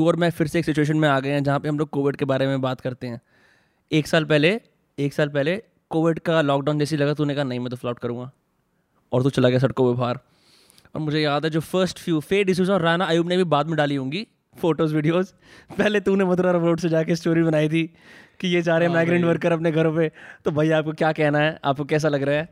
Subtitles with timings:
[0.00, 1.88] तू और मैं फिर से एक सिचुएशन में आ गए हैं जहाँ पे हम लोग
[1.90, 3.20] कोविड के बारे में बात करते हैं।
[3.90, 4.60] एक साल पहले
[4.98, 5.56] एक साल पहले
[5.90, 8.30] कोविड का लॉकडाउन जैसी लगा तूने कहा नहीं मैं तो फ्लॉट करूँगा।
[9.12, 10.18] और तू चला गया सड़कों पे बाहर।
[10.94, 13.66] और मुझे याद है जो फ़र्स्ट फ्यू फे डिसूजा और राना आयुब ने भी बाद
[13.66, 14.26] में डाली होंगी
[14.56, 15.34] फ़ोटोज़ वीडियोस
[15.78, 17.82] पहले तूने मथुरा रोड से जाके स्टोरी बनाई थी
[18.40, 20.10] कि ये जा रहे हैं माइग्रेंट वर्कर अपने घरों पे।
[20.44, 21.58] तो भाई आपको क्या कहना है?
[21.64, 22.48] आपको कैसा लग रहा है?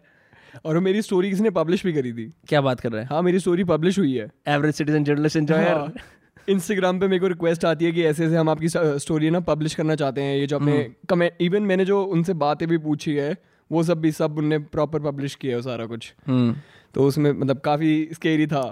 [0.64, 3.08] और मेरी स्टोरी किसी ने पब्लिश भी करी थी। क्या बात कर रहे हैं?
[3.08, 6.16] हाँ मेरी स्टोरी पब्लिश हुई है। Average citizen journalist enjoyer
[6.48, 9.74] Instagram पे मेरे को रिक्वेस्ट आती है कि ऐसे ऐसे हम आपकी स्टोरी ना पब्लिश
[9.74, 13.36] करना चाहते हैं ये जो अपने कमेंट इवन मैंने जो उनसे बातें भी पूछी है
[13.70, 16.54] वो सब भी सब उनने प्रॉपर पब्लिश किया है सारा कुछ। हम्म।
[16.94, 18.62] तो उसमें मतलब काफ़ी स्केरी था।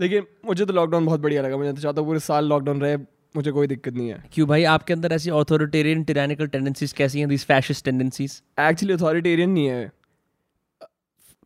[0.00, 2.96] लेकिन मुझे तो लॉकडाउन बहुत बढ़िया लगा मैं तो चाहता हूँ पूरे साल लॉकडाउन रहे
[3.36, 7.28] मुझे कोई दिक्कत नहीं है। क्यों भाई आपके अंदर ऐसी ऑथोरिटेरियन टिरानिकल टेंडेंसीज कैसी हैं
[7.28, 9.90] these fascist tendencies actually authoritarian नहीं है।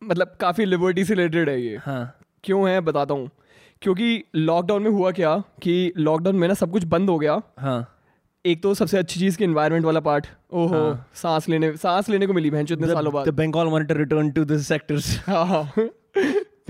[0.03, 3.29] मतलब काफ़ी लिबर्टी से रिलेटेड है ये। हाँ। क्यों है बताता हूँ।
[3.81, 7.91] क्योंकि लॉकडाउन में हुआ क्या कि लॉकडाउन में ना सब कुछ बंद हो गया। हाँ।
[8.45, 12.27] एक तो सबसे अच्छी चीज़ की इन्वायरमेंट वाला पार्ट ओहो हाँ। सांस लेने सांस लेने
[12.27, 15.63] को मिली बहन इतने सालों बाद। Bengal monitor return to the sectors हाँ हाँ।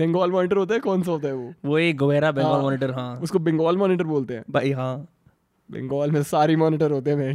[0.00, 1.52] बंगाल मॉनिटर होता है कौन सा होता है वो?
[1.64, 4.96] वो एक गोवेरा बंगाल हाँ। मॉनिटर हाँ। उसको बंगाल मॉनिटर बोलते हैं। भाई हाँ।
[5.70, 7.34] बंगाल में सारी मॉनिटर होते हैं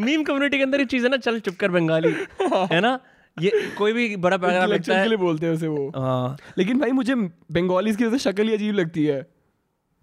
[0.00, 2.98] मीम कम्युनिटी के अंदर ये चीज़ है ना चल चुप कर बंगाली है ना?
[3.40, 6.80] ये कोई भी बड़ा पैराग्राफ लिखता के है। लिए बोलते हैं उसे वो। हाँ। लेकिन
[6.80, 9.26] भाई मुझे बंगालीज की वजह से शक्ल ही अजीब लगती है।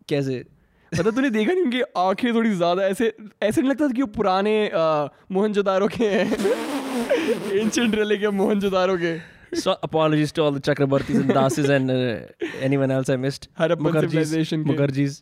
[0.09, 0.43] कैसे?
[0.91, 3.13] मतलब तूने देखा नहीं उनकी आँखें थोड़ी ज़्यादा ऐसे
[3.43, 4.53] ऐसे नहीं लगता कि वो पुराने
[5.31, 6.25] मोहनजोदारो के हैं?
[7.51, 9.17] एंशियंट रले के मोहनजोदारो के।
[9.61, 11.97] So apologies to all the Chakrabartis and Dasis and uh,
[12.61, 13.47] anyone else I missed.
[13.59, 15.21] Harappan civilization के। Mukherjees.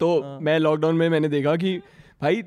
[0.00, 1.76] तो मैं लॉकडाउन में मैंने देखा कि
[2.22, 2.42] भाई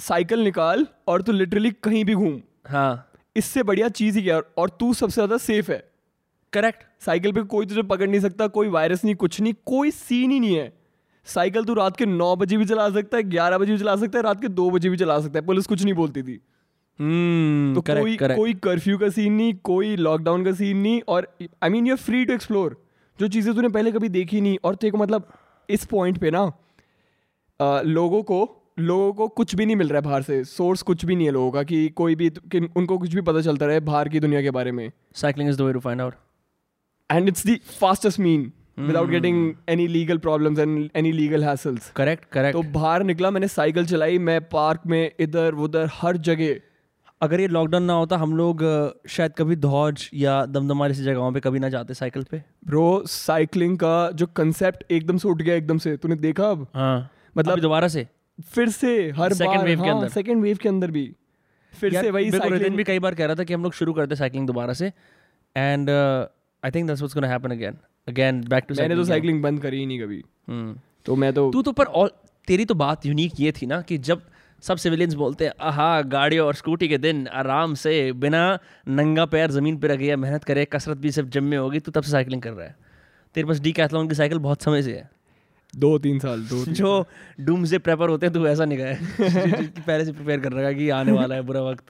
[0.00, 4.70] साइकिल निकाल और तू लिटरली कहीं भी घूम। हाँ। इससे बढ़िया चीज़ ही क्या और
[4.80, 5.82] तू सबसे ज़्यादा सेफ़ है।
[6.52, 10.30] करेक्ट साइकिल पे कोई तुझे पकड़ नहीं सकता कोई वायरस नहीं कुछ नहीं कोई सीन
[10.30, 10.72] ही नहीं है।
[11.26, 14.18] साइकिल तू रात के नौ बजे भी चला सकता है ग्यारह बजे भी चला सकता
[14.18, 16.40] है रात के दो बजे भी चला सकता है। पुलिस कुछ नहीं बोलती थी।
[16.98, 21.00] हम्म तो correct, कोई करेक्ट कोई कर्फ्यू का सीन नहीं कोई लॉकडाउन का सीन नहीं
[21.08, 21.26] और
[21.62, 22.76] I mean you free to explore
[23.18, 25.28] जो चीज़ें तूने पहले कभी देखी नहीं और तेरे को मतलब
[25.68, 26.42] इस पॉइंट पे ना
[27.60, 28.38] अ, लोगों को
[28.78, 31.32] लोगों को कुछ भी नहीं मिल रहा है बाहर से। सोर्स कुछ भी नहीं है
[31.32, 34.42] लोगों का कि कोई भी कि उनको कुछ भी पता चलता रहे बाहर की दुनिया
[34.42, 36.14] के बारे में। Cycling is the way to find out
[37.10, 42.24] and it's the fastest mean without getting any legal problems and any legal hassles correct
[42.32, 46.60] correct तो बाहर निकला मैंने साइकिल चलाई मैं पार्क में इधर उधर हर जगह।
[47.20, 48.62] अगर ये लॉकडाउन ना होता हम लोग
[49.08, 53.78] शायद कभी धौज या दमदमा जैसी जगहों पे कभी ना जाते साइकिल पे। ब्रो साइकिलिंग
[53.78, 56.66] का जो कंसेप्ट एकदम से उठ गया एकदम से। तूने देखा अब?
[56.74, 58.06] हाँ। मतलब दोबारा से?
[58.42, 61.10] फिर से हर Second बार wave के हाँ, अंदर। सेकंड वेव के अंदर भी।
[61.72, 64.16] फिर से वही साइकिलिंग भी कई बार कह रहा था कि हम लोग शुरू करते
[64.16, 64.86] साइकिलिंग दोबारा से।
[65.56, 67.76] And I think that's what's gonna happen again
[68.08, 71.50] again back to मैंने तो साइकिलिंग बंद करी ही नहीं कभी। हम्म तो मैं तो
[71.52, 74.22] तू तो पर और तेरी तो बात यूनिक ये थी ना कि जब
[74.62, 78.58] सब सिविलियंस बोलते हैं आहा गाड़ी और स्कूटी के दिन आराम से बिना
[78.88, 82.02] नंगा पैर ज़मीन पर रखे मेहनत करे कसरत भी सिर्फ़ जिम में होगी तो तब
[82.02, 82.76] से साइकिलिंग कर रहा है।
[83.34, 85.10] तेरे पास डी कैथलॉन की साइकिल बहुत समय से है।
[85.76, 87.06] दो तीन साल दो तीन जो
[87.40, 90.72] डूम से प्रेपर होते हैं तो ऐसा नहीं गया है पहले से प्रिपेयर कर रखा
[90.72, 91.84] कि आने वाला है बुरा वक्त।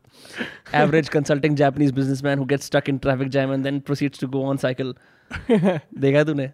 [0.75, 4.45] Average consulting Japanese businessman who get stuck in traffic jam and then proceeds to go
[4.45, 4.95] on cycle
[5.51, 6.53] देखा है तूने?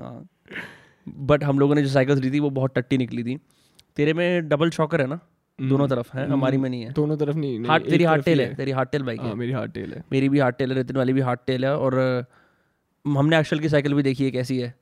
[0.00, 0.28] हाँ।
[1.08, 3.38] बट हम लोगों ने जो साइकिल्स ली थी वो बहुत टट्टी निकली थी।
[3.96, 5.20] तेरे में डबल शॉकर है ना?
[5.60, 8.40] दोनों तरफ़ है हमारी में नहीं है। दोनों तरफ़ नहीं, नहीं हार्ट तेरी हार्ट टेल
[8.40, 10.70] है तेरी हार्ट टेल बाइक हाँ है। मेरी हार्ट टेल है। मेरी भी हार्ट टेल
[10.70, 12.26] है रितिन वाली भी हार्ट टेल है और
[13.04, 14.79] हमने अक्षल की साइकिल भी देखी है कैसी है।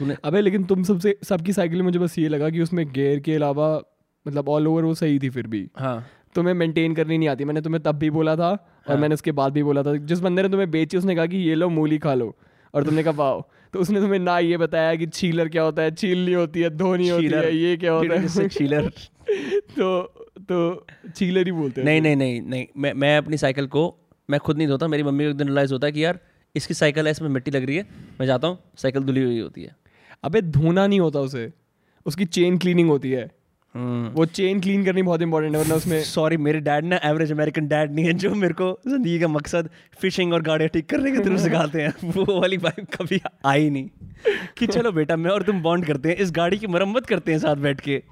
[0.00, 3.20] तूने अबे लेकिन तुम सबसे सबकी साइकिल में मुझे बस ये लगा कि उसमें गेयर
[3.20, 3.82] के अलावा
[4.26, 7.60] मतलब ऑल ओवर वो सही थी फिर भी। हाँ। तुम्हें मेंटेन करनी नहीं आती। मैंने
[7.60, 8.50] तुम्हें तब भी बोला था
[8.88, 11.36] और मैंने उसके बाद भी बोला था। जिस बंदे ने तुम्हें बेची उसने कहा कि
[11.36, 12.36] ये लो मूली खा लो।
[12.74, 15.94] और तुमने कहा वाओ। तो उसने तुम्हें ना ये बताया कि छीलर क्या होता है।
[15.94, 18.90] छीलनी होती है धोनी होती है ये क्या होता है। छीलर
[19.78, 20.02] तो
[20.38, 23.96] तो छीलर ही बोलते हैं। नहीं नहीं नहीं नहीं। मैं मैं अपनी साइकिल को
[24.30, 26.18] मैं खुद नहीं धोता। मेरी मम्मी को एक दिन रियलाइज़ होता है कि यार
[26.56, 27.86] इसकी साइकिल है इसमें मिट्टी लग रही है
[28.20, 29.76] मैं जाता हूँ साइकिल धुली हुई होती है।
[30.24, 31.50] अबे धोना नहीं होता उसे।
[32.06, 33.30] उसकी चेन क्लीनिंग होती है।
[33.74, 34.16] Hmm.
[34.16, 37.66] वो चेन क्लीन करनी बहुत इंपॉर्टेंट है वरना उसमें सॉरी मेरे डैड ना एवरेज अमेरिकन
[37.68, 39.68] डैड नहीं है जो मेरे को ज़िंदगी का मकसद
[40.00, 43.88] फिशिंग और गाड़ियाँ ठीक करने के थ्रू सिखाते हैं। वो वाली बाइक कभी आई नहीं।
[44.58, 47.38] कि चलो बेटा मैं और तुम बॉन्ड करते हैं इस गाड़ी की मरम्मत करते हैं
[47.38, 48.02] साथ बैठ के।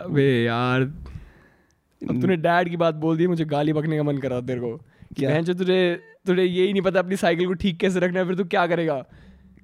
[0.00, 4.40] अबे यार अब तूने डैड की बात बोल दी मुझे गाली बकने का मन करा
[4.40, 4.76] तेरे को।
[5.16, 5.40] क्या?
[5.40, 8.44] जो तुझे तुझे यही नहीं पता अपनी साइकिल को ठीक कैसे रखना है फिर तू
[8.44, 9.04] क्या करेगा?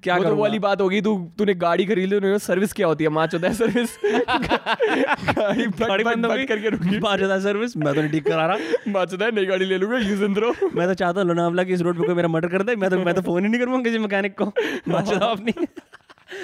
[0.05, 3.03] क्या वो तो वाली बात होगी तू तूने गाड़ी खरीद ली उन्होंने सर्विस क्या होती
[3.03, 3.09] है?
[3.11, 8.25] माँ चौदह सर्विस गाड़ी गाड़ी बंद करके रुकी। बात ज़्यादा सर्विस मैं तो नहीं ठीक
[8.27, 11.63] करा रहा। माँ चौदह नई गाड़ी ले लूँगा यूज़ थ्रो मैं तो चाहता हूँ लोनावला
[11.63, 13.49] की इस रोड पे कोई मेरा मर्डर कर दे मैं तो मैं तो फ़ोन ही
[13.49, 14.45] नहीं करूँगा किसी मैकेनिक को।
[14.89, 15.53] बात अपनी।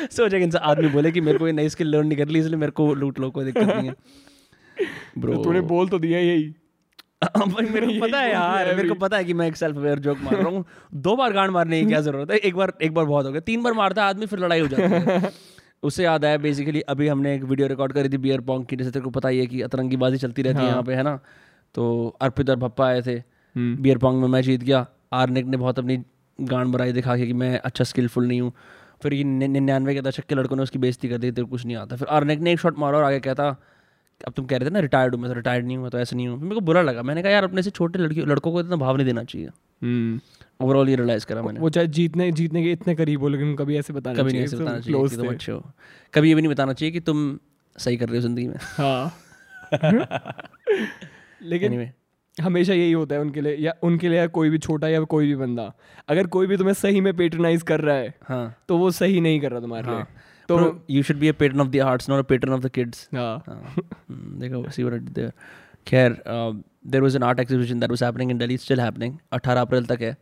[0.07, 2.39] सोचा कि इंसान आदमी बोले कि मेरे को ये नई स्किल लर्न नहीं कर ली
[2.39, 3.95] इसलिए मेरे को लूट लो कोई दिक्कत नहीं है।
[5.17, 6.53] ब्रो तो तूने बोल तो दिया यही।
[7.61, 10.17] मेरे को पता है यार मेरे को पता है कि मैं एक सेल्फ अवेयर जोक
[10.23, 12.37] मार रहा हूँ। दो बार गांड मारने की क्या ज़रूरत है?
[12.37, 15.11] एक बार एक बार बहुत हो गया। तीन बार मारता आदमी फिर लड़ाई हो जाती
[15.11, 15.31] है।
[15.83, 18.91] उससे याद आया बेसिकली अभी हमने एक वीडियो रिकॉर्ड करी थी बियर पॉन्ग की जैसे
[18.91, 21.03] तेरे को पता ही है कि अतरंगी बाजी चलती रहती है हाँ। यहाँ पे है
[21.03, 21.19] ना?
[21.75, 23.13] तो अर्पित और भप्पा आए थे।
[23.55, 26.03] हम्म। बियर पॉन्ग में मैं जीत गया। आर्निक ने बहुत अपनी
[26.41, 28.53] गांड बराई दिखा के कि मैं अच्छा स्किलफुल नहीं हूँ।
[29.03, 31.77] फिर ये निन्यानवे के दशक के लड़कों ने उसकी बेइज्जती कर दी तेरे कुछ नहीं
[31.77, 33.55] आता। फिर आर्निक ने एक शॉट मारा और आगे कहता
[34.27, 36.15] अब तुम कह रहे थे ना रिटायर्ड हूँ मैं तो रिटायर्ड नहीं हूँ तो ऐसा
[36.15, 38.59] नहीं हूँ। मेरे को बुरा लगा। मैंने कहा यार अपने से छोटे लड़की लड़कों को
[38.59, 39.47] इतना भाव नहीं देना चाहिए।
[39.81, 40.19] हम्म।
[40.61, 43.77] ओवरऑल ये रियलाइज़ करा मैंने। वो चाहे जीतने जीतने के इतने करीब हो लेकिन कभी
[43.77, 45.71] ऐसे बताना कभी नहीं ऐसे बताना चाहिए कि तुम अच्छे हो।
[46.13, 47.39] कभी ये भी नहीं बताना चाहिए कि तुम
[47.77, 49.17] सही कर रहे हो ज़िंदगी में। हाँ।
[51.43, 51.91] लेकिन
[52.41, 55.35] हमेशा यही होता है उनके लिए या उनके लिए कोई भी छोटा या कोई भी
[55.35, 55.73] बंदा।
[56.09, 59.41] अगर कोई भी तुम्हें सही में पेट्रोनाइज कर रहा है हाँ। तो वो सही नहीं
[59.41, 62.19] कर रहा तुम्हारे हाँ। तो तो you should be a pattern of the hearts not
[62.19, 65.31] a pattern of the kids देखो सी व्हाट देयर
[65.87, 69.85] खैर there was an art exhibition that was happening in Delhi still happening 18 April
[69.85, 70.15] तक है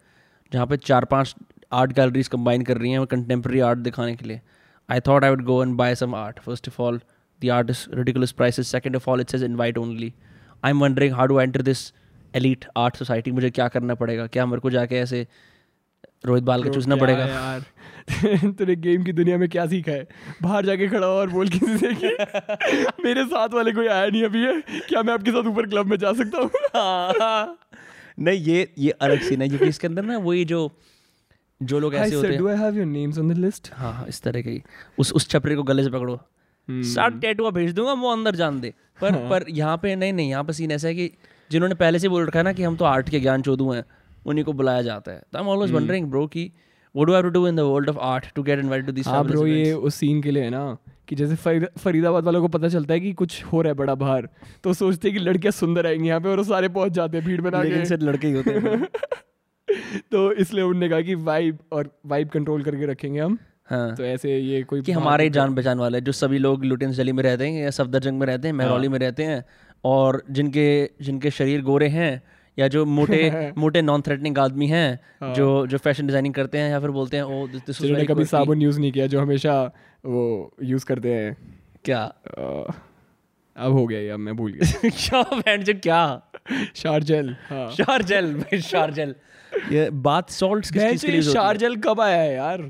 [0.52, 1.36] जहाँ पे चार पाँच
[1.74, 4.42] आर्ट गैलरीज कंबाइन कर रही हैं कंटेम्प्रेरी आर्ट दिखाने के लिए.
[4.90, 7.00] I thought I would go and buy some art first of all
[7.42, 10.14] the art is ridiculous prices second of all it says invite only
[10.64, 11.92] I am wondering how do enter this
[12.34, 14.26] elite art society मुझे क्या करना पड़ेगा?
[14.28, 15.26] क्या मेरे को जाके ऐसे
[16.26, 17.64] रोहित बाल का चूसना पड़ेगा। है यार?
[18.52, 20.08] तूने गेम की दुनिया में क्या सीखा है?
[20.42, 22.08] बाहर जाके खड़ा हो और बोल किसी से कि
[23.04, 25.98] मेरे साथ वाले कोई आया नहीं अभी है। क्या मैं आपके साथ ऊपर क्लब में
[25.98, 26.50] जा सकता हूँ?
[28.20, 30.70] नहीं ये ये अलग सीन है क्योंकि इसके अंदर ना वही जो
[31.62, 34.06] जो लोग ऐसे होते हैं। Do I have your names on the list हाँ हाँ
[34.08, 34.62] इस तरह के
[35.00, 36.16] उस उस छपरे को गले से पकड़ो।
[36.68, 40.14] हम्म। सात टैटुआ भेज दूँगा वो अंदर जान दे। पर हाँ। पर यहाँ पे नहीं
[40.14, 41.12] नहीं यहाँ पे सीन ऐसा है कि
[41.52, 43.84] जिन्होंने पहले से बोल रखा है ना कि हम तो आर्ट के ज्ञान चोदू हैं।
[44.26, 45.72] उन्हीं को बुलाया जाता है। तो I am always.
[45.72, 46.52] Wondering bro कि
[46.96, 49.08] what do I to do in the world of art to get invited to this
[49.08, 50.78] हाँ ब्रो ये उस सीन के लिए है ना
[51.08, 51.36] कि जैसे
[51.80, 54.28] फरीदाबाद वालों को पता चलता है कि कुछ हो रहा है बड़ा बाहर
[54.64, 57.26] तो सोचते हैं कि लड़कियाँ सुंदर आएँगी यहाँ पे और वो सारे पहुँच जाते हैं
[57.28, 58.88] भीड़ बना के। सिर्फ़ लड़के ही होते हैं
[60.12, 63.38] तो इसलिए उनने कहा कि वाइब और वाइब कंट्रोल करके रखेंगे हम।
[63.70, 66.98] हाँ। तो ऐसे ये कोई कि हमारे ही जान पहचान वाले जो सभी लोग लुटेंस
[67.00, 69.44] गली में रहते हैं या सफदरजंग में रहते हैं। महरौली में रहते हैं
[69.84, 70.66] और जिनके
[71.02, 72.12] जिनके शरीर गोरे हैं
[72.60, 76.80] या जो मोटे मोटे नॉन थ्रेटनिंग आदमी हैं जो जो फ़ैशन डिज़ाइनिंग करते हैं या
[76.80, 79.72] फिर बोलते हैं ओ दिस दिस जिन्होंने कभी साबुन यूज़ नहीं किया जो हमेशा
[80.06, 81.38] वो यूज़ करते हैं।
[81.86, 82.04] क्या?
[83.58, 86.22] अब हो गया अब मैं भूल गया। क्या बैंड जो क्या?
[86.76, 89.16] शारजेल हाँ। शारजेल शारजेल।
[89.72, 92.62] ये बात सॉल्ट्स किस चीज़ के लिए use शारजेल कब आया है यार?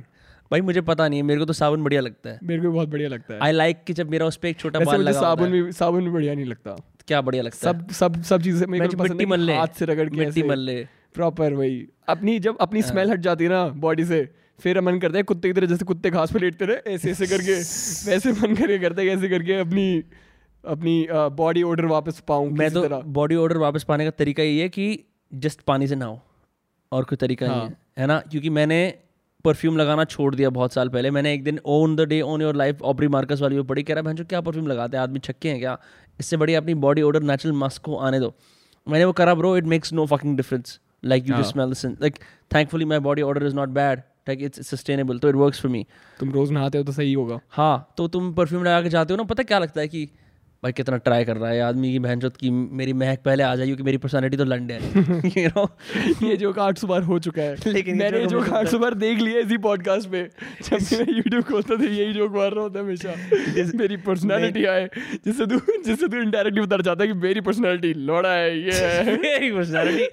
[0.52, 2.90] भाई मुझे पता नहीं है मेरे को तो साबुन बढ़िया लगता है। मेरे को बहुत
[2.90, 5.22] बढ़िया लगता है। आई लाइक like कि जब मेरा उस पर एक छोटा बाल लगा
[5.22, 6.76] साबुन है। भी साबुन भी बढ़िया नहीं लगता।
[7.10, 7.94] क्या बढ़िया लगता सब, है?
[7.94, 10.84] सब सब सब चीज़ें मेरे को पसंद है हाथ से रगड़ के मिट्टी मल ले
[11.14, 11.78] प्रॉपर वही।
[12.08, 14.28] अपनी जब अपनी हाँ। स्मेल हट जाती है ना बॉडी से
[14.60, 17.28] फिर मन करता है कुत्ते की तरह जैसे कुत्ते घास पे लेटते रहे ऐसे ऐसे
[17.28, 17.54] करके
[18.12, 20.04] वैसे मन करके करता है ऐसे करके अपनी
[20.64, 22.88] अपनी बॉडी ऑर्डर वापस पाऊँ मैं तो
[23.20, 24.88] बॉडी ऑर्डर वापस पाने का तरीका ये है कि
[25.34, 26.20] जस्ट पानी से नहाओ
[26.92, 28.20] और कोई तरीका नहीं हाँ। है। है ना?
[28.20, 28.80] क्योंकि मैंने
[29.46, 32.56] परफ्यूम लगाना छोड़ दिया बहुत साल पहले। मैंने एक दिन on the day on your
[32.56, 35.04] life Aubrey Marcus वाली वो पढ़ी कह रहा है क्या परफ्यूम लगाते हैं?
[35.04, 35.78] आदमी छक्के हैं क्या?
[36.20, 38.34] इससे बढ़िया अपनी बॉडी ऑर्डर नेचुरल मास्क को आने दो।
[38.88, 41.52] मैंने वो करा bro it makes no fucking difference like you just.
[41.52, 42.18] Smell like
[42.52, 45.86] thankfully my body order is not bad like it's sustainable तो इट वर्क फॉर मी
[46.20, 49.18] तुम रोज नहाते हो तो सही होगा। हाँ तो तुम परफ्यूम लगा के जाते हो
[49.18, 50.10] ना पता क्या लगता है कि
[50.64, 53.66] भाई कितना ट्राई कर रहा है आदमी की बहन की मेरी महक पहले आ जाए
[53.66, 55.68] क्योंकि मेरी पर्सनालिटी तो लंड है। You know?
[56.24, 59.58] ये जो आठ सुबार हो चुका है। लेकिन मैंने जो आठ सुबार देख लिया इसी
[59.58, 60.30] पॉडकास्ट पे।
[60.64, 63.14] जब मैं यूट्यूब खोलता था यही जोक मार रहा होता हमेशा।
[63.76, 64.90] मेरी पर्सनालिटी आए
[65.26, 69.52] जिससे तू जिससे तू इनडायरेक्टली बता चाहता है कि मेरी पर्सनालिटी लोड़ा है ये मेरी
[69.52, 70.08] पर्सनालिटी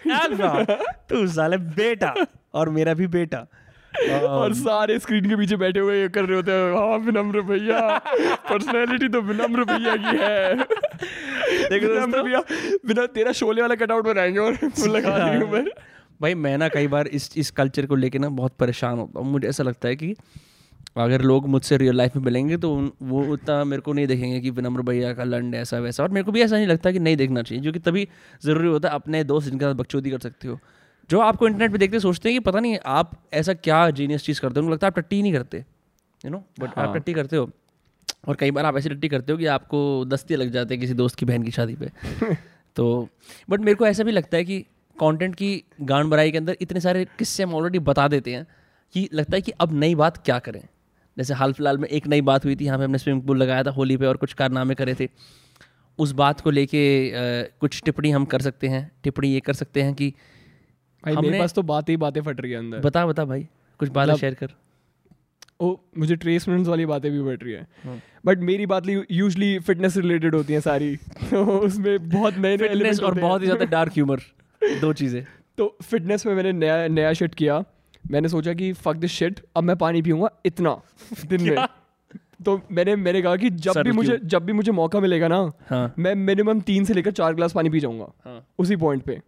[1.08, 2.14] तू साले बेटा
[2.54, 3.46] और मेरा भी बेटा।
[4.28, 7.80] और सारे स्क्रीन के पीछे बैठे हुए ये कर रहे होते हैं हाँ विनम्र भैया
[8.50, 10.54] पर्सनालिटी तो विनम्र भैया की है।
[11.70, 12.42] देखो विनम्र भैया
[12.86, 14.52] बिना तेरा शोले वाला कटआउट बनाएँगे और
[14.88, 15.70] लगा देंगे ऊपर
[16.20, 19.32] भाई मैं ना कई बार इस इस कल्चर को लेके ना बहुत परेशान होता हूँ।
[19.32, 20.14] मुझे ऐसा लगता है कि
[20.96, 22.70] अगर लोग मुझसे रियल लाइफ में मिलेंगे तो
[23.02, 26.24] वो उतना मेरे को नहीं देखेंगे कि विनम्र भैया का लंड ऐसा वैसा। और मेरे
[26.24, 28.08] को भी ऐसा नहीं लगता कि नहीं देखना चाहिए क्योंकि तभी
[28.44, 30.58] ज़रूरी होता है अपने दोस्त जिनके साथ बकचोदी कर सकते हो।
[31.10, 34.40] जो आपको इंटरनेट पे देखते सोचते हैं कि पता नहीं आप ऐसा क्या जीनियस चीज़
[34.40, 34.62] करते हो?
[34.62, 35.58] उनको लगता है आप टट्टी नहीं करते
[36.24, 37.50] यू नो बट आप हाँ। टट्टी करते हो।
[38.28, 40.94] और कई बार आप ऐसी टट्टी करते हो कि आपको दस्ते लग जाते हैं किसी
[40.94, 41.90] दोस्त की बहन की शादी पे।
[42.76, 43.08] तो
[43.50, 44.58] बट मेरे को ऐसा भी लगता है कि
[44.96, 48.46] कंटेंट की गान बराई के अंदर इतने सारे किस्से हम ऑलरेडी बता देते हैं
[48.94, 50.62] कि लगता है कि अब नई बात क्या करें।
[51.18, 53.62] जैसे हाल फ़िलहाल में एक नई बात हुई थी यहाँ पे हमने स्विमिंग पूल लगाया
[53.62, 55.08] था होली पे और कुछ कारनामे करे थे।
[55.98, 57.12] उस बात को लेके
[57.60, 60.12] कुछ टिप्पणी हम कर सकते हैं। टिप्पणी ये कर सकते हैं कि
[61.14, 63.48] भाई मेरे पास तो बातें ही बातें फट रही है अंदर। बता बता भाई
[63.78, 64.48] कुछ बातें मतलब- शेयर कर।
[65.60, 67.66] ओ मुझे ट्रेस मिनट्स वाली बातें भी बढ़ रही है।
[68.26, 70.96] बट मेरी बात यूजली फिटनेस रिलेटेड होती हैं सारी।
[71.30, 74.20] तो उसमें बहुत नए नए और बहुत ही ज़्यादा डार्क ह्यूमर
[74.80, 75.26] दो चीज़ें।
[75.58, 77.64] तो फिटनेस में मैंने नया नया शिट किया।
[78.10, 80.80] मैंने सोचा कि फक दिस शिट अब मैं पानी पीऊँगा इतना
[81.26, 81.66] दिन में।
[82.44, 85.94] तो मैंने मैंने कहा कि जब भी मुझे जब भी मुझे मौका मिलेगा ना हाँ।
[85.98, 89.22] मैं मिनिमम तीन से लेकर चार गिलास पानी पी जाऊँगा। हाँ। उसी पॉइंट पे।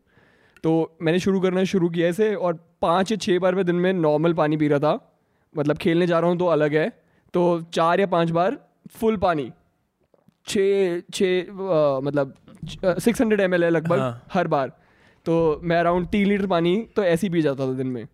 [0.64, 3.92] तो मैंने शुरू करना शुरू किया ऐसे और पाँच या छः बार मैं दिन में
[3.92, 4.98] नॉर्मल पानी पी रहा था।
[5.54, 6.88] मतलब खेलने जा रहा हूँ तो अलग है।
[7.34, 8.58] तो चार या पाँच बार
[8.90, 9.50] फुल पानी।
[10.46, 11.52] छः छः
[12.02, 12.34] मतलब
[12.98, 14.72] सिक्स हंड्रेड एम है लगभग हाँ। हर बार।
[15.26, 18.06] तो मैं अराउंड तीन लीटर पानी तो ऐसे ही पी जाता था दिन में।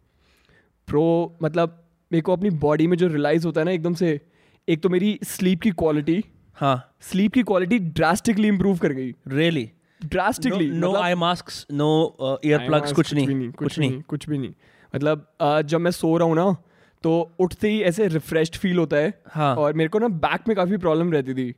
[0.88, 4.20] प्रो मतलब मेरे को अपनी बॉडी में जो रियलाइज़ होता है ना एकदम से
[4.68, 6.22] एक तो मेरी स्लीप की क्वालिटी
[6.56, 9.70] हाँ। स्लीप की क्वालिटी ड्रास्टिकली इम्प्रूव कर गई। Really
[10.00, 14.52] drastically no eye mask no ear plugs कुछ नहीं कुछ नहीं। कुछ भी नहीं।
[14.94, 15.26] मतलब
[15.66, 16.56] जब मैं सो रहा हूँ ना
[17.04, 20.56] तो उठते ही ऐसे रिफ्रेश्ड फील होता है हाँ। और मेरे को ना बैक में
[20.56, 21.54] काफ़ी प्रॉब्लम रहती थी।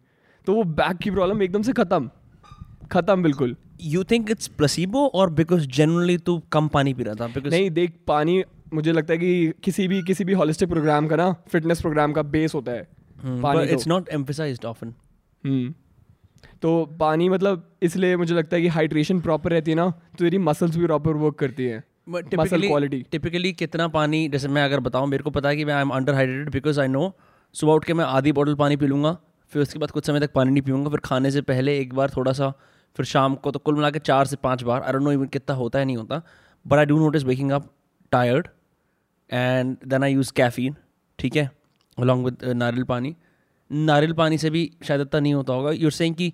[0.47, 2.11] तो वो बैक की प्रॉब्लम एकदम से ख़त्म।
[2.93, 7.27] ख़त्म बिल्कुल। यू थिंक इट्स प्लेसिबो और बिकॉज़ जनरली तू कम पानी पी रहा था?
[7.27, 8.43] बिकॉज़ नहीं देख पानी
[8.75, 12.23] मुझे लगता है कि किसी भी किसी भी हॉलिस्टिक प्रोग्राम का ना फिटनेस प्रोग्राम का
[12.35, 12.87] बेस होता है।
[13.65, 14.95] इट्स नॉट एम्फेसाइज्ड ऑफन
[16.63, 20.39] तो पानी मतलब इसलिए मुझे लगता है कि हाइड्रेशन प्रॉपर रहती है ना तो तेरी
[20.39, 25.07] मसल्स भी प्रॉपर वर्क करती है। मसल क्वालिटी टिपिकली कितना पानी जैसे मैं अगर बताऊँ
[25.07, 27.13] मेरे को पता है कि मैं I am under hydrated because I know
[27.55, 29.17] सुबह उठ के मैं आधी बॉटल पानी पी लूँगा
[29.53, 32.11] फिर उसके बाद कुछ समय तक पानी नहीं पीऊँगा फिर खाने से पहले एक बार
[32.17, 32.51] थोड़ा सा
[32.97, 35.27] फिर शाम को तो कुल मिला के चार से पाँच बार आई डोंट नो इवन
[35.27, 36.23] कितना होता है नहीं होता
[36.67, 37.71] but I do notice waking up
[38.13, 38.49] tired
[39.31, 40.77] and then I use caffeine
[41.19, 41.51] ठीक है
[41.99, 43.15] अलॉन्ग विद नारियल पानी।
[43.71, 46.33] नारियल पानी से भी शायद इतना नहीं होता होगा। यूर सेइंग कि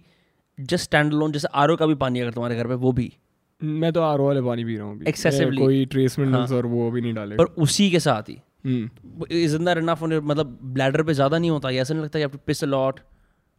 [0.58, 3.12] जस्ट स्टैंड लोन जैसे आरओ का भी पानी अगर तुम्हारे घर पे वो भी?
[3.60, 4.96] मैं तो आरओ वाले पानी पी रहा हूँ.
[4.96, 8.38] मैं कोई ट्रेस मिनरल्स हाँ। और वो भी नहीं डालेगा पर उसी के साथ ही?
[8.64, 11.70] इज़ दैट इनफ मतलब ब्लैडर पे ज़्यादा नहीं होता?
[11.70, 13.00] ऐसा नहीं लगता यू पिस अ लॉट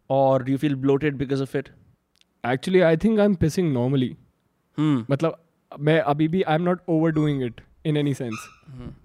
[0.10, 1.70] और you feel bloated because of it
[2.44, 4.16] actually I think I am pissing normally
[4.78, 5.38] मतलब
[5.72, 8.48] मैं अभी भी I am not overdoing it in any sense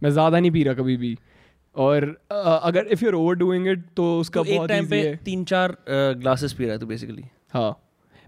[0.02, 1.16] मैं ज़्यादा नहीं पी रहा कभी भी।
[1.76, 5.16] और अ, अगर if you're over doing it तो उसका तो बहुत टाइम पे है।
[5.24, 7.70] तीन चार ग्लासेस पी रहा है तू बेसिकली हाँ।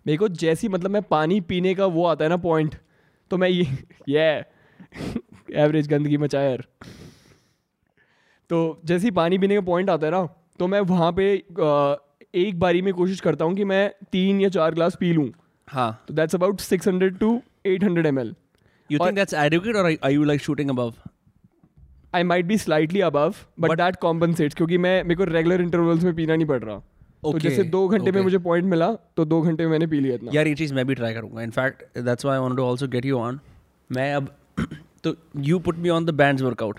[0.07, 2.75] मेरे को जैसी मतलब मैं पानी पीने का वो आता है ना पॉइंट
[3.31, 3.67] तो मैं ये
[4.09, 4.29] ये
[5.55, 6.65] एवरेज गंदगी मचाया यार।
[8.51, 10.27] तो जैसे ही पानी पीने का पॉइंट आता है ना
[10.59, 11.33] तो मैं वहाँ पे
[12.35, 15.31] एक बारी में कोशिश करता हूँ कि मैं तीन या चार ग्लास पी लूँ।
[15.69, 18.35] हाँ। तो that's about six hundred to eight hundred M L
[18.91, 20.93] you think that's adequate और are you like shooting above
[22.15, 26.15] I might be slightly above but that compensates क्योंकि मैं मेरे को रेगुलर इंटरवल्स में
[26.15, 28.15] पीना नहीं पड़ रहा। Okay, तो जैसे दो घंटे okay.
[28.15, 30.75] में मुझे पॉइंट मिला तो दो घंटे में मैंने पी लिया इतना। यार ये चीज़
[30.75, 33.41] मैं भी ट्राई करूँगा। In fact that's I want to also get you on
[33.91, 34.29] मैं अब
[35.05, 35.15] तो
[35.49, 36.79] you put me on the bands workout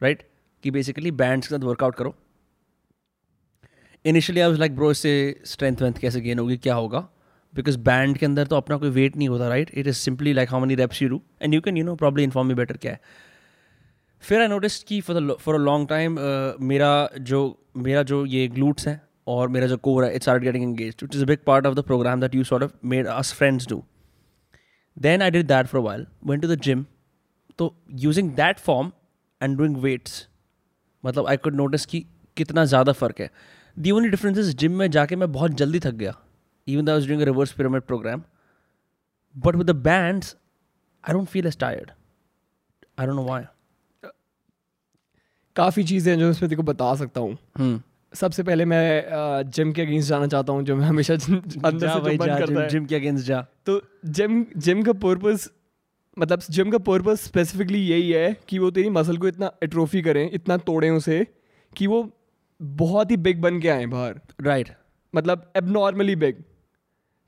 [0.00, 0.22] right
[0.64, 2.14] कि बेसिकली बैंड्स के साथ वर्कआउट करो।
[4.04, 5.14] Initially I was like bro इससे
[5.46, 7.06] स्ट्रेंथ वेंथ कैसे गेन होगी क्या होगा?
[7.54, 10.50] बिकॉज़ बैंड के अंदर तो अपना कोई वेट नहीं होता right it is simply like
[10.50, 12.92] how many reps you do and you can you know probably inform me better क्या
[12.92, 13.00] है।
[14.20, 16.16] फिर आई नोटिस कि for for a long time
[16.60, 20.64] मेरा जो मेरा जो ये ग्लूट्स हैं और मेरा जो कोर है it's are getting
[20.64, 23.32] engage it is a big part of the program that you sort of made us
[23.32, 23.84] friends do
[24.98, 26.86] then I did that for while went to the gym
[27.58, 28.92] तो using that form
[29.42, 30.28] and doing weights
[31.04, 33.30] मतलब I could notice कि कितना ज़्यादा फ़र्क है।
[33.78, 36.14] The only difference is gym में जाके मैं बहुत जल्दी थक गया
[36.68, 38.22] even was doing reverse pyramid program
[39.36, 40.36] but with the bands
[41.08, 41.90] I don't feel as tired
[42.98, 43.44] I don't know why
[45.60, 47.80] काफ़ी चीज़ें हैं जो इसमें को बता सकता हूँ। हम्म।
[48.12, 52.00] सबसे पहले मैं जिम के अगेंस्ट जाना चाहता हूँ जो मैं हमेशा अंदर जा से
[52.00, 55.48] भाई जा करता जिम है। जिम के अगेंस्ट जा। तो जिम जिम का पर्पस
[56.16, 60.30] मतलब जिम का पर्पस स्पेसिफिकली यही है कि वो तेरी मसल को इतना एट्रोफी करें
[60.32, 61.26] इतना तोड़ें उसे
[61.72, 62.02] कि वो
[62.60, 64.68] बहुत ही बिग बन के आए बाहर। राइट
[65.14, 66.42] मतलब एबनॉर्मली बिग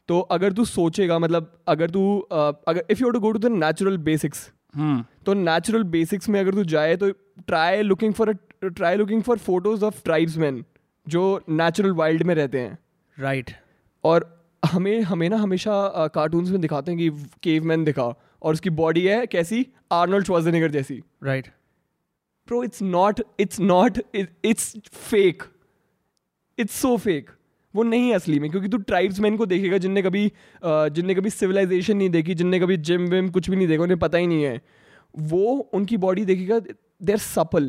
[0.09, 3.97] तो अगर तू सोचेगा मतलब अगर तू अगर if you to go to the natural
[4.09, 4.51] basics
[5.27, 8.33] तो नेचुरल बेसिक्स में अगर तू जाए तो try looking for
[8.65, 10.65] try looking for photos of tribesman
[11.07, 12.79] जो नेचुरल वाइल्ड में रहते हैं।
[13.19, 13.51] राइट
[14.05, 14.29] और
[14.63, 18.05] हमें हमें ना हमेशा कार्टून्स में दिखाते हैं कि केवमैन दिखा
[18.43, 19.67] और उसकी बॉडी है कैसी?
[19.93, 21.49] आर्नोल्ड श्वार्जेनेगर जैसी। Right
[22.49, 24.77] pro it's not it's not it's
[25.11, 25.43] fake
[26.59, 27.31] it's so fake
[27.75, 30.33] वो नहीं है असली में क्योंकि तू ट्राइब्समैन को देखेगा जिनने कभी
[30.65, 34.19] जिनने कभी सिविलाइजेशन नहीं देखी जिनने कभी जिम विम कुछ भी नहीं देखा उन्हें पता
[34.19, 34.61] ही नहीं है।
[35.15, 36.59] वो उनकी बॉडी देखेगा
[37.05, 37.69] they are supple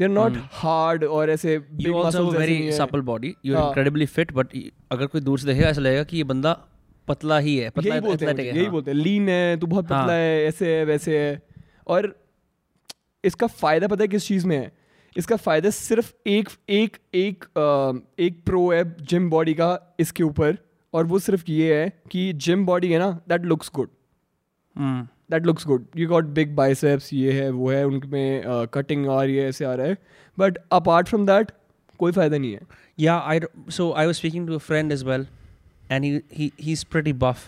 [0.00, 4.32] they are not hard और ऐसे वेरी है। सपल बॉडी यू आर हाँ। इनक्रेडिबली फिट
[4.32, 4.56] बट
[4.92, 6.52] अगर कोई दूर से देखेगा ऐसा लगेगा कि ये बंदा
[7.08, 9.66] पतला ही है पतला यही बोलते हैं है, यही हाँ। बोलते हैं लीन है तू
[9.66, 11.42] बहुत हाँ। पतला है ऐसे है वैसे है
[11.86, 12.14] और
[13.24, 14.72] इसका फ़ायदा पता है किस चीज़ में है
[15.16, 17.44] इसका फ़ायदा सिर्फ़ एक एक एक
[18.18, 20.58] एक प्रो है जिम बॉडी का इसके ऊपर
[20.94, 23.88] और वो सिर्फ़ ये है कि जिम बॉडी है ना that looks good
[25.32, 29.36] that looks good you got big biceps ये है वो है उनमें कटिंग आ रही
[29.36, 29.98] है ऐसे आ रहा है.
[30.38, 31.50] बट अपार्ट फ्रॉम दैट
[31.98, 32.60] कोई फ़ायदा नहीं है.
[33.00, 35.22] Yeah, I d- so I was speaking to a friend as well,
[35.94, 37.44] and he he he's pretty buff,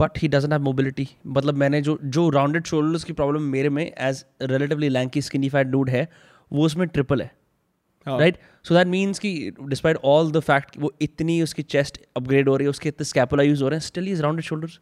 [0.00, 1.06] but he doesn't have mobility.
[1.36, 5.66] मतलब मैंने जो जो राउंडेड शोल्डर्स की प्रॉब्लम मेरे में as relatively lanky skinny fat
[5.66, 6.06] dude है
[6.52, 7.30] वो उसमें ट्रिपल है.
[8.06, 8.18] हाँ.
[8.18, 12.56] राइट सो दैट मीन्स कि डिस्पाइट ऑल द फैक्ट वो इतनी उसकी चेस्ट अपग्रेड हो
[12.56, 14.78] रही है उसके इतने स्कैपुला यूज़ हो रहे हैं स्टिल इज़ राउंडेड शोल्डर्स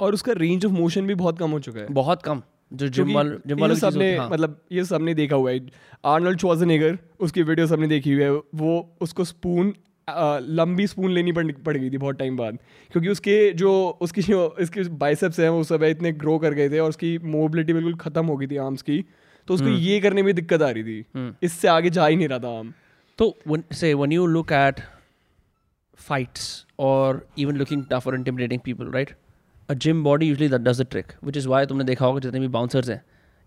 [0.00, 3.12] और उसका रेंज ऑफ़ मोशन भी बहुत कम हो चुका है। बहुत कम जो जिम
[3.12, 4.30] वाले जिम ये वालों सबने हाँ.
[4.30, 5.66] मतलब ये सबने देखा हुआ है।
[6.04, 9.74] आर्नल्ड श्वार्जेनेगर उसकी वीडियो सबने देखी हुई है। वो उसको स्पून
[10.08, 12.58] आ, लंबी स्पून लेनी पड़ पड़ गई थी बहुत टाइम बाद।
[12.92, 16.70] क्योंकि उसके जो उसकी जो इसके बाइसेप्स हैं वो सब है इतने ग्रो कर गए
[16.70, 19.04] थे और उसकी मोबिलिटी बिल्कुल खत्म हो गई थी आर्म्स की।
[19.48, 21.34] तो उसको ये करने में दिक्कत आ रही थी। हम्म.
[21.42, 22.72] इससे आगे जा ही नहीं रहा था आर्म
[23.18, 24.80] तो when say when you look at
[25.98, 26.46] fights
[26.78, 28.88] or even looking tough or intimidating people,
[29.68, 32.40] A gym body usually that does the trick, which is why तुमने देखा होगा जितने
[32.40, 33.02] भी bouncers हैं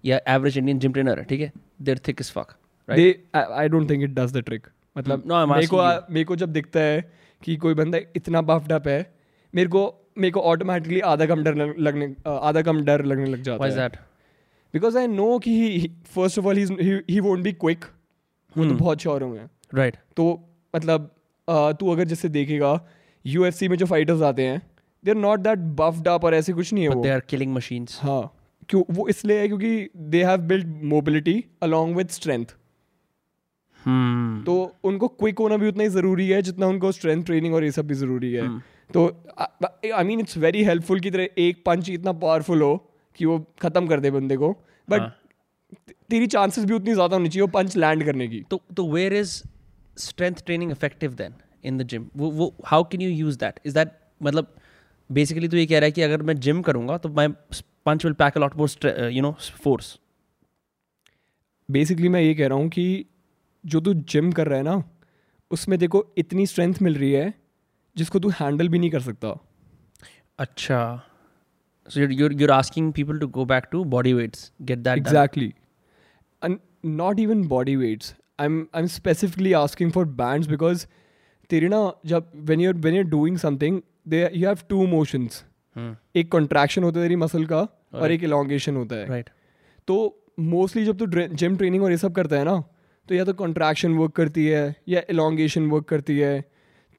[0.06, 1.52] या एवरेज इंडियन जिम ट्रेनर है ठीक है?
[1.82, 2.56] They're thick is fuck
[2.90, 5.78] right I don't think it does the trick मतलब No, मेरे को
[6.14, 7.12] मेरे को जब दिखता है
[7.44, 9.14] कि कोई बंदा इतना बफ्ड अप है
[9.56, 9.84] मेरे को
[10.18, 13.78] मेरे को ऑटोमेटिकली आधा कम डर लगने आधा कम डर लगने लग जाता व्हाई है।
[13.78, 13.96] दैट
[14.74, 15.56] बिकॉज़ आई नो कि
[16.06, 16.58] first of all
[17.10, 17.86] he won't be quick
[18.58, 18.80] वो तो Hmm.
[18.80, 19.42] बहुत श्योर होंगे
[19.74, 21.16] राइट तो मतलब
[21.50, 22.88] uh, तू अगर जैसे देखेगा
[23.26, 24.62] यूएफसी में जो फाइटर्स आते हैं
[25.08, 27.54] they are not that buffed up और ऐसे कुछ नहीं है वो। दे आर किलिंग
[27.54, 28.22] मशीन्स हाँ
[28.70, 28.84] क्यों?
[28.92, 32.56] वो इसलिए है क्योंकि they have build mobility along with strength
[34.46, 37.72] तो उनको क्विक होना भी उतना ही ज़रूरी है जितना उनको स्ट्रेंथ ट्रेनिंग और ये
[37.72, 38.62] सब भी ज़रूरी है। हम्म।
[38.94, 39.06] तो
[39.94, 42.76] I mean it's very helpful की तरह एक पंच इतना पावरफुल हो
[43.20, 44.52] कि वो ख़त्म कर दे बंदे को।
[44.88, 45.16] बट हाँ.
[46.10, 49.14] तेरी चांसेस भी उतनी ज़्यादा होनी चाहिए वो पंच लैंड करने की। तो तो where
[49.14, 49.42] is
[50.00, 51.34] strength training effective then
[51.64, 54.56] in the gym वो वो how can you use that is that मतलब
[55.10, 57.28] बेसिकली तो ये कह रहा है कि अगर मैं जिम करूँगा तो my
[57.86, 59.32] punch will pack a lot more you know
[59.64, 59.98] force
[61.70, 63.06] basically मैं ये कह रहा हूँ कि
[63.64, 64.84] जो तू जिम कर रहा है ना
[65.52, 67.34] उसमें देखो इतनी स्ट्रेंथ मिल रही है
[67.96, 69.36] जिसको तू हैंडल भी नहीं कर सकता।
[70.40, 70.80] अच्छा।
[71.88, 75.54] So you're you're asking people to go back to body weights get that exactly
[76.86, 80.86] not even body weights I am I am specifically asking for band because
[81.50, 84.86] तेरी ना जब when you're when you're doing something there you have to
[85.76, 85.96] Hmm.
[86.16, 88.02] एक contraction होता है तेरी muscle का right.
[88.02, 91.98] और एक elongation होता है राइट right तो मोस्टली जब तू जिम ट्रेनिंग और ये
[91.98, 92.64] सब करता है ना
[93.10, 96.44] तो या तो कंट्रैक्शन वर्क करती है या एलोंगेशन वर्क करती है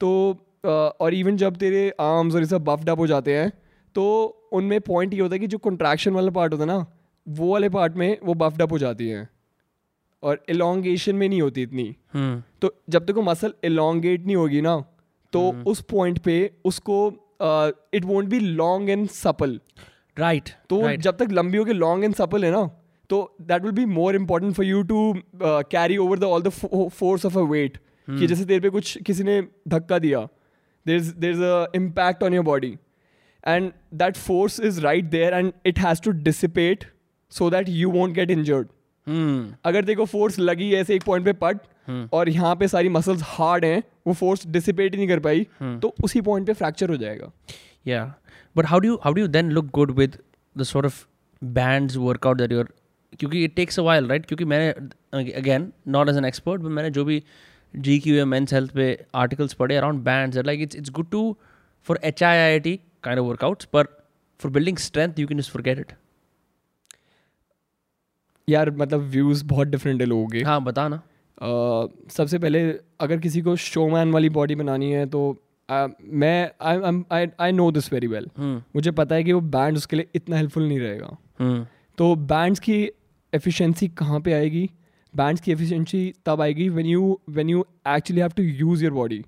[0.01, 3.51] तो और इवन जब तेरे आर्म्स और ये सब बफ्ड अप हो जाते हैं
[3.95, 4.05] तो
[4.51, 6.85] उनमें पॉइंट ये होता है कि जो कंट्रैक्शन वाला पार्ट होता है ना
[7.29, 9.29] वो वाले पार्ट में वो बफ्ड अप हो जाती है
[10.23, 12.41] और एलोंगेशन में नहीं होती इतनी hmm.
[12.61, 14.98] तो जब तक वो मसल एलोंगेट नहीं होगी ना
[15.33, 17.07] तो उस पॉइंट पे उसको
[17.93, 19.59] it won't be long and supple
[20.17, 20.99] right तो right.
[20.99, 22.69] जब तक लंबी होकर लॉन्ग एंड सपल है ना
[23.09, 25.13] तो that will be more important for you to
[25.43, 29.23] carry over the all the force of a weight कि जैसे तेरे पे कुछ किसी
[29.23, 30.27] ने धक्का दिया
[30.85, 32.77] there is there is a impact on your body
[33.47, 36.83] and that force is right there and it has to dissipate
[37.31, 38.67] so that you won't get injured.
[39.65, 43.21] अगर देखो फोर्स लगी ऐसे एक पॉइंट पे पट हम्म। और यहाँ पे सारी मसल्स
[43.25, 46.97] हार्ड हैं वो फोर्स डिसिपेट ही नहीं कर पाई तो उसी पॉइंट पे फ्रैक्चर हो
[46.97, 47.31] जाएगा।
[47.85, 48.03] या
[48.55, 50.17] but how do how do you then look good with
[50.55, 51.05] the sort of
[51.41, 52.73] bands workout that you're
[53.19, 54.69] क्योंकि it takes a while right क्योंकि मैंने
[55.33, 57.21] again not as an expert but मैंने जो भी
[57.73, 61.21] G Q M men's health पे articles पढ़े around band like it's it's good to
[61.87, 63.87] for H I I T kind of workouts पर
[64.39, 65.91] for building strength you can forget it
[68.47, 71.01] यार मतलब views बहुत different है लोगों के। हाँ बताना
[71.41, 72.61] सबसे पहले
[73.01, 75.21] अगर किसी को शोमैन वाली बॉडी बनानी है तो
[75.69, 80.07] मैं I I know this very well मुझे पता है कि वो बैंड उसके लिए
[80.15, 81.65] इतना हेल्पफुल नहीं रहेगा। हम्म।
[81.97, 82.81] तो बैंड्स की
[83.33, 84.69] एफिशिएंसी कहाँ पे आएगी?
[85.13, 89.23] बैंड्स की एफिशिएंसी तब आएगी when you when you actually have to use your body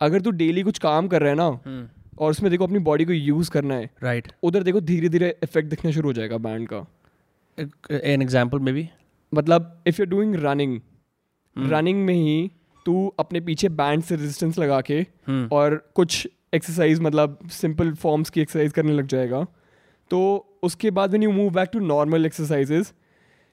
[0.00, 1.86] अगर तू डेली कुछ काम कर रहा है ना हम्म।
[2.18, 5.70] और उसमें देखो अपनी बॉडी को यूज़ करना है राइट उधर देखो धीरे धीरे इफ़ेक्ट
[5.70, 6.86] दिखना शुरू हो जाएगा बैंड का।
[7.58, 8.86] एन एग्ज़ाम्पल example maybe
[9.32, 10.80] मतलब if you doing running
[11.58, 12.50] running में ही
[12.86, 18.30] तू अपने पीछे बैंड से रेजिस्टेंस लगा के हम्म। और कुछ एक्सरसाइज मतलब सिंपल फॉर्म्स
[18.30, 19.46] की एक्सरसाइज करने लग जाएगा।
[20.10, 20.20] तो
[20.62, 22.92] उसके बाद when you move back to normal exercises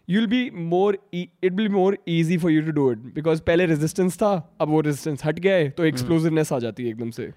[0.07, 3.65] you will be more it will more easy for you to do it because पहले
[3.65, 7.31] रेजिस्टेंस था अब वो रेजिस्टेंस हट गया है तो एक्सप्लोजिवनेस आ जाती है एकदम से।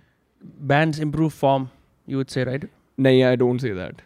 [0.70, 1.62] Bands improve form
[2.09, 2.64] you would say right?
[2.98, 4.02] नहीं I don't say that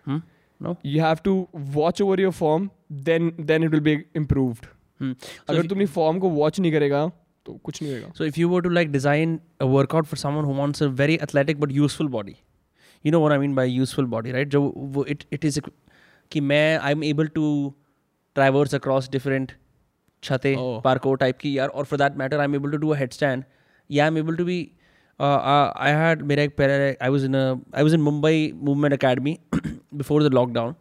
[0.84, 1.32] you have to
[1.76, 2.68] watch over your form
[3.08, 4.79] then then it will be improved Hmm.
[5.00, 7.10] अगर तुम फॉर्म को वॉच नहीं करेगा
[7.46, 10.54] तो कुछ नहीं होगा so if you were to like design workout for someone who
[10.54, 12.36] wants a very athletic but useful body
[13.04, 15.60] you know what I mean by useful body right जो वो इट इट इज़
[16.32, 17.46] कि मैं I am able to
[18.36, 19.52] traverse across different
[20.22, 20.82] छतें oh.
[20.84, 23.44] Parkour type की यार और for that matter I am able to do head stand
[23.90, 24.58] या I am able to be
[25.20, 30.28] I had मेरा एक पैर I was in I was in Mumbai movement academy before
[30.28, 30.74] the lockdown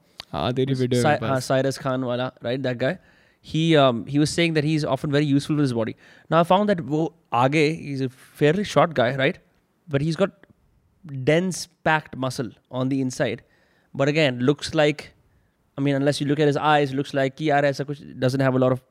[1.42, 2.98] Cyrus Khan वाला right that guy
[3.53, 5.95] He um, he was saying that he's often very useful with his body.
[6.31, 7.01] Now I found that wo
[7.41, 8.09] aage he's a
[8.43, 9.41] fairly short guy, right?
[9.89, 10.47] But he's got
[11.25, 13.43] dense packed muscle on the inside.
[13.95, 15.05] But again, looks like
[15.79, 18.47] I mean, unless you look at his eyes, looks like कि यार ऐसा कुछ doesn't
[18.47, 18.83] have a lot of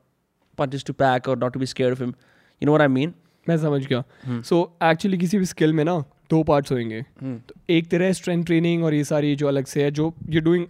[0.58, 2.14] punches to pack or not to be scared of him.
[2.62, 3.14] You know what I mean?
[3.48, 4.02] मैं समझ गया
[4.48, 5.98] so actually किसी भी skill में ना
[6.30, 9.90] दो पार्ट्स होंगे तो एक तेरा स्ट्रेंथ ट्रेनिंग और ये सारी जो अलग से है
[9.98, 10.66] जो यू डूइंग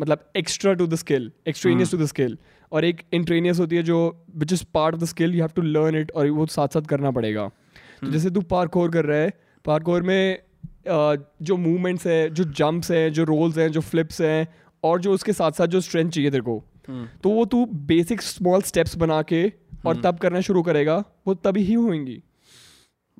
[0.00, 2.36] मतलब extra to the skill extraneous to the skill
[2.73, 5.61] और एक इंट्रेनियस होती है जो which is part of the skill you have to
[5.61, 7.47] learn it और वो साथ साथ करना पड़ेगा।
[8.01, 9.33] तो जैसे तू पार्कोर कर रहा है
[9.65, 10.39] पार्कोर में
[11.41, 14.47] जो मूवमेंट्स है जो जंप्स हैं जो रोल्स हैं जो फ्लिप्स हैं
[14.83, 16.63] और जो उसके साथ साथ जो स्ट्रेंथ चाहिए तेरे को
[17.23, 19.53] तो वो तू बेसिक स्मॉल स्टेप्स बना के
[19.85, 22.23] और तब करना शुरू करेगा वो तभी ही होंगी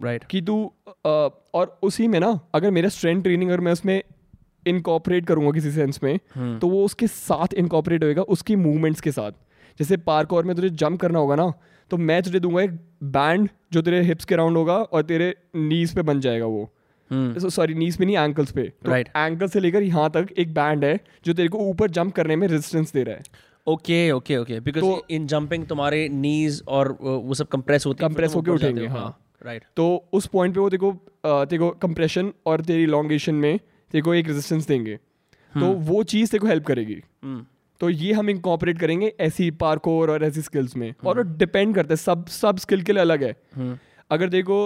[0.03, 0.31] राइट Right.
[0.31, 0.71] कि तू
[1.53, 4.03] और उसी में ना अगर मेरा स्ट्रेंथ ट्रेनिंग अगर मैं उसमें
[4.67, 6.19] इनकॉपरेट करूँगा किसी सेंस में
[6.59, 9.31] तो वो उसके साथ इनकॉपरेट होएगा उसकी मूवमेंट्स के साथ
[9.79, 11.53] जैसे पार्क और में तुझे जंप करना होगा ना
[11.91, 12.71] तो मैं तुझे दूँगा एक
[13.03, 16.69] बैंड जो तेरे हिप्स के राउंड होगा और तेरे नीज पे बन जाएगा वो.
[17.49, 19.07] सॉरी नीज पे नहीं एंकल्स पे तो Right.
[19.17, 22.47] एंकल से लेकर यहाँ तक एक बैंड है जो तेरे को ऊपर जंप करने में
[22.47, 23.23] रेजिस्टेंस दे रहा है
[23.67, 24.59] okay, okay.
[24.59, 28.51] Because तो- in jumping तुम्हारे knees और वो सब compress होते हैं फिर Compress होके
[28.51, 29.61] उठेंगे, हाँ। Right.
[29.75, 30.91] तो उस पॉइंट पे वो देखो
[31.25, 33.59] देखो कंप्रेशन और तेरी लॉन्गेशन में
[33.93, 34.95] तेरे को एक रेजिस्टेंस देंगे।
[35.53, 37.43] तो वो चीज़ तेरे को हेल्प करेगी। Hmm.
[37.81, 41.97] तो ये हम इंकॉपरेट करेंगे ऐसी पार्कोर और ऐसी स्किल्स में। और डिपेंड करता है
[41.97, 43.35] सब सब स्किल के लिए अलग है.
[44.11, 44.57] अगर देखो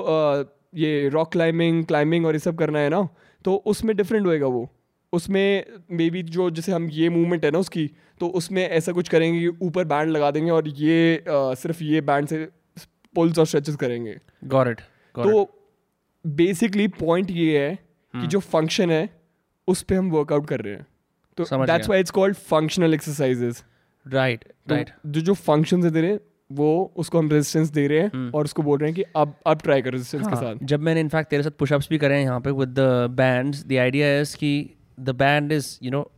[0.75, 3.07] ये रॉक क्लाइंबिंग क्लाइंबिंग और ये सब करना है ना
[3.45, 4.69] तो उसमें डिफरेंट होएगा वो।
[5.13, 9.09] उसमें मे बी जो जैसे हम ये मूवमेंट है ना उसकी तो उसमें ऐसा कुछ
[9.09, 12.47] करेंगे कि ऊपर बैंड लगा देंगे और ये अ, सिर्फ़ ये बैंड से
[13.15, 14.81] पुल्स और स्ट्रेचेस करेंगे। It.
[15.23, 15.59] तो
[16.27, 19.16] बेसिकली पॉइंट ये है कि जो फ़ंक्शन है
[19.67, 20.85] उस पे हम वर्कआउट कर रहे हैं
[21.37, 21.89] तो that's.
[21.89, 23.63] Why it's called functional exercises
[24.05, 24.43] Right.
[24.71, 24.89] Right.
[25.05, 26.19] जो जो फ़ंक्शन है तेरे
[26.51, 28.35] वो उसको हम रेजिस्टेंस दे रहे हैं hmm.
[28.35, 30.79] और उसको बोल रहे हैं कि अब अब ट्राई कर रेजिस्टेंस हाँ, के साथ जब
[30.79, 34.19] मैंने इनफैक्ट तेरे साथ पुशअप्स भी करे हैं यहाँ पे with the bands the idea
[34.21, 36.11] is कि the band is you know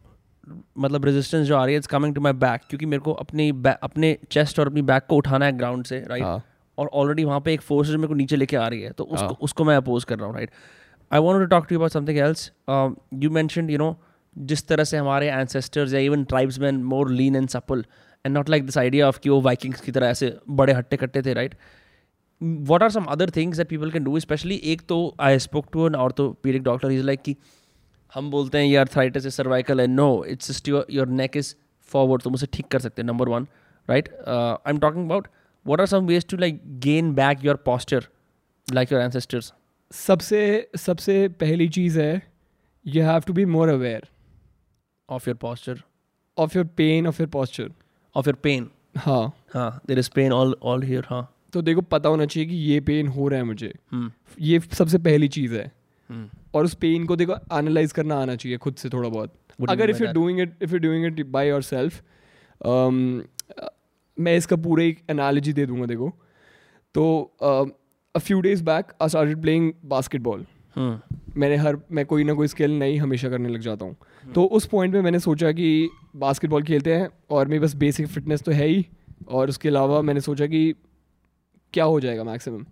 [0.78, 3.50] मतलब रेजिस्टेंस जो आ रही है it's coming to my back क्योंकि मेरे को अपनी
[3.84, 6.26] अपने चेस्ट और अपनी बैक को उठाना है ग्राउंड से राइट right?
[6.26, 6.44] हाँ।
[6.78, 9.04] और ऑलरेडी वहाँ पे एक फोर्स जो मेरे को नीचे लेके आ रही है तो
[9.04, 10.52] उसको हाँ। उसको मैं अपोज कर रहा हूँ right
[11.12, 12.52] I want to talk to about something else
[13.24, 13.96] you mention you know
[14.36, 17.86] जिस तरह से हमारे एंसेस्टर्स या even tribesman more lean and supple
[18.26, 21.22] and not like this idea of कि वो वाइकिंग्स की तरह ऐसे बड़े हट्टे कट्टे
[21.22, 21.56] थे right
[22.42, 25.86] what are some other things that people can do especially एक तो I spoke to
[25.86, 27.36] an orthopedic doctor he's like कि
[28.14, 31.50] हम बोलते हैं ये arthritis है cervical है no it's just your your neck is
[31.92, 33.48] forward तुम उसे ठीक कर सकते हैं number one
[33.88, 35.28] right uh, I'm talking about
[35.66, 38.04] what are some ways to like gain back your posture
[38.68, 39.52] like your ancestors
[39.92, 42.22] सबसे सबसे पहली चीज़ है
[42.86, 44.08] you have to be more aware
[45.10, 45.78] of your posture.
[46.38, 47.72] Of your pain of your posture
[48.16, 48.66] of your pain.
[48.98, 51.24] हाँ। हाँ there is pain all all here हाँ।
[51.54, 54.10] तो देखो पता होना चाहिए कि ये पेन हो रहा है मुझे। hmm.
[54.40, 55.72] ये सबसे पहली चीज़ है।
[56.10, 56.26] Hmm.
[56.56, 59.90] और उस पेन को देखो एनालाइज करना आना चाहिए खुद से थोड़ा बहुत। What अगर
[59.90, 62.02] if you doing it if you doing it by yourself
[64.18, 66.10] मैं इसका पूरा एक एनालॉजी दे दूँगा देखो।
[66.96, 67.04] तो
[68.16, 70.46] a few days back I started playing basketball
[70.78, 70.98] Hmm.
[71.38, 74.34] मैंने हर मैं कोई ना कोई स्किल नई हमेशा करने लग जाता हूँ hmm.
[74.36, 78.42] तो उस पॉइंट पे मैंने सोचा कि बास्केटबॉल खेलते हैं और मेरी बस बेसिक फिटनेस
[78.42, 78.86] तो है ही
[79.30, 80.62] और उसके अलावा मैंने सोचा कि
[81.74, 82.66] क्या हो जाएगा मैक्सिमम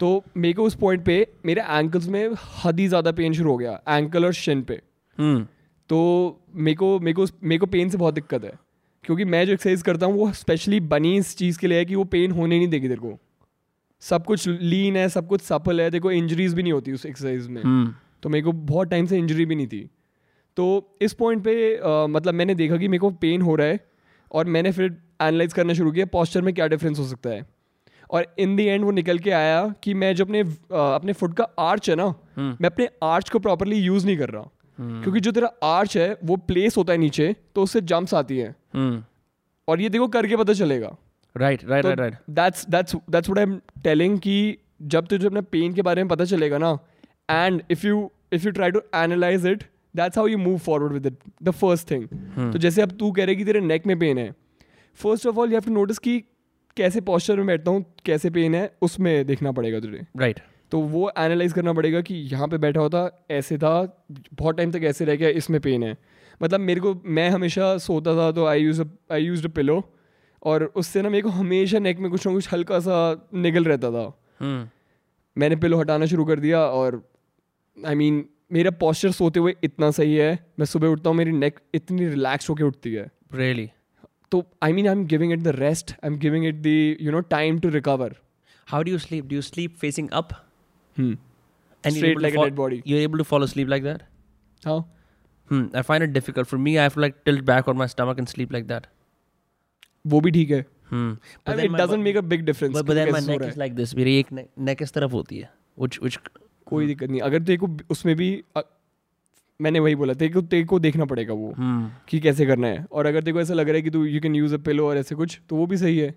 [0.00, 2.28] तो मेरे को उस पॉइंट पे मेरे एंकल्स में
[2.64, 4.80] हद ही ज़्यादा पेन शुरू हो गया एंकल और शिन पे
[5.18, 5.44] Hmm.
[5.90, 5.98] तो
[6.54, 8.52] मेरे को मेरे को मेरे को पेन से बहुत दिक्कत है
[9.04, 11.94] क्योंकि मैं जो एक्सरसाइज करता हूँ वो स्पेशली बनी इस चीज़ के लिए है कि
[11.94, 13.18] वो पेन होने नहीं देगी तेरे को
[14.00, 17.46] सब कुछ लीन है सब कुछ सफल है। देखो इंजरीज भी नहीं होती उस एक्सरसाइज
[17.48, 17.94] में। Hmm.
[18.22, 19.90] तो मेरे को बहुत टाइम से इंजरी भी नहीं थी।
[20.56, 23.80] तो इस पॉइंट पे अ, मतलब मैंने देखा कि मेरे को पेन हो रहा है
[24.32, 24.84] और मैंने फिर
[25.22, 27.46] एनालाइज करना शुरू किया पॉस्चर में क्या डिफरेंस हो सकता है।
[28.10, 31.34] और इन दी एंड वो निकल के आया कि मैं जो अपने अ, अपने फुट
[31.34, 35.32] का आर्च है ना मैं अपने आर्च को प्रॉपरली यूज़ नहीं कर रहा। क्योंकि जो
[35.32, 39.02] तेरा आर्च है वो प्लेस होता है नीचे तो उससे जंप्स आती हैं। Hmm.
[39.68, 40.96] और ये देखो करके पता चलेगा।
[41.36, 42.14] राइट तो right right.
[42.30, 44.36] That's that's that's what I am telling कि
[44.94, 46.78] जब तुझे अपने पेन के बारे में पता चलेगा ना
[47.30, 49.64] and if you if you try to analyse it
[49.96, 52.08] that's how you move forward with it the first thing
[52.52, 54.34] तो जैसे अब तू कह रहे कि तेरे नेक में पेन है.
[54.98, 56.18] First of all you have to notice कि
[56.76, 60.06] कैसे पॉस्चर में बैठता हूँ कैसे पेन है उसमें देखना पड़ेगा तुझे.
[60.16, 60.50] Right right.
[60.70, 63.70] तो वो एनालाइज करना पड़ेगा कि यहाँ पे बैठा होता ऐसे था
[64.32, 65.96] बहुत टाइम तक ऐसे रह गया इसमें पेन है.
[66.40, 69.78] मतलब मेरे को मैं हमेशा सोता था तो I use I use a pillow
[70.42, 73.90] और उससे ना मेरे को हमेशा नेक में कुछ ना कुछ हल्का सा निगल रहता
[73.90, 74.06] था।
[75.36, 77.02] मैंने पिलो हटाना शुरू कर दिया और
[77.76, 81.58] आई मीन मेरा पॉस्चर सोते हुए इतना सही है। मैं सुबह उठता हूँ मेरी नेक
[81.74, 83.68] इतनी रिलैक्स होकर उठती है। रियली
[84.30, 87.12] तो I mean I am giving it the rest I am giving it the you
[87.12, 88.16] know time to recover
[88.68, 90.28] how do you sleep do you sleep facing up
[90.98, 91.16] and
[91.86, 94.02] straight like dead body you are able to follow sleep like that
[94.66, 94.82] how
[95.50, 98.18] hmm I find it difficult for me I have like tilt back on my stomach
[98.18, 98.86] and sleep like that
[100.06, 101.12] वो भी ठीक है। hmm
[101.48, 102.74] I mean, it doesn't make a big difference.
[102.74, 104.28] but, but कि then my कैसे सो neck रहा is like this मेरी एक
[104.68, 105.50] neck इस तरफ़ होती है
[106.66, 108.30] कोई दिक्कत नहीं। अगर तेरे को उसमें भी
[109.60, 112.08] मैंने वही बोला तेरे को तेरे को देखना पड़ेगा वो hmm.
[112.08, 114.20] कि कैसे करना है। और अगर तेरे को ऐसा लग रहा है कि तू you
[114.20, 116.14] can use a pillow और ऐसे कुछ तो वो भी सही है।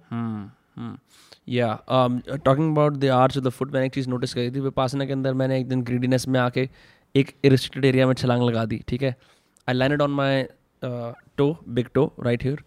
[1.49, 1.67] या
[2.45, 5.13] talking about the talking of the foot मैंने एक चीज़ नोटिस करी थी विपासना के
[5.13, 6.69] अंदर मैंने एक दिन ग्रीडीनेस में आके
[7.15, 9.15] एक रिस्ट्रिक्टेड एरिया में छलांग लगा दी ठीक है?
[9.67, 10.43] I landed on my
[10.83, 12.63] toe big toe right here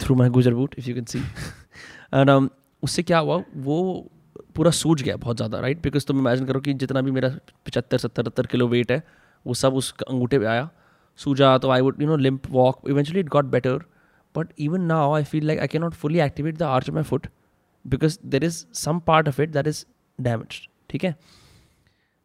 [0.00, 2.48] through my गुजर boot if you can see and
[2.82, 3.42] उससे क्या हुआ?
[3.56, 4.10] वो
[4.56, 7.28] पूरा सूज गया बहुत ज़्यादा राइट बिकॉज़ तुम इमेजिन करो कि जितना भी मेरा
[7.66, 9.02] पचहत्तर सत्तर सत्तर किलो वेट है
[9.46, 10.68] वो सब उस अंगूठे पे आया।
[11.18, 13.76] सूजा तो I would you know limp walk eventually it got better
[14.34, 17.02] but even now I feel like I can not fully activate the arch of my
[17.02, 17.26] foot
[17.84, 19.84] because there is some part of it that is
[20.20, 21.14] damage ठीक है?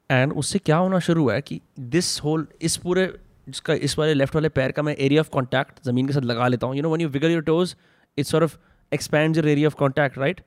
[0.09, 3.05] And उससे क्या होना शुरू हुआ है कि this whole इस पूरे
[3.47, 6.47] जिसका इस वाले लेफ़्ट वाले पैर का मैं एरिया ऑफ़ कॉन्टैक्ट ज़मीन के साथ लगा
[6.47, 7.75] लेता हूँ। You know when you wiggle your toes
[8.17, 8.57] it's sort of
[8.91, 10.41] expand your area of contact right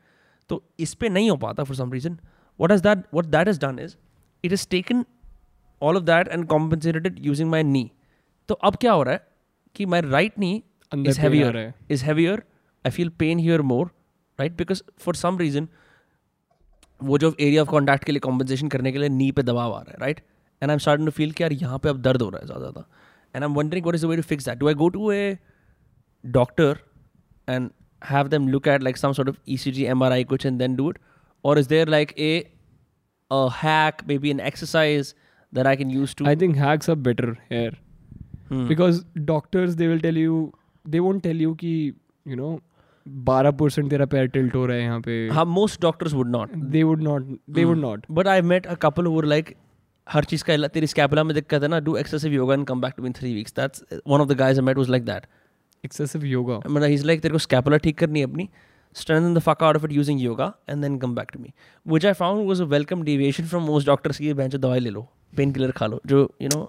[0.51, 2.19] तो इस पर नहीं हो पाता for some reason
[2.61, 3.95] what is that what that is done is
[4.45, 5.05] it is taken
[5.83, 7.91] all of that and compensated using my knee
[8.49, 9.27] तो अब क्या हो रहा है
[9.75, 10.55] कि my right knee
[10.93, 12.37] is is pain आ heavier रहा है। is heavier
[12.85, 13.87] i feel pain here more
[14.39, 14.55] right?
[14.61, 15.67] Because for some reason
[17.01, 19.81] वो जो एरिया ऑफ़ कॉन्टैक्ट के लिए कॉम्पनसेशन करने के लिए नी पे दबाव आ
[19.81, 20.21] रहा है right
[20.63, 22.47] and I am starting to feel कि यार यहाँ पे अब दर्द हो रहा है
[22.47, 22.87] ज़्यादा ज़्यादा
[23.35, 25.11] and I am wondering what is the way to fix that do I go to
[25.13, 25.39] a
[26.25, 26.79] doctor
[27.49, 27.71] and
[28.03, 30.99] have them look at like some sort of ECG MRI कुछ एंड देन डू इट
[31.45, 32.33] और is there like a
[33.31, 35.09] a hack maybe an exercise
[35.53, 37.73] that i can use to I think hacks are better here
[38.51, 38.67] Hmm.
[38.69, 40.37] because doctors they will tell you
[40.85, 41.73] they won't tell you कि
[42.27, 42.53] you know
[43.29, 47.03] 12% तेरा पैर tilt हो रहा है यहाँ पे most doctors would not they would
[47.09, 47.27] not
[47.59, 49.51] they would not But I met a couple who were like,
[50.09, 52.95] हर चीज़ का तेरी स्कैपुला में दिक्कत है ना do excessive yoga and come back
[52.97, 55.27] to in three weeks that's one of the guys I met was like that
[55.87, 56.55] excessive yoga.
[56.67, 58.49] मतलब is like तेरे को स्कैपुला ठीक करनी है अपनी
[58.97, 61.53] strengthen the fuck out of it using yoga and then come back to me.
[61.87, 65.03] Which I found was a welcome deviation from most doctors की बेंच दवाई ले लो
[65.37, 66.63] पेन किलर खा लो जो you know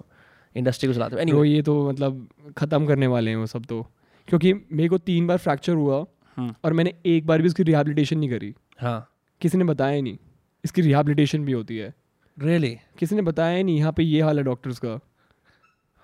[0.55, 1.33] इंडस्ट्री को चलाते हो। anyway.
[1.33, 1.55] anyway.
[1.55, 3.81] ये तो मतलब ख़त्म करने वाले हैं वो सब तो।
[4.27, 6.05] क्योंकि मेरे को तीन बार फ्रैक्चर हुआ
[6.37, 8.99] हम्म, और मैंने एक बार भी उसकी रिहैबिलिटेशन नहीं करी। हाँ।
[9.41, 10.17] किसी ने बताया ही नहीं
[10.63, 11.93] इसकी रिहैबिलिटेशन भी होती है।
[12.43, 12.75] Really?
[12.97, 14.99] किसी ने बताया ही नहीं यहाँ पे ये हाल है डॉक्टर्स का।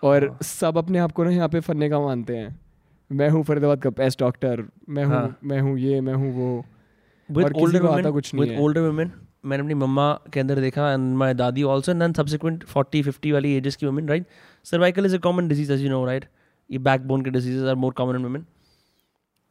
[0.04, 2.60] और हाँ। सब अपने आप को ना यहाँ पे फन्ने का मानते हैं।
[3.12, 6.66] मैं हूँ फरीदाबाद का बेस्ट डॉक्टर मैं हूँ हाँ। मैं हूँ ये मैं हूँ वो।
[7.44, 9.10] और किसी को आता कुछ नहीं older women
[9.46, 13.54] मैंने अपनी मम्मा के अंदर देखा and my dadi also and subsequent 40 50 वाली
[13.56, 14.26] एजेस की women right
[14.64, 16.26] cervical is a common disease as you know right
[16.72, 18.46] ये बैकबोन के diseases are more common in women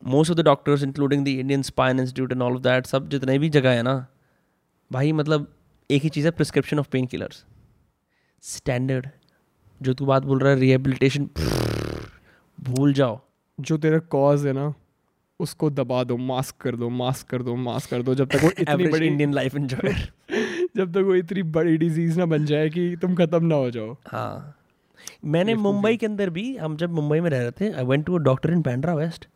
[0.04, 3.38] most of the doctors including the Indian Spine Institute and all of that सब जितने
[3.38, 4.06] भी जगह है ना
[4.92, 5.52] भाई मतलब
[5.90, 7.44] एक ही चीज़ है prescription of pain killers
[8.42, 9.08] standard
[9.82, 11.28] जो तू बात बोल रहा है रिहेबिलिटेशन
[12.60, 13.20] भूल जाओ।
[13.60, 14.72] जो तेरा कॉज है ना
[15.40, 18.50] उसको दबा दो मास्क कर दो मास्क कर दो मास्क कर दो जब तक वो
[18.58, 19.92] इतनी बड़ी इंडियन लाइफ एंजॉय
[20.76, 23.96] जब तक वो इतनी बड़ी डिज़ीज़ ना बन जाए कि तुम खत्म ना हो जाओ।
[24.06, 24.56] हाँ।
[25.24, 28.14] मैंने मुंबई के अंदर भी हम जब मुंबई में रह रहे थे I went to
[28.14, 29.26] a doctor in Bandra west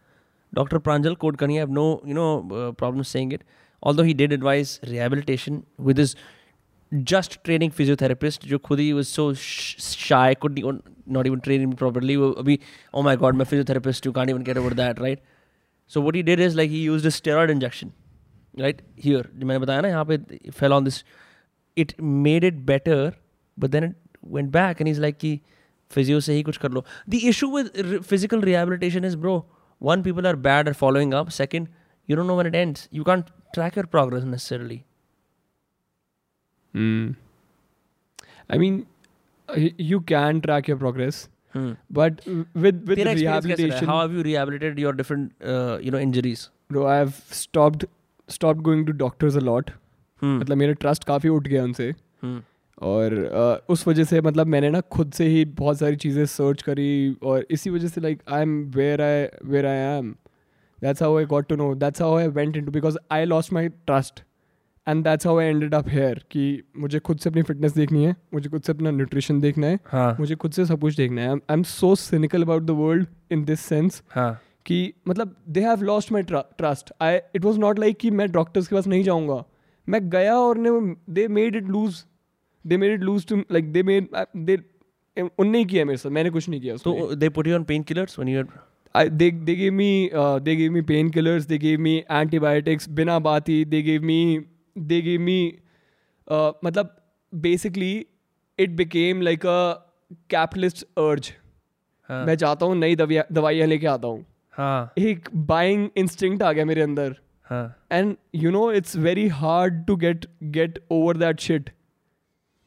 [0.54, 3.44] doctor Pranjal Kodkarni I have no you know problem saying it
[3.82, 6.16] although he did advise rehabilitation with is
[6.92, 10.59] just training physiotherapist जो खुद ही so shy could
[11.09, 12.59] not even train properly वो अभी
[12.94, 15.22] oh my god मैं physiotherapist you can't even get over that right
[15.88, 17.92] so what he did is like he used a steroid injection
[18.61, 20.18] right here जो मैंने बताया ना, यहाँ पे
[20.51, 21.05] fail on this
[21.77, 23.12] it made it better
[23.59, 25.40] but then it went back and he's like कि
[25.90, 29.37] physio से ही कुछ कर लो। The issue with physical rehabilitation is bro
[29.83, 31.33] one people are bad bad at following up.
[31.33, 31.68] Second,
[32.09, 32.88] you don't know when it ends.
[32.92, 34.24] You can't track your progress
[36.74, 37.14] necessarily
[38.52, 38.85] I mean
[39.90, 41.18] you can track your progress
[41.54, 41.68] hmm.
[41.98, 42.18] but
[42.64, 43.14] with with है?
[43.14, 47.87] rehabilitation how have you rehabilitated your different uh, you know injuries bro i have stopped
[48.28, 49.70] stopped going to doctors a lot
[50.22, 50.38] hmm.
[50.40, 51.92] मतलब मेरा trust काफ़ी उठ गया उनसे
[52.24, 52.38] Hmm.
[52.83, 56.62] और अ, उस वजह से मतलब मैंने ना खुद से ही बहुत सारी चीज़ें सर्च
[56.62, 60.14] करी और इसी वजह से like I am where I where I am
[60.83, 61.74] That's how I got to know.
[61.74, 64.20] That's how I went into because I lost my trust.
[64.88, 68.16] And that's how I ended up here कि मुझे खुद से अपनी fitness देखनी है
[68.35, 71.29] मुझे खुद से अपना न्यूट्रिशन देखना है हाँ। मुझे खुद से सब कुछ देखना है।
[71.29, 74.03] I am so cynical about the world in this sense
[74.66, 78.68] कि मतलब they have lost my trust I it was not like कि मैं डॉक्टर्स
[78.68, 79.44] के पास नहीं जाऊँगा।
[79.88, 82.05] मैं गया और ने they made it loose
[82.66, 84.59] they made it loose too like they made they
[85.38, 87.83] उनने ही किया मेरे साथ मैंने कुछ नहीं किया तो they put you on pain
[87.83, 88.44] killers when you
[88.94, 89.88] I, they they gave me
[90.20, 94.16] uh, they gave me painkillers they gave me antibiotics बिना बात ही they gave me
[94.87, 95.41] gave me
[96.29, 96.97] uh, मतलब
[97.33, 97.93] basically
[98.59, 99.85] it became like a
[100.33, 101.31] capitalist urge.
[102.09, 106.64] हाँ। मैं चाहता हूँ नई दवाइयाँ लेके आता हूँ। हाँ। एक बाइंग इंस्टिंक्ट आ गया
[106.64, 107.14] मेरे अंदर।
[107.47, 110.25] हाँ। And you know it's very hard to get
[110.57, 111.71] get over that shit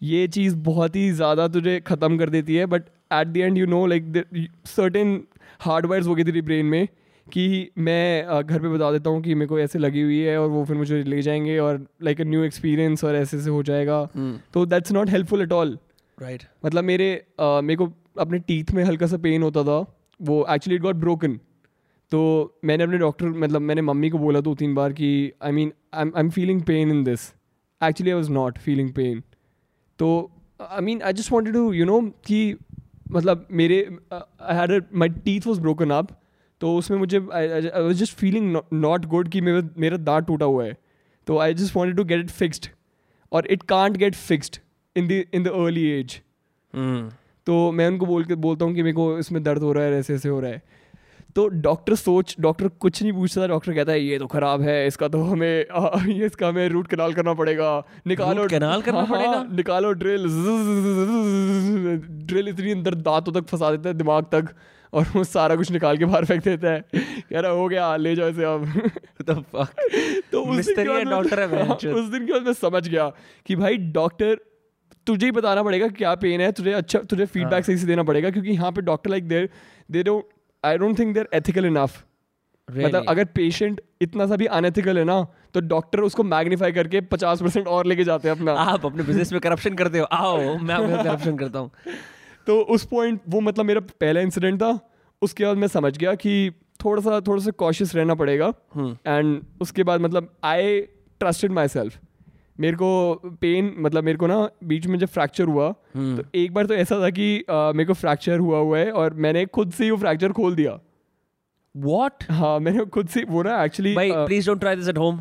[0.02, 3.66] ये चीज़ बहुत ही ज़्यादा तुझे ख़त्म कर देती है but at the end you
[3.66, 5.24] know like certain
[5.60, 6.88] hardwires हो गई तेरी ब्रेन में।
[7.34, 10.50] कि मैं घर पे बता देता हूँ कि मेरे को ऐसे लगी हुई है और
[10.50, 14.10] वो फिर मुझे ले जाएँगे और लाइक अ न्यू एक्सपीरियंस और ऐसे ऐसे हो जाएगा।
[14.16, 15.80] हम्म तो that's not helpful at all
[16.22, 20.76] right मतलब मेरे मेरे को अपने टीथ में हल्का सा पेन होता था वो एक्चुअली
[20.76, 21.40] इट गॉट ब्रोकन
[22.12, 22.22] तो
[22.66, 26.06] मैंने अपने डॉक्टर मतलब मैंने मम्मी को बोला दो तीन बार कि I mean I
[26.18, 27.34] am feeling pain in this
[27.84, 29.24] actually I was not feeling pain
[30.00, 30.32] तो
[30.72, 32.56] I mean I just wanted to you know कि
[33.12, 36.21] मतलब मेरे I had my teeth was broken up
[36.62, 40.66] तो उसमें मुझे I was just feeling not good कि मेरा मेरा दांत टूटा हुआ
[40.66, 40.78] है।
[41.28, 42.68] तो I just wanted to get it fixed
[43.32, 44.58] और it can't get fixed
[44.96, 46.20] in the in the early age
[47.48, 50.00] तो मैं उनको बोल के बोलता हूँ कि मेरे को इसमें दर्द हो रहा है
[50.00, 50.62] ऐसे ऐसे हो रहा है।
[51.36, 55.08] तो डॉक्टर सोच डॉक्टर कुछ नहीं पूछता डॉक्टर कहता है ये तो खराब है इसका
[55.08, 57.70] तो हमें आ, ये इसका हमें रूट कनाल करना पड़ेगा।
[58.08, 59.44] निकालो canal करना हाँ, हाँ, पड़ेगा?
[59.56, 60.26] निकालो ड्रिल
[62.28, 64.54] ड्रिल इतनी अंदर दांतों तक फंसा देता है दिमाग तक।
[64.94, 66.86] और वो सारा कुछ निकाल के बाहर फेंक देता है।
[67.30, 68.66] कह रहा हो गया ले जाओ इसे अब।
[70.32, 73.12] तो उस दिन के बाद है, हाँ। उस दिन के बाद मैं समझ गया
[73.46, 74.38] कि भाई डॉक्टर
[75.08, 78.04] तुझे ही बताना पड़ेगा क्या पेन है तुझे अच्छा तुझे हाँ। फीडबैक सही से देना
[78.04, 79.50] पड़ेगा क्योंकि यहाँ पे doctor like there
[79.92, 80.24] they don't
[80.66, 82.06] I don't think they're ethical enough
[82.70, 87.42] मतलब अगर पेशेंट इतना सा भी अनएथिकल है ना तो डॉक्टर उसको मैग्नीफाई करके पचास
[87.42, 91.04] परसेंट और लेके जाते हैं अपना। आप अपने बिज़नेस में करप्शन करते हो। आओ मैं
[91.04, 91.72] करप्शन करता हूँ।
[92.48, 94.80] तो उस पॉइंट वो मतलब मेरा पहला इंसिडेंट था।
[95.22, 96.52] उसके बाद मैं समझ गया कि
[96.86, 100.80] थोड़ा सा थोड़ा सा कॉशियस रहना पड़ेगा। हम्म। एंड उसके बाद मतलब आई
[101.22, 102.00] ट्रस्टेड माई सेल्फ
[102.60, 102.88] मेरे को
[103.42, 106.74] पेन मतलब मेरे को ना बीच में जब फ्रैक्चर हुआ हम्म। तो एक बार तो
[106.74, 109.92] ऐसा था कि अ, मेरे को फ्रैक्चर हुआ हुआ है और मैंने खुद से ही
[109.92, 110.80] वो फ्रैक्चर खोल दिया।
[111.76, 112.30] What?
[112.32, 115.20] हाँ मैंने खुद से वो ना actually please don't try this at home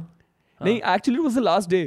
[0.60, 1.82] नहीं actually was the last day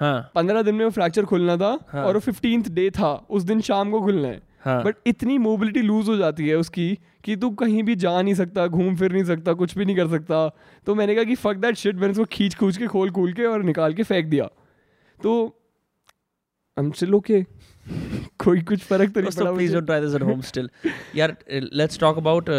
[0.00, 3.42] हाँ। पंद्रह दिन में वो फ्रैक्चर खुलना था हाँ। और वो फिफ्टींथ डे था उस
[3.42, 6.88] दिन शाम को खुलना है। हाँ। बट इतनी मोबिलिटी लूज हो जाती है उसकी
[7.24, 10.08] कि तू कहीं भी जा नहीं सकता घूम फिर नहीं सकता कुछ भी नहीं कर
[10.08, 10.48] सकता।
[10.86, 13.44] तो मैंने कहा कि फक दैट शिट मैंने उसको खींच खूंच के खोल खोल के
[13.46, 14.48] और निकाल के फेंक दिया।
[15.20, 15.32] तो
[16.76, 17.42] हम स्टिल ओके
[18.40, 20.68] कोई कुछ फ़र्क तो नहीं पड़ा please don't try this at home still
[21.16, 22.50] यार लेट्स टॉक अबाउट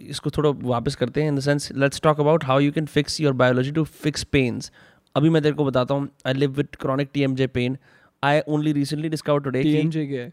[0.00, 3.20] इसको थोड़ा वापस करते हैं in the sense let's talk about how you can fix
[3.20, 4.70] your biology to fix pains
[5.14, 7.76] अभी मैं तेरे को बताता हूँ I live with chronic TMJ pain
[8.22, 10.32] I only recently discover today कि TMJ क्या है?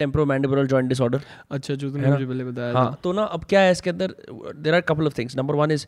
[0.00, 2.14] टेम्प्रोमैंडिबुलर जॉइंट डिसऑर्डर अच्छा जो है तूने ना?
[2.14, 4.14] मुझे पहले बताया हाँ तो ना अब क्या है इसके अंदर?
[4.56, 5.86] There are couple of things number one is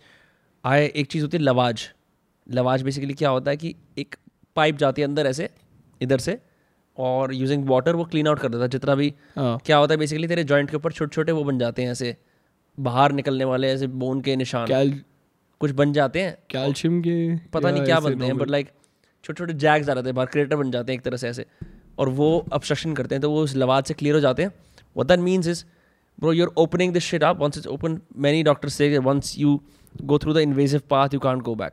[0.64, 1.88] I एक चीज़ होती है लवाज।
[2.46, 4.16] लवाज बेसिकली क्या होता है कि एक
[4.56, 5.48] पाइप जाती है अंदर ऐसे
[6.00, 6.38] इधर से
[6.98, 9.98] और यूजिंग वाटर वो क्लीन आउट कर देता है। जितना भी हाँ। क्या होता है
[9.98, 12.16] बेसिकली तेरे जॉइंट के ऊपर छोटे छोटे वो बन जाते हैं ऐसे
[12.78, 14.66] बाहर निकलने वाले ऐसे बोन के निशान।
[15.60, 17.14] कुछ बन जाते हैं। कैल्शियम के
[17.48, 18.70] पता नहीं क्या बनते हैं बट लाइक
[19.24, 21.46] छोटे छोटे जैक्स आ रहे थे बाहर क्रिएटर बन जाते हैं एक तरह से ऐसे।
[21.98, 24.52] और वो अब्सट्रक्शन करते हैं तो वो उस लवाद से क्लियर हो जाते हैं।
[24.96, 25.64] वो that means is
[26.18, 29.60] bro you're opening this shit up once it's open many doctor से once you
[30.02, 31.72] go through the invasive path you can't go back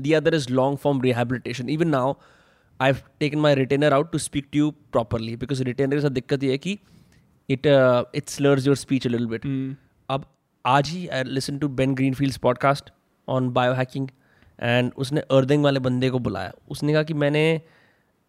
[0.00, 2.14] the other is long form rehabilitation even now
[2.80, 6.12] I have taken my retainer out to speak to you properly because retainer की सब
[6.12, 6.78] दिक्कत ये है कि
[7.48, 7.66] it
[8.14, 9.46] it's slurs your speech a bit
[10.08, 10.24] अब
[10.64, 12.90] आज ही I listen to Ben Greenfield's podcast
[13.28, 14.08] on biohacking
[14.60, 17.60] and उसने earthing वाले बंदे को बुलाया। उसने कहा कि मैंने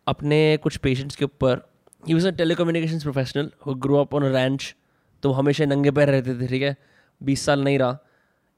[0.07, 1.69] अपने कुछ पेशेंट्स के ऊपर
[2.07, 4.75] ही was a telecommunication professional who grow up on ranch
[5.23, 6.75] तो हमेशा नंगे पैर रहते थे, ठीक है?
[7.23, 7.97] बीस साल नहीं रहा।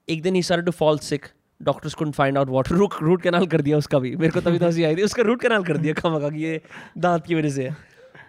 [0.10, 1.26] एक दिन ही सारे to fall sick
[1.62, 4.60] doctors could find out water root root canal कर दिया उसका भी। मेरे को तभी
[4.60, 6.62] तो हँसी आई थी, उसका रूट कैनाल कर दिया खामा कि ये
[6.98, 7.70] दांत की वजह से।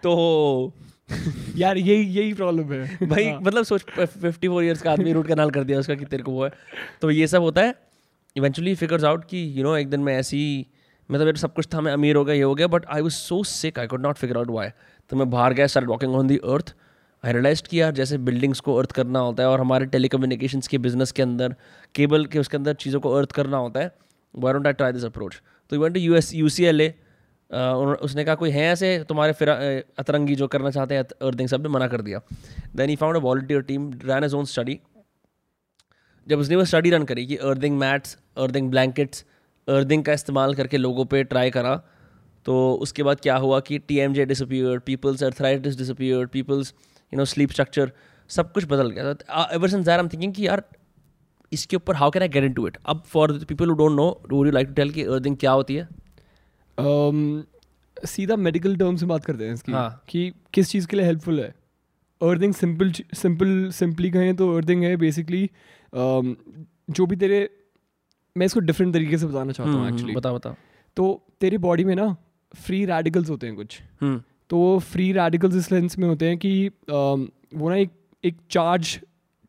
[0.02, 0.72] तो
[1.56, 5.26] यार यही यही प्रॉब्लम है। भाई हाँ। मतलब सोच फिफ्टी फोर ईयर्स का आदमी रूट
[5.26, 6.50] कैनाल कर दिया उसका कि तेरे को वो है।
[7.02, 7.74] तो ये सब होता है।
[8.36, 10.66] इवेंचुअली फिगर्स आउट कि यू नो एक दिन मैं ऐसी
[11.10, 13.12] मतलब मेरा सब कुछ था मैं अमीर हो गया ये हो गया but I was
[13.12, 14.68] so sick I could not figure out why
[15.10, 16.74] तो मैं बाहर गया start walking on the earth
[17.24, 20.78] I realise कि यार जैसे बिल्डिंग्स को अर्थ करना होता है और हमारे टेलीकम्युनिकेशंस के
[20.78, 21.54] बिज़नेस के अंदर
[21.94, 23.90] केबल के उसके अंदर चीज़ों को अर्थ करना होता है
[24.34, 25.40] why don't I try this approach
[25.70, 26.94] तो you went to U S U C L A
[27.52, 31.86] उसने कहा, कोई है ऐसे तुम्हारे फिर अतरंगी जो करना चाहते हैं अर्थिंग सबने मना
[31.88, 32.20] कर दिया.
[32.76, 34.78] Then he found a volunteer team ran as own study
[36.26, 39.24] जब उसने वो स्टडी रन करी कि earthing mats earthing blankets
[39.68, 41.74] earthing का इस्तेमाल करके लोगों पे ट्राई करा
[42.46, 46.72] तो उसके बाद क्या हुआ कि T M J disappear people's arthritis disappear people's
[47.12, 47.92] you know sleep structure
[48.30, 49.10] सब कुछ बदल गया।
[49.54, 50.62] Ever that I am thinking कि यार,
[51.52, 54.46] इसके ऊपर how can I get into it अब for people who don't know would
[54.46, 55.88] you like to tell कि अर्थिंग क्या होती है?
[57.96, 61.40] सीधा मेडिकल टर्म से बात करते हैं इसकी हाँ। कि किस चीज़ के लिए हेल्पफुल
[61.40, 61.54] है।
[62.20, 65.44] अर्थिंग सिंपल सिंपल सिंपली कहें तो अर्थिंग है बेसिकली
[65.92, 66.34] um,
[66.90, 67.48] जो भी तेरे
[68.36, 70.54] मैं इसको डिफरेंट तरीके से बताना चाहता हूँ एक्चुअली बता बता
[70.96, 72.16] तो तेरी बॉडी में ना
[72.54, 76.38] फ्री रेडिकल्स होते हैं कुछ। हम्म। तो वो फ्री रेडिकल्स इस लेंस में होते हैं
[76.38, 77.90] कि um, वो ना एक
[78.24, 78.98] एक चार्ज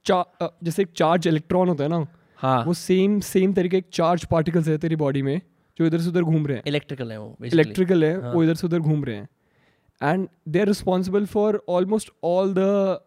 [0.05, 0.23] चा,
[0.63, 2.05] जैसे एक चार्ज इलेक्ट्रॉन होता है ना
[2.39, 5.41] हाँ। वो सेम सेम तरीके एक चार्ज पार्टिकल्स है तेरी बॉडी में।
[5.77, 8.55] जो इधर से उधर घूम रहे हैं। इलेक्ट्रिकल है वो इलेक्ट्रिकल है हाँ। वो इधर
[8.55, 9.27] से उधर घूम रहे हैं।
[10.01, 12.99] And they are responsible for almost all the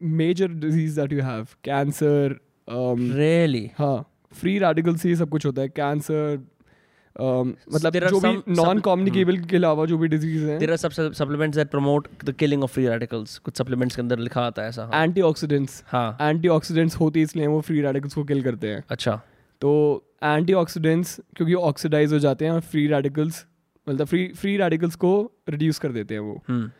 [0.00, 2.38] major disease that you have cancer
[2.68, 3.68] really?
[3.78, 6.40] हाँ फ्री रेडिकल से ये सब कुछ होता है। कैंसर
[7.16, 10.94] मतलब there जो भी नॉन कम्युनिकेबल के अलावा जो भी डिज़ीज़ हैं। There are sub
[11.14, 14.68] supplements that promote the killing of free radicals कुछ supplements के अंदर लिखा आता है
[14.68, 19.20] ऐसा हाँ। एंटीऑक्सीडेंट्स हाँ। एंटीऑक्सीडेंट्स होते इसलिए वो फ्री रेडिकल्स को किल करते हैं। अच्छा।
[19.62, 19.72] तो
[20.24, 23.44] एंटीऑक्सीडेंट्स क्योंकि ऑक्सीडाइज हो जाते हैं और फ्री रेडिकल्स
[23.86, 25.10] मतलब फ्री फ्री रेडिकल्स को
[25.48, 26.70] रिड्यूस कर देते हैं वो। हम्म।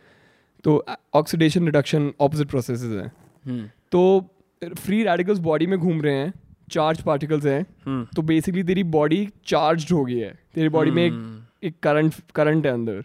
[0.65, 3.13] तो ऑक्सीडेशन रिडक्शन ऑपोजिट प्रोसेस हैं।
[3.47, 4.31] हम्म। तो
[4.63, 6.33] फ्री रेडिकल्स बॉडी में घूम रहे हैं
[6.71, 11.05] चार्ज पार्टिकल्स हैं हम्म। तो बेसिकली तेरी बॉडी चार्ज हो गई है। तेरी बॉडी में
[11.05, 13.05] एक। एक करंट करंट है अंदर।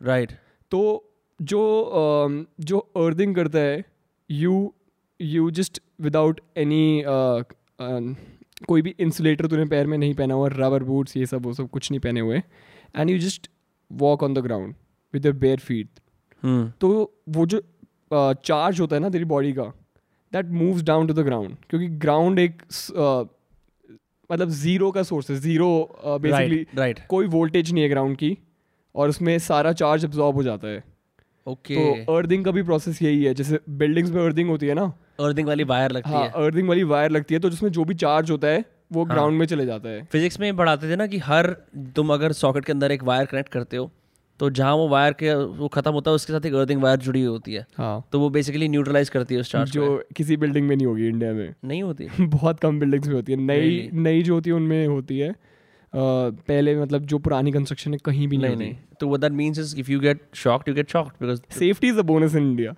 [0.00, 0.32] राइट
[0.70, 0.80] तो
[1.40, 1.60] जो
[2.60, 3.84] जो अर्थिंग करता है
[4.30, 4.72] you
[5.20, 7.02] you just without any
[8.66, 11.70] कोई भी इंसुलेटर तूने पैर में नहीं पहना हुआ रबर बूट्स ये सब वो सब
[11.70, 12.38] कुछ नहीं पहने हुए
[12.96, 13.50] and you just
[13.92, 14.74] walk on the ground
[15.14, 15.88] with your bare feet
[16.80, 17.62] तो वो जो
[18.44, 19.62] चार्ज uh, होता है ना तेरी बॉडी का
[20.32, 22.62] that moves down to the ground क्योंकि ग्राउंड एक
[22.96, 23.24] अ,
[24.32, 28.38] मतलब ज़ीरो का सोर्स है ज़ीरो बेसिकली राइट राइट कोई वोल्टेज नहीं है ग्राउंड की
[28.94, 30.84] और उसमें सारा चार्ज अब्जॉर्ब हो जाता है।
[31.46, 32.06] Okay okay.
[32.06, 35.46] तो अर्थिंग का भी प्रोसेस यही है जैसे बिल्डिंग्स में अर्थिंग होती है ना अर्थिंग
[35.48, 38.30] वाली वायर लगती हाँ है। अर्थिंग वाली वायर लगती है तो जिसमें जो भी चार्ज
[38.30, 41.18] होता है वो हाँ। ग्राउंड में चले जाता है। फिजिक्स में पढ़ाते थे ना कि
[41.18, 41.46] हर
[41.96, 43.90] तुम अगर सॉकेट के अंदर एक वायर कनेक्ट करते हो
[44.40, 47.20] तो जहाँ वो वायर के वो खत्म होता है उसके साथ एक अर्थिंग वायर जुड़ी
[47.20, 50.68] हुई होती है। हाँ। तो वो बेसिकली न्यूट्रलाइज करती है उस चार्ज जो किसी बिल्डिंग
[50.68, 54.22] में नहीं होगी इंडिया में। नहीं होती बहुत कम बिल्डिंग्स में होती है। नई नई
[54.22, 55.34] जो होती है उनमें होती है।
[55.92, 59.58] पहले मतलब जो पुरानी कंस्ट्रक्शन है कहीं भी नहीं नहीं नहीं। तो what that means
[59.58, 62.74] is if you get shocked you get shocked because safety is a bonus in India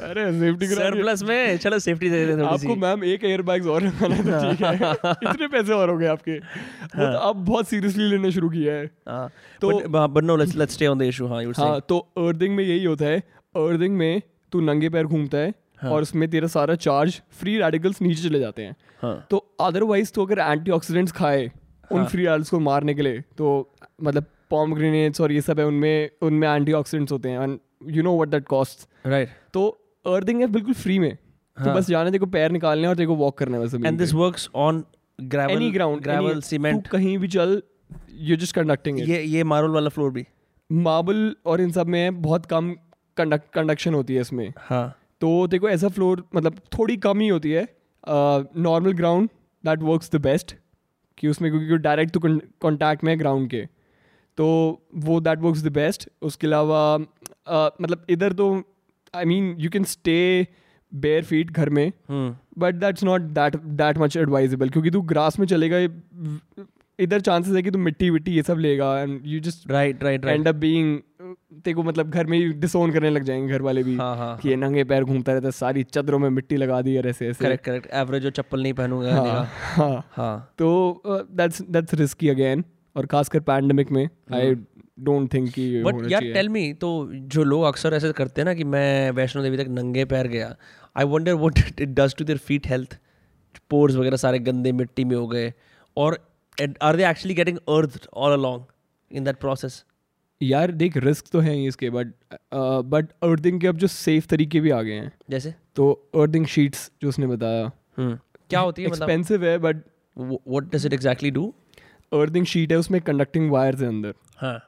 [0.00, 3.82] अरे सेफ्टी सरप्लस में चलो सेफ्टी दे देते थोड़ी आपको मैम एक एयर बैग्स और
[3.82, 7.68] लगाना है तो ठीक है। इतने पैसे और हो गए आपके। वो तो अब बहुत
[7.68, 9.30] सीरियसली लेना शुरू किया है। हाँ।
[9.60, 12.64] तो- but no let's let's stay on the issue हाँ यू हाँ तो अर्थिंग में
[12.64, 13.20] यही होता है।
[13.56, 14.22] अर्थिंग में
[14.52, 18.40] तू नंगे पैर घूमता है हाँ। और उसमें तेरा सारा चार्ज फ्री रेडिकल्स नीचे चले
[18.40, 21.52] जाते हैं। हाँ। तो अदरवाइज़ तो अगर एंटीऑक्सीडेंट्स खाए
[21.92, 25.60] उन हाँ। फ्री रेडिकल्स को मारने के लिए तो मतलब पॉम ग्रेनेड्स और ये सब
[25.60, 27.38] है उनमें उनमें एंटीऑक्सीडेंट्स होते हैं।
[27.88, 29.66] You know what that cost right तो
[30.06, 31.64] अर्थिंग है बिल्कुल फ्री में। हाँ.
[31.64, 34.48] तो हाँ। बस जाने देखो पैर निकालने और देखो वॉक करना बस and this works
[34.54, 34.84] on
[35.18, 37.62] gravel any ground gravel cement कहीं भी चल
[38.20, 40.26] यू जस्ट कंडक्टिंग ये ये मार्बल वाला फ्लोर भी।
[40.70, 42.74] मार्बल और इन सब में बहुत कम
[43.16, 47.50] कंडक्ट कंडक्शन होती है इसमें। हाँ। तो देखो ऐसा फ्लोर मतलब थोड़ी कम ही होती
[47.50, 47.66] है।
[48.08, 49.28] Normal ground
[49.64, 50.54] that works the best
[51.18, 52.20] कि उसमें क्योंकि डायरेक्ट तो
[52.60, 53.64] कॉन्टैक्ट में ग्राउंड के।
[54.38, 54.46] तो
[54.96, 56.80] वो दैट वर्क्स द बेस्ट उसके अलावा
[57.50, 58.62] मतलब इधर तो
[59.14, 60.46] I mean you can stay
[60.94, 61.92] bare feet घर में
[62.58, 65.78] but that's not that that much advisable क्योंकि तू ग्रास में चलेगा
[66.98, 70.24] इधर चांसेस है कि तू मिट्टी विट्टी ये सब लेगा and you just right right
[70.24, 70.98] right end up being
[71.54, 74.36] तेरे को मतलब घर में ही डिसोन करने लग जाएँगे घर वाले भी हाँ हाँ
[74.38, 77.28] कि ये नंगे पैर घूमता रहता है सारी चदरों में मिट्टी लगा दी है ऐसे
[77.28, 81.94] ऐसे। करेक्ट करेक्ट एवरेज जो चप्पल नहीं पहनूँगा हाँ हाँ हाँ। हाँ। तो दैट्स दैट्स
[81.94, 82.64] रिस्की अगेन
[82.96, 84.54] और खासकर पैंडमिक में आई
[84.98, 88.54] डोंट थिंक कि बट यार टेल मी तो जो लोग अक्सर ऐसे करते हैं ना
[88.54, 90.54] कि मैं वैष्णो देवी तक नंगे पैर गया
[90.96, 92.98] I wonder what it does to their feet health
[93.70, 95.52] pores वगैरह सारे गंदे मिट्टी में हो गए
[95.96, 96.18] और
[96.82, 98.62] are they actually getting earth all along
[99.10, 99.84] in that process
[100.40, 102.12] यार देख रिस्क तो है ही इसके बट
[102.54, 105.54] बट अर्थिंग के अब जो सेफ़ तरीके भी आ गए हैं। जैसे?
[105.76, 108.18] तो अर्थिंग शीट्स जो उसने बताया। हम्म
[108.50, 109.10] क्या होती है मतलब?
[109.10, 109.76] एक्सपेंसिव है but
[110.16, 111.52] what does it exactly do
[112.12, 114.58] earthing sheet है उसमें कंडक्टिंग वायर्स है अंदर। हाँ।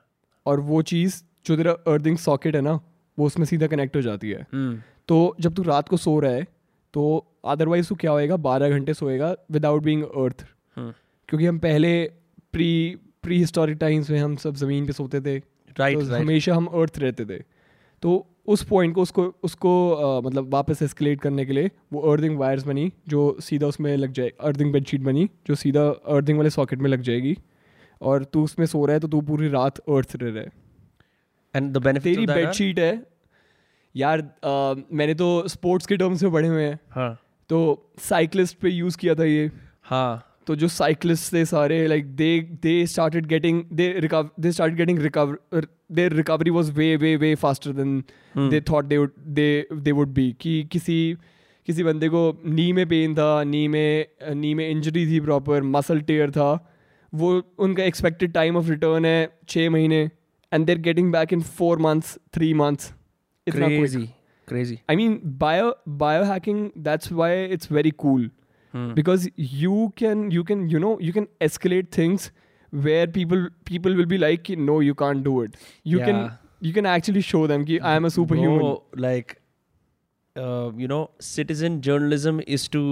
[0.46, 2.78] और वो चीज़ जो तेरा अर्थिंग सॉकेट है ना
[3.18, 6.32] वो उसमें सीधा कनेक्ट हो जाती है। हम्म। तो जब तू रात को सो रहा
[6.32, 6.46] है
[6.94, 7.02] तो
[7.44, 8.36] अदरवाइज़ तू क्या होएगा?
[8.38, 11.92] बारह घंटे सोएगा विदाउट बींग अर्थ क्योंकि हम पहले
[12.52, 12.70] प्री
[13.22, 15.36] प्री हिस्टोरिक टाइम्स में हम सब ज़मीन पे सोते थे।
[15.76, 17.38] राइट तो राइट हमेशा हम अर्थ रहते थे।
[18.02, 22.38] तो उस पॉइंट को उसको उसको अ, मतलब वापस एस्केलेट करने के लिए वो अर्थिंग
[22.38, 26.78] वायर्स बनी जो सीधा उसमें लग जाए अर्थिंग बेडशीट बनी जो सीधा अर्थिंग वाले सॉकेट
[26.78, 27.36] में लग जाएगी।
[28.00, 30.50] और तू उसमें सो रहा है तो तू पूरी रात अर्थ रह रहा है।
[31.54, 33.06] एंड द बेनिफिट तेरी बेडशीट है।
[33.96, 38.70] यार अ, मैंने तो स्पोर्ट्स के टर्म्स में पढ़े हुए हैं। हाँ। तो साइकिलिस्ट पे
[38.70, 39.50] यूज़ किया था ये।
[39.82, 44.76] हाँ। तो जो साइकिलिस्ट थे सारे like they they started getting they recover they started
[44.76, 48.04] getting recover their recovery was way way way faster than.
[48.38, 51.16] They thought they would they they would be कि किसी
[51.66, 56.00] किसी बंदे को नी में पेन था नी में नी में injury थी प्रॉपर मसल
[56.00, 56.72] टेयर था।
[57.16, 60.02] वो उनका एक्सपेक्टेड टाइम ऑफ़ रिटर्न है छः महीने
[60.52, 62.92] and they're getting back in four months three months
[64.48, 68.30] crazy I mean bio bio hacking that's why it's very cool
[68.74, 72.30] because you can you can you know you can escalate things
[72.72, 75.56] where people people will be like no you can't do it
[75.86, 76.28] you can
[76.62, 79.32] you can actually show them कि I am a super human like
[80.80, 82.82] you know citizen journalism is to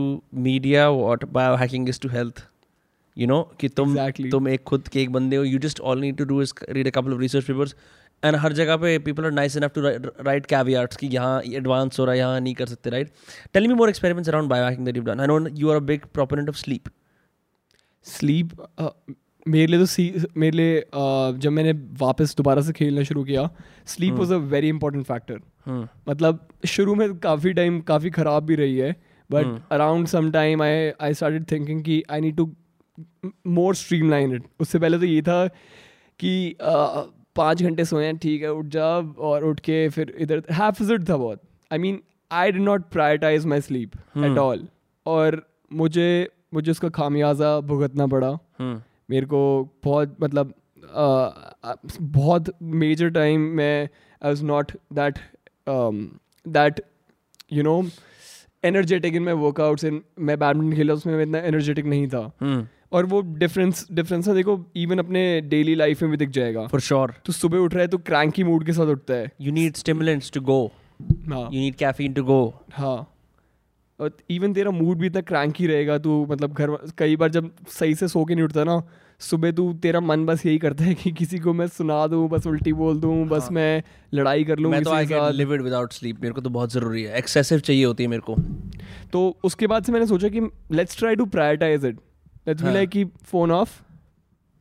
[0.40, 2.46] media what bio hacking is to health
[3.16, 4.30] you know कि तुम exactly.
[4.30, 6.86] तुम एक खुद के एक बंदे हो you just all need to do is read
[6.86, 7.74] a couple of research papers
[8.22, 12.04] and हर जगह पे people are nice enough to write caveats कि यहाँ एडवांस हो
[12.04, 13.10] रहा है यहाँ नहीं कर सकते right
[13.54, 15.84] tell me more experiments around bio hacking that you done I know you are a
[15.84, 16.88] big proponent of sleep
[18.06, 18.56] sleep
[19.46, 23.48] मेरे लिए तो सी मेरे लिए uh, जब मैंने वापस दोबारा से खेलना शुरू किया
[23.86, 25.40] sleep was a very important factor
[26.08, 28.92] मतलब शुरू में काफ़ी टाइम काफ़ी ख़राब भी रही है
[29.30, 32.46] but around some time I I started thinking कि I need to
[33.46, 33.74] more
[34.10, 35.46] streamline it उससे पहले तो ये था
[36.20, 36.56] कि
[37.36, 38.86] पाँच घंटे सोए हैं ठीक है उठ जा
[39.28, 41.40] और उठ के फिर इधर हैफिजट था बहुत
[41.72, 44.38] I mean I did not prioritize my sleep at.
[44.38, 44.66] All
[45.06, 45.42] और
[45.72, 48.76] मुझे मुझे उसका खामियाजा भुगतना पड़ा Hmm.
[49.10, 49.40] मेरे को
[49.84, 50.54] बहुत मतलब
[50.94, 55.18] अ, बहुत मेजर टाइम मैं I was not that
[56.46, 56.80] that
[57.52, 57.82] you know
[58.64, 62.62] energetic in my workouts in मैं बैडमिंटन खेला उसमें मैं इतना एनर्जेटिक नहीं था Hmm.
[62.94, 66.80] और वो डिफरेंस डिफरेंस है देखो इवन अपने डेली लाइफ में भी दिख जाएगा। For
[66.80, 67.12] sure.
[67.26, 70.32] तो सुबह उठ रहा है तो क्रैंकी मूड के साथ उठता है। You need stimulants
[70.36, 70.60] to go.
[71.28, 72.42] हाँ। You need caffeine to go.
[72.72, 73.10] हाँ।
[74.00, 77.94] और इवन तेरा मूड भी इतना क्रैंकी रहेगा तू मतलब घर कई बार जब सही
[77.94, 78.82] से सो के नहीं उठता ना
[79.20, 82.46] सुबह तू तेरा मन बस यही करता है कि किसी को मैं सुना दूँ बस
[82.46, 83.28] उल्टी बोल दूँ हाँ.
[83.28, 83.82] बस। मैं
[84.14, 86.72] लड़ाई कर लूँ मैं तो I can live it without sleep मेरे को तो बहुत
[86.72, 88.36] ज़रूरी है। एक्सेसिव चाहिए होती है मेरे को।
[89.12, 90.40] तो उसके बाद से मैंने सोचा कि
[90.72, 91.98] let's try to prioritize it
[92.46, 92.72] let's be.
[92.72, 93.80] Like कि फ़ोन ऑफ़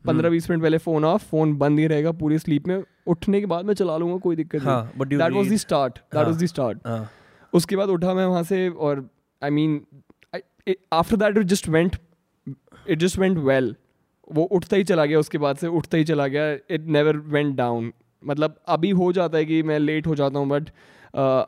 [0.05, 3.45] पंद्रह बीस मिनट पहले फ़ोन ऑफ़ फ़ोन बंद ही रहेगा पूरी स्लीप में। उठने के
[3.45, 6.25] बाद मैं चला लूँगा कोई दिक्कत नहीं। But that was the start that.
[6.25, 7.07] Was the start
[7.53, 9.07] उसके बाद उठा मैं वहाँ से और
[9.41, 9.81] I mean
[10.93, 11.95] after that it just went
[12.47, 13.75] it just went well
[14.27, 17.55] वो उठता ही चला गया उसके बाद से उठता ही चला गया। इट नेवर वेंट
[17.55, 17.91] डाउन
[18.23, 20.69] मतलब अभी हो जाता है कि मैं लेट हो जाता हूँ but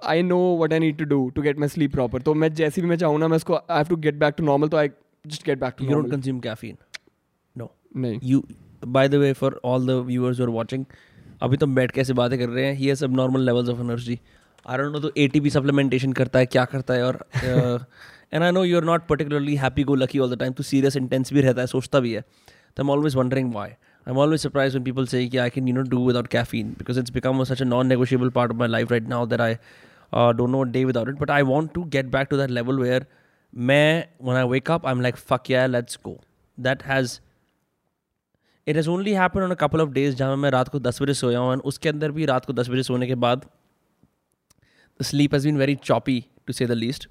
[0.05, 2.81] I know what I need to do to get my sleep proper तो मैं जैसे
[2.81, 4.89] भी मैं चाहूँ ना मैं उसको I have to get back to normal तो I
[5.26, 6.76] Just get back to you don't normal consume caffeine
[7.56, 8.42] no नहीं you
[8.98, 10.84] by the way for all the viewers who are watching
[11.42, 14.18] अभी तो बैठ के ऐसे बातें कर रहे हैं he has abnormal levels of energy
[14.66, 17.18] I don't know तो एटीपी सप्लीमेंटेशन करता है क्या करता है और
[18.32, 20.96] and I know you are not particularly happy go lucky all the time तो सीरियस
[20.96, 24.18] इंटेंस भी रहता है सोचता भी है तो I am always wondering why I am
[24.18, 27.10] always surprise when people say कि I can you know do without caffeine because it's
[27.12, 29.50] become such a non-negotiable part of my life right now that I
[30.12, 31.18] uh, don't know a day without it.
[31.18, 33.00] But I want to get back to that level where
[33.57, 36.21] मैं when I wake up I am like fuck yeah let's go
[36.59, 37.19] that has
[38.67, 41.13] it has only happen on a couple of days जहाँ मैं रात को दस बजे
[41.13, 43.45] सोया हूँ and उसके अंदर भी रात को दस बजे सोने के बाद
[44.99, 47.09] the sleep has been very choppy to say the least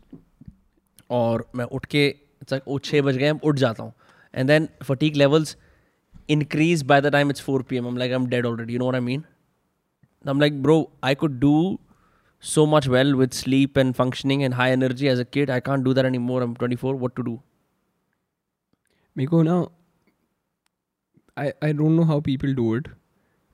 [1.11, 2.15] और मैं उठ के
[2.53, 3.93] वो छः बज गए उठ जाता हूँ.
[4.35, 5.57] And then fatigue levels
[6.29, 8.79] increase by the time it's four p m m like I am dead already you
[8.79, 9.25] know I mean
[10.27, 11.79] I am like bro I could do
[12.53, 15.49] so much well with sleep and functioning and high energy as a kid.
[15.49, 16.43] I can't do that anymore.
[16.43, 16.95] I'm 24.
[16.97, 17.43] What to do?
[19.17, 19.73] Miko, now
[21.37, 22.89] I, I don't know how people do it,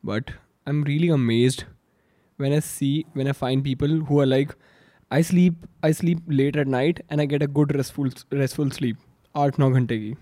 [0.03, 0.32] but
[0.66, 1.64] I'm really amazed
[2.36, 4.57] when I see when I find people who are like,
[5.11, 8.97] I sleep I sleep late at night and I get a good restful restful sleep.
[9.34, 10.16] Art nine ghante.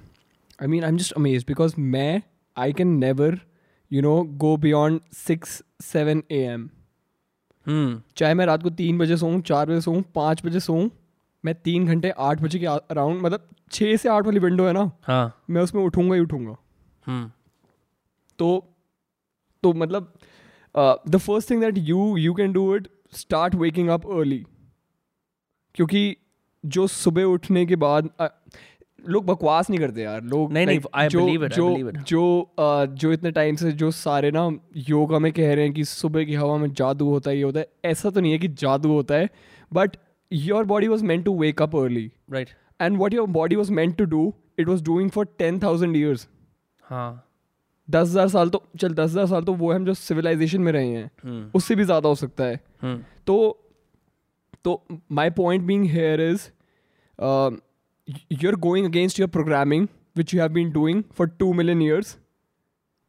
[0.61, 2.23] I mean, I'm just amazed because मैं
[2.57, 3.41] I can never,
[3.89, 6.73] you know, go beyond 6 7 a.m.
[7.69, 10.89] hmm चाहे मैं रात को तीन बजे सोऊं चार बजे सोऊं पाँच बजे सोऊं
[11.45, 14.91] मैं तीन घंटे आठ बजे के अराउंड मतलब छः से आठ वाली विंडो है ना
[15.03, 16.57] हाँ। मैं उसमें उठूँगा ही उठूँगा।
[17.09, 17.29] hmm
[18.39, 18.75] तो
[19.63, 20.13] तो मतलब
[21.09, 24.45] the first thing that you you can do it start waking up early
[25.75, 26.17] क्योंकि
[26.65, 28.29] जो सुबह उठने के बाद अ,
[29.05, 31.99] लोग बकवास नहीं करते यार लोग नहीं, नहीं, like, जो it, जो it.
[32.05, 34.49] जो अ, जो इतने टाइम से जो सारे ना
[34.89, 37.61] योगा में कह रहे हैं कि सुबह की हवा में जादू होता है ये होता
[37.61, 39.29] है ऐसा तो नहीं है कि जादू होता है
[39.73, 39.97] but
[40.33, 42.49] your body was meant to wake up early right
[42.81, 46.29] and what your body was meant to do it was doing for ten thousand years
[46.85, 47.25] हाँ।
[47.91, 50.89] दस हज़ार साल तो चल दस हज़ार साल तो वो हम जो सिविलाइजेशन में रहे
[50.89, 53.65] हैं हम्म। उससे भी ज़्यादा हो सकता है। हम्म। तो
[54.65, 54.83] तो
[55.13, 56.49] my point being here is
[58.11, 59.87] are going against your programming
[60.17, 62.17] which you have been doing for two million years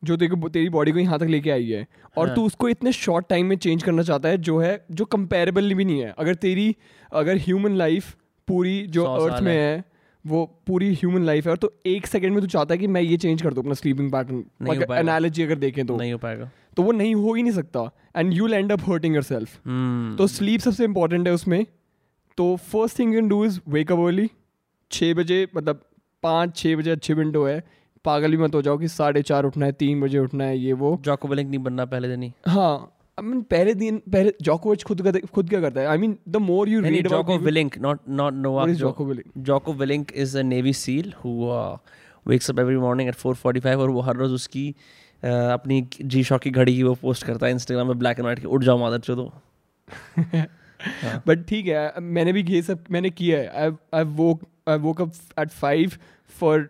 [0.04, 1.86] जो तेरे तेरी बॉडी को यहाँ तक लेके आई है।
[2.18, 5.06] और हाँ। तू उसको इतने शॉर्ट टाइम में चेंज करना चाहता है जो है जो
[5.06, 6.76] कंपेरेबल भी नहीं है। अगर तेरी
[7.12, 8.16] अगर ह्यूमन लाइफ
[8.47, 9.84] पूरी जो अर्थ में है।
[10.26, 13.02] वो पूरी ह्यूमन लाइफ है और तो एक सेकंड में तू चाहता है कि मैं
[13.02, 16.84] ये चेंज कर दूँ अपना स्लीपिंग पैटर्न। एनालॉजी अगर देखें तो। नहीं हो पाएगा। तो
[16.84, 19.56] वो नहीं हो ही नहीं सकता। And you end up hurting yourself
[20.18, 21.66] तो स्लीप सबसे इंपॉर्टेंट है उसमें।
[22.38, 24.30] तो first thing you can do is wake up early
[24.92, 25.82] छः बजे मतलब
[26.24, 27.64] पाँच छः बजे अच्छे विंडो है।
[28.06, 30.74] पागल भी मत हो जाओ कि साढ़े चार उठना है तीन बजे उठना है ये
[30.74, 34.84] वो। जॉको विलिंग नहीं बनना पहले दिन ही। हाँ आई मीन पहले दिन पहले जोकोविच
[34.84, 35.88] खुद का खुद क्या करता है?
[35.88, 39.32] I mean the more you read Willink not not Novak Jo- Jocko Willink?
[39.50, 41.78] Jocko Willink is a Navy SEAL who uh,
[42.26, 44.76] wakes up every morning 4:45 और वो हर रोज उसकी
[45.24, 48.24] uh, अपनी जी शॉक की घड़ी की वो पोस्ट करता है इंस्टाग्राम में ब्लैक एंड
[48.24, 49.34] व्हाइट की उठ जाओ मादर चोदो।
[51.28, 55.01] बट ठीक है मैंने भी ये सब मैंने किया है। I I woke I woke
[55.01, 55.91] up at five
[56.39, 56.67] for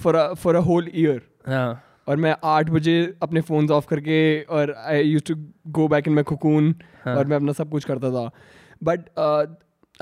[0.00, 4.20] for for a whole year हाँ। और मैं आठ बजे अपने फ़ोन ऑफ़ करके
[4.50, 5.34] और I use to
[5.72, 6.74] go back in my cocoon
[7.04, 8.30] हाँ। और मैं अपना सब कुछ करता था।
[8.82, 9.08] But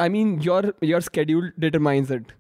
[0.01, 2.33] I mean your your schedule determines it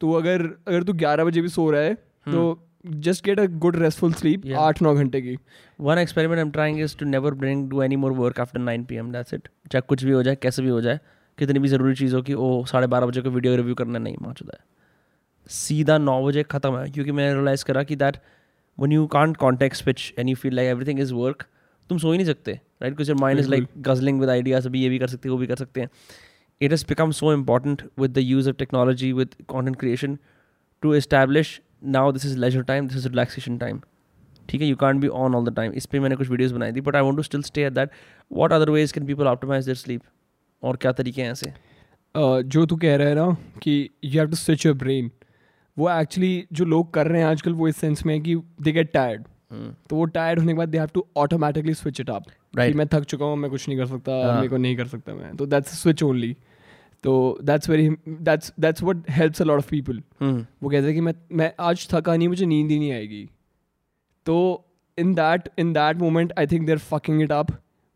[0.00, 2.42] तो अगर अगर तू ग्यारह बजे भी सो रहा है तो
[2.86, 5.36] just get a good restful sleep आठ नौ घंटे की।
[5.78, 8.84] One experiment I am trying is to never bring do any more work after nine
[8.84, 11.00] p m that's it चाहे कुछ भी हो जाए कैसे भी हो जाए
[11.38, 14.16] कितनी भी ज़रूरी चीज़ हो कि ओ साढ़े बारह बजे को वीडियो रिव्यू करना नहीं
[14.16, 14.58] पहुँच है।
[15.50, 18.16] सीधा नौ बजे ख़त्म है क्योंकि मैंने रियलाइज़ करा कि that
[18.78, 21.42] when you can't context switch and you feel like everything is work
[21.90, 24.82] तुम सो ही नहीं सकते right because your mind is like juggling with ideas अभी
[24.82, 25.88] ये भी कर सकते हैं वो भी कर सकते हैं।
[26.60, 30.18] It has become so important with the use of technology with content creation
[30.82, 31.48] to establish
[31.94, 33.80] now this is leisure time this is relaxation time
[34.48, 36.72] ठीक है you can't be on all the time इस पर मैंने कुछ videos बनाई
[36.72, 37.90] थी but I want to still stay at that
[38.32, 40.02] what other ways can people optimize their sleep
[40.62, 41.50] और क्या तरीके हैं ऐसे?
[42.16, 45.10] Uh, जो तू कह रहा है ना कि you have to switch your brain
[45.78, 48.72] वो एक्चुअली जो लोग कर रहे हैं आजकल वो इस सेंस में है कि दे
[48.72, 49.24] गेट टायर्ड
[49.90, 52.24] तो वो टायर्ड होने के बाद they have to automatically switch it up
[52.56, 54.36] right मैं थक चुका हूँ मैं कुछ नहीं कर सकता हाँ.
[54.36, 56.36] मेरे को नहीं कर सकता मैं। तो दैट्स स्विच ओनली
[57.02, 60.02] तो that's very that's that's what helps a lot of people
[60.62, 63.30] वो कहते हैं कि मैं मैं आज थका नहीं मुझे नींद ही नहीं आएगी।
[64.26, 64.64] तो
[64.98, 67.46] in that in that moment I think they're fucking it up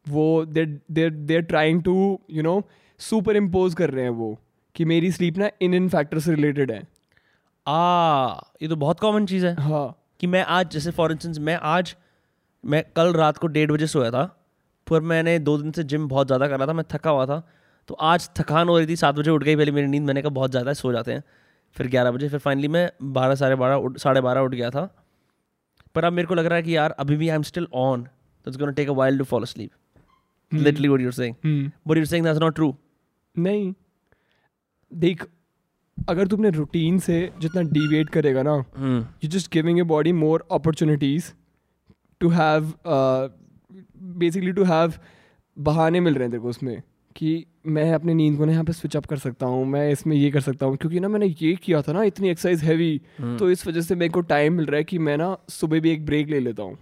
[0.07, 1.95] वो they're they're they're trying to
[2.31, 2.63] you know
[3.37, 4.37] superimpose कर रहे हैं वो
[4.75, 6.83] कि मेरी स्लीप ना इन इन फैक्टर से रिलेटेड है।
[7.67, 8.33] आ
[8.63, 11.95] ये तो बहुत कॉमन चीज़ है। हाँ। कि मैं आज जैसे फॉर इंस्टेंस मैं आज
[12.65, 14.25] मैं कल रात को डेढ़ बजे सोया था
[14.87, 17.43] पर मैंने दो दिन से जिम बहुत ज़्यादा करा था मैं थका हुआ था
[17.89, 20.31] तो आज थकान हो रही थी सात बजे उठ गई पहले मेरी नींद मैंने कहा
[20.31, 21.23] बहुत ज़्यादा है सो जाते हैं
[21.77, 24.85] फिर ग्यारह बजे फिर फाइनली मैं बारह साढ़े बारह उठ साढ़े बारह उठ गया था।
[25.95, 28.03] पर अब मेरे को लग रहा है कि यार अभी भी आई एम स्टिल ऑन
[28.03, 29.71] तो it's gonna take a while to follow sleep
[30.55, 32.75] literally what you're saying but you're saying that's not true
[33.37, 33.73] नहीं।
[34.93, 35.27] देख
[36.09, 38.55] अगर तू अपने रूटीन से जितना डिविएट करेगा ना
[39.25, 41.33] you just giving a body more opportunities
[42.21, 42.73] to have
[44.19, 44.93] basically to have
[45.57, 46.83] बहाने मिल रहे हैं तेरे को उसमें
[47.17, 50.17] कि मैं अपनी नींद को ना यहाँ पे स्विच अप कर सकता हूँ मैं इसमें
[50.17, 53.01] ये कर सकता हूँ क्योंकि ना मैंने ये किया था ना इतनी एक्सरसाइज हैवी
[53.39, 55.91] तो इस वजह से मेरे को टाइम मिल रहा है कि मैं ना सुबह भी
[55.91, 56.79] एक ब्रेक ले लेता हूँ।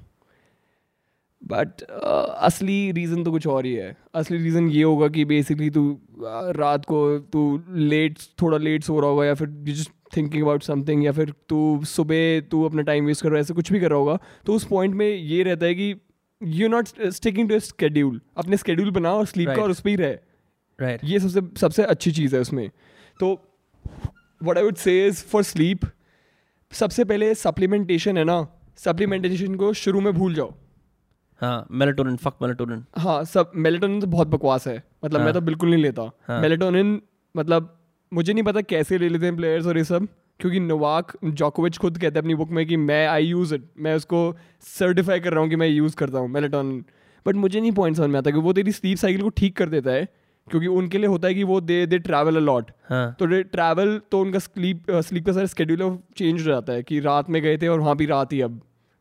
[1.42, 5.82] बट असली रीज़न तो कुछ और ही है। असली रीज़न ये होगा कि बेसिकली तू
[5.92, 10.42] uh, रात को तू लेट थोड़ा लेट सो रहा होगा या फिर you just thinking
[10.42, 13.72] about something या फिर तू सुबह तू अपना टाइम वेस्ट कर रहा है ऐसे कुछ
[13.72, 15.94] भी कर रहा होगा तो उस पॉइंट में ये रहता है कि
[16.42, 19.58] you not sticking to schedule अपने स्केड्यूल बनाओ और स्लीप right.
[19.58, 20.12] का और उस पर ही रहे।
[20.78, 22.68] राइट ये सबसे सबसे अच्छी चीज़ है उसमें।
[23.20, 23.32] तो
[24.40, 25.80] what I would say is for sleep
[26.72, 30.54] सबसे पहले सप्लीमेंटेशन है ना। सप्लीमेंटेशन को शुरू में भूल जाओ।
[31.40, 35.40] हाँ मेलेटोनिन फक मेलेटोनिन हाँ सब मेलेटोनिन तो बहुत बकवास है। मतलब मैं हाँ। तो
[35.40, 37.00] बिल्कुल नहीं लेता। हाँ। मेलेटोनिन
[37.34, 37.76] मतलब
[38.12, 40.06] मुझे नहीं पता कैसे ले लेते हैं प्लेयर्स और ये सब
[40.40, 43.94] क्योंकि नोवाक जोकोविच खुद कहता है अपनी बुक में कि मैं आई यूज़ इट मैं
[43.94, 44.22] उसको
[44.68, 46.84] सर्टिफाई कर रहा हूँ कि मैं यूज़ करता हूँ मेलेटोनिन
[47.26, 49.68] बट मुझे नहीं पॉइंट समझ में आता कि वो तेरी स्लीप साइकिल को ठीक कर
[49.68, 50.08] देता है
[50.48, 53.42] क्योंकि उनके लिए होता है कि वो they they travel a lot हाँ। तो दे
[53.42, 57.42] ट्रैवल तो उनका स्लीप स्लीप का सारा स्केड्यूल चेंज हो जाता है कि रात में
[57.42, 58.60] गए थे और वहाँ भी रात ही अब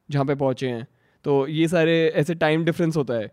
[0.10, 0.88] जहाँ पे पहुँचे हैं।
[1.24, 3.32] तो ये सारे ऐसे टाइम डिफरेंस होता है।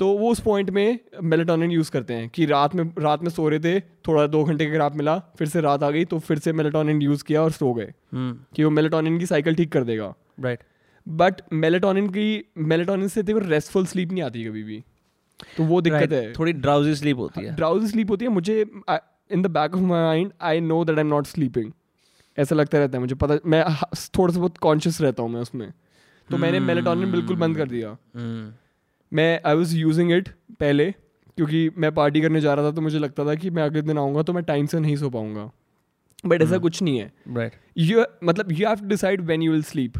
[0.00, 3.48] तो वो उस पॉइंट में मेलेटोनिन यूज़ करते हैं कि रात में रात में सो
[3.48, 6.38] रहे थे थोड़ा दो घंटे का गैप मिला फिर से रात आ गई तो फिर
[6.38, 9.84] से मेलेटोनिन यूज़ किया और सो गए। हम्म। कि वो मेलेटोनिन की साइकिल ठीक कर
[9.84, 10.60] देगा। राइट
[11.06, 14.82] बट मेलेटोनिन की मेलेटोनिन से देखो रेस्टफुल स्लीप नहीं आती कभी भी।
[15.56, 16.14] तो वो दिक्कत right.
[16.14, 19.82] है। थोड़ी ड्राउजी स्लीप होती है ड्राउजी स्लीप होती है। मुझे in the back of
[19.82, 21.72] my mind I know that I am not sleeping
[22.38, 23.64] ऐसा लगता रहता है मुझे। पता मैं
[24.18, 25.72] थोड़ा सा बहुत कॉन्शियस रहता हूँ मैं उसमें।
[26.30, 28.52] तो मैंने मेलेटोनिन बिल्कुल बंद कर दिया। हम्म।
[29.12, 30.28] मैं आई वॉज़ यूजिंग इट
[30.60, 33.82] पहले क्योंकि मैं पार्टी करने जा रहा था तो मुझे लगता था कि मैं अगले
[33.82, 35.50] दिन आऊँगा तो मैं टाइम से नहीं सो पाऊँगा।
[36.26, 39.62] बट ऐसा कुछ नहीं है। राइट यू मतलब you have to decide when you will
[39.62, 39.98] sleep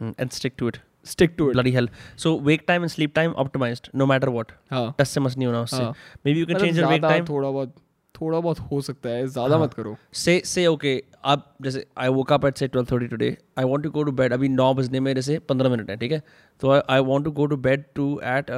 [0.00, 1.88] and stick to it stick to it bloody hell.
[2.22, 4.52] So wake time and sleep time optimized no matter what.
[4.70, 7.28] हाँ। टस से मस नहीं होना उससे। maybe you can मतलब change your wake time
[7.28, 7.74] थोड़ा बहुत।
[8.20, 12.08] थोड़ा बहुत हो सकता है ज़्यादा हाँ। मत करो। say say okay आप जैसे I
[12.16, 13.30] woke up at say 12:30 today.
[13.58, 16.12] I want to go to bed अभी नौ बजने में जैसे पंद्रह मिनट है ठीक
[16.12, 16.22] है?
[16.60, 18.52] तो I, I want to go to bed to at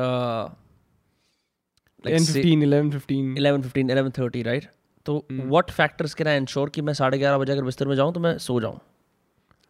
[2.04, 4.68] like 10 say 15 11 15 11 15 11 30 right?
[5.06, 5.22] तो
[5.54, 8.20] what factors can I ensure कि मैं साढ़े ग्यारह बजे अगर बिस्तर में जाऊँ तो
[8.20, 8.78] मैं सो जाऊँ?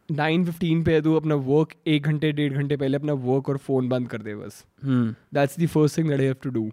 [0.09, 3.89] नाइन फिफ्टीन पे तू अपना वर्क एक घंटे डेढ़ घंटे पहले अपना वर्क और फ़ोन
[3.89, 6.71] बंद कर दे बस। That's the first thing that I have to do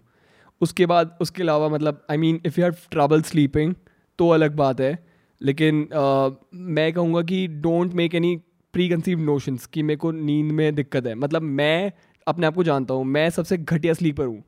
[0.60, 3.74] उसके बाद उसके अलावा मतलब I mean if you have trouble sleeping
[4.18, 4.98] तो अलग बात है।
[5.40, 8.36] लेकिन uh, मैं कहूँगा कि don't make any
[8.88, 11.92] preconceive notions कि मेरे को नींद में दिक्कत है। मतलब मैं
[12.26, 14.42] अपने आप को जानता हूँ मैं सबसे घटिया स्लीपर हूँ।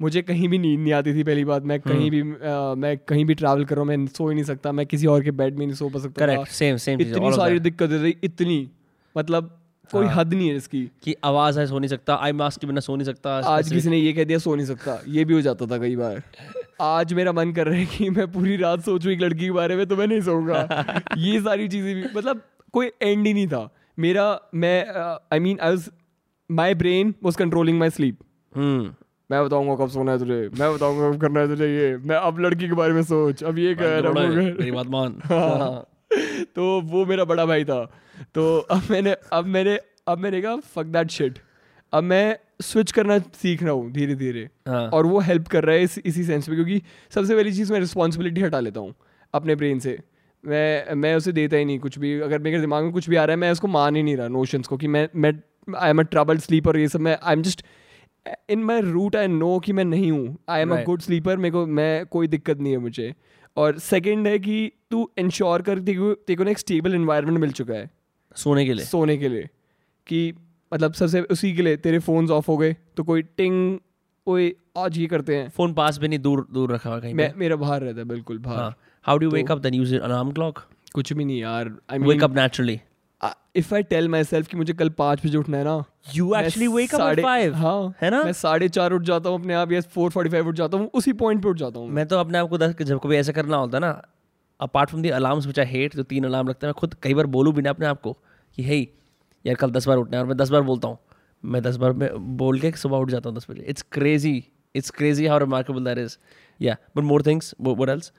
[0.00, 3.24] मुझे कहीं भी नींद नहीं आती थी पहली बात मैं कहीं भी uh, मैं कहीं
[3.24, 5.58] भी ट्रैवल कर रहा हूँ मैं सो ही नहीं सकता मैं किसी और के बेड
[5.58, 7.58] में नहीं सो पा सकता। करेक्ट सेम सेम इतनी सारी.
[7.58, 8.70] दिक्कतें थी इतनी।
[9.16, 9.59] मतलब
[9.92, 12.66] कोई हाँ। हद नहीं है इसकी। कि आवाज़ है सो नहीं सकता। आई मास्क के
[12.66, 15.34] बिना सो नहीं सकता आज किसी ने ये कह दिया सो नहीं सकता। ये भी
[15.34, 16.22] हो जाता था कई बार।
[16.80, 19.76] आज मेरा मन कर रहा है कि मैं पूरी रात सोचूं एक लड़की के बारे
[19.76, 20.84] में तो मैं नहीं सोऊँगा।
[21.18, 23.68] ये सारी चीज़ें भी मतलब कोई एंड ही नहीं था।
[23.98, 24.86] मेरा मैं
[25.32, 25.90] I mean I was
[26.50, 28.18] my brain was controlling my sleep
[29.30, 32.38] मैं बताऊँगा कब सोना है तुझे मैं बताऊँगा कब करना है तुझे ये। मैं अब
[32.38, 35.86] लड़की के बारे में सोच अब ये कह रहा हाँ।
[36.54, 37.84] तो वो मेरा बड़ा भाई था।
[38.34, 41.38] तो अब मैंने अब मैंने अब मैंने कहा फक दैट शिट
[41.92, 45.76] अब मैं स्विच करना सीख रहा हूँ धीरे धीरे हाँ। और वो हेल्प कर रहा
[45.76, 46.82] है इस, इसी सेंस में क्योंकि
[47.14, 48.94] सबसे पहली चीज़ मैं रिस्पॉन्सिबिलिटी हटा लेता हूँ
[49.34, 49.98] अपने ब्रेन से।
[50.44, 53.24] मैं मैं उसे देता ही नहीं कुछ भी। अगर मेरे दिमाग में कुछ भी आ
[53.24, 55.32] रहा है मैं उसको मान ही नहीं रहा नोशंस को कि मैं मैं
[55.68, 57.64] I am a trouble sleeper ये सब मैं I am just
[58.50, 61.52] in my root I know कि मैं नहीं हूँ। I am a good sleeper मेरे
[61.52, 63.12] को मैं कोई दिक्कत नहीं है मुझे।
[63.56, 67.74] और सेकेंड है कि तू इंश्योर कर तेरे को ना एक स्टेबल इन्वायरमेंट मिल चुका
[67.74, 67.90] है।
[68.36, 69.48] सोने के लिए। सोने के लिए।
[70.06, 70.32] कि
[70.74, 73.78] मतलब सबसे उसी के लिए तेरे फोन्स ऑफ़ हो गए तो कोई टिंग
[74.26, 77.32] कोई आज ये करते हैं। फ़ोन पास भी नहीं दूर दूर रखा हुआ कहीं मैं
[77.36, 78.74] मेरा बाहर रहता है बिल्कुल बाहर।
[79.04, 80.62] How do wake up then use alarm clock
[80.94, 82.80] कुछ भी नहीं यार। I wake up naturally
[83.56, 85.82] if I tell myself कि मुझे कल पाँच बजे उठना है ना
[86.14, 88.22] you actually wake up at 5 हाँ है ना?
[88.24, 90.90] मैं साढ़े चार उठ जाता हूँ अपने आप या फोर फोर्टी फाइव उठ जाता हूँ
[90.94, 93.32] उसी पॉइंट पे उठ जाता हूँ मैं। तो अपने आप को दस जब कभी ऐसा
[93.32, 93.90] करना होता है ना
[94.60, 97.14] apart from the alarms which I hate जो तीन अलार्म लगते हैं मैं खुद कई
[97.14, 98.12] बार बोलूँ भी ना अपने आप को
[98.56, 98.80] कि हे
[99.44, 100.98] यार कल दस बार उठना है और मैं दस बार बोलता हूँ।
[101.44, 104.42] मैं दस बार में बोल के सुबह उठ जाता हूँ दस बजे। It's crazy
[104.74, 106.16] it's crazy how remarkable that is
[106.60, 108.12] yeah but more things what else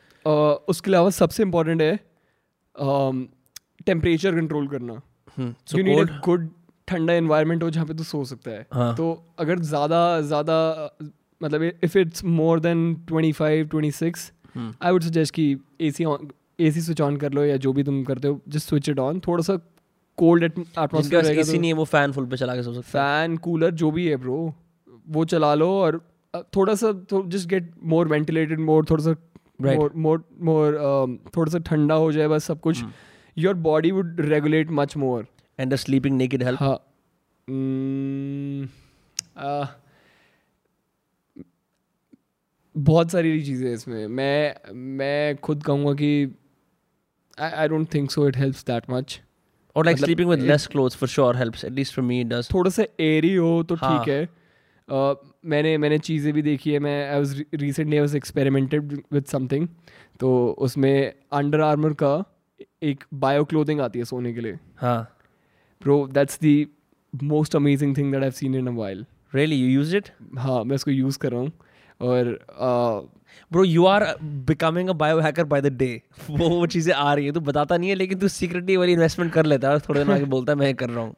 [0.70, 1.94] उसके अलावा सबसे इम्पोर्टेंट है
[3.88, 4.94] टेम्परेचर कंट्रोल करना।
[5.38, 6.50] यू नीड अ गुड
[6.88, 10.58] ठंडा एनवायरनमेंट हो जहाँ पे तू सो सकता है। हाँ। तो अगर ज़्यादा ज़्यादा
[11.42, 14.32] मतलब if it's more than twenty five twenty six.
[14.58, 15.46] I would suggest कि
[15.82, 16.06] A C
[16.60, 19.00] A C switch on कर लो या जो भी तुम करते हो जस्ट स्विच इट
[19.00, 19.56] ऑन थोड़ा सा
[20.18, 22.90] कोल्ड एटमोसफियर रहेगा एसी तो नहीं है वो फ़ैन फुल पे चला के सो सकता
[22.92, 24.40] फ़ैन कूलर जो भी है ब्रो
[25.10, 26.00] वो चला लो और
[26.56, 29.16] थोड़ा सा just get more ventilated more थोड़ा सा
[29.62, 30.76] मोर मोर मोर
[31.38, 32.92] थोड़ा सा ठंडा हो जाए बस सब कुछ। Hmm.
[33.38, 35.28] Your body would regulate much more
[35.60, 36.80] and the sleeping naked help हाँ
[37.48, 38.68] Mm,
[39.44, 39.68] uh,
[42.76, 46.36] बहुत सारी चीज़ें इसमें। मैं मैं खुद कहूँगा कि
[47.38, 49.22] I don't think so it helps that much
[49.76, 52.70] और like sleeping with less clothes for sure helps at least for me does थोड़ा
[52.70, 54.30] सा एरी हो तो हाँ। ठीक है।
[54.88, 55.16] Uh,
[55.46, 59.68] मैंने मैंने चीज़ें भी देखी है। मैं I was recently I was experimented with something
[60.20, 62.31] तो उसमें अंडर आर्मर का
[62.84, 65.02] एक बायो क्लोथिंग आती है सोने के लिए। हाँ।
[65.82, 66.68] Bro that's the
[67.14, 70.76] most amazing thing that I seen in a while really you use it हाँ मैं
[70.76, 71.52] उसको यूज़ कर रहा हूँ।
[72.02, 72.26] और
[73.52, 77.32] bro you are becoming a biohacker by the day वो वो चीज़ें आ रही है
[77.32, 80.14] तू बताता नहीं है लेकिन तू सीक्रेटली वाली इन्वेस्टमेंट कर लेता है और थोड़े दिन
[80.14, 81.14] आगे बोलता है मैं कर रहा हूँ.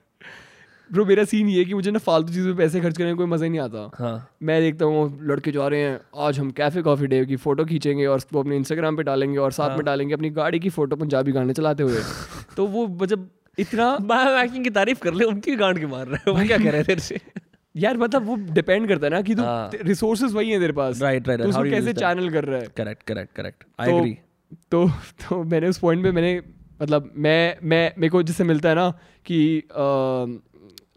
[0.93, 3.17] ब्रो मेरा सीन ये है कि मुझे ना फालतू चीज़ों पे पैसे खर्च करने में
[3.17, 6.51] कोई मज़ा ही नहीं आता। हाँ। मैं देखता हूँ लड़के जा रहे हैं आज हम
[6.51, 9.77] कैफ़े कॉफ़ी डे की फ़ोटो खींचेंगे और उसको अपने इंस्टाग्राम पे डालेंगे और साथ हाँ।
[9.77, 12.01] में डालेंगे अपनी गाड़ी की फ़ोटो पंजाबी गाने चलाते हुए।
[12.57, 16.45] तो वो मतलब इतना बायो की तारीफ़ कर ले उनकी गांड के मार रहे हो
[16.47, 17.19] क्या कह रहे थे तेरे से?
[17.75, 21.01] यार मतलब वो डिपेंड करता है ना कि तू हाँ। रिसोर्सेज वही है तेरे पास।
[21.01, 22.67] राइट राइट उसको कैसे चैनल कर रहा है?
[22.77, 24.17] Correct correct correct I agree
[24.71, 24.87] तो
[25.21, 26.41] तो मैंने उस पॉइंट पे मैंने
[26.81, 28.89] मतलब मैं मैं मेरे को जिससे मिलता है ना
[29.25, 29.63] कि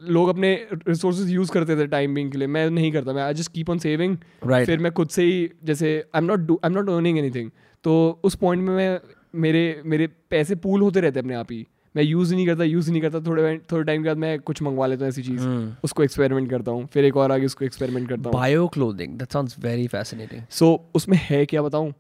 [0.01, 0.55] लोग अपने
[0.89, 3.71] रिसोर्सेज यूज़ करते थे टाइम बिंग के लिए। मैं नहीं करता मैं I just keep
[3.71, 4.17] on saving
[4.47, 7.51] फिर मैं खुद से ही जैसे I am not I am not earning anything
[7.85, 8.99] तो उस पॉइंट में मैं
[9.41, 13.01] मेरे मेरे पैसे पूल होते रहते अपने आप ही। मैं यूज़ नहीं करता यूज़ नहीं
[13.03, 15.85] करता। थोड़े थोड़े टाइम के बाद मैं कुछ मंगवा लेता हूँ ऐसी चीज़। Hmm.
[15.85, 19.33] उसको एक्सपेरिमेंट करता हूँ। फिर एक और आगे उसको एक्सपेरिमेंट करता हूँ। Bio clothing that
[19.33, 21.93] sounds very fascinating so उसमें है क्या बताऊँ?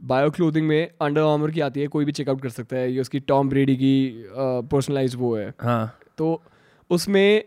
[0.00, 3.00] बायो क्लोथिंग में अंडर आर्मर की आती है कोई भी चेकआउट कर सकता है। ये
[3.00, 6.42] उसकी टॉम ब्रेडी की पर्सनलाइज uh, वो है। हाँ। तो
[6.90, 7.44] उसमें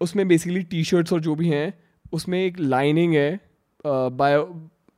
[0.00, 1.72] उसमें बेसिकली टी शर्ट्स और जो भी हैं
[2.12, 3.40] उसमें एक लाइनिंग है
[3.84, 4.44] बायो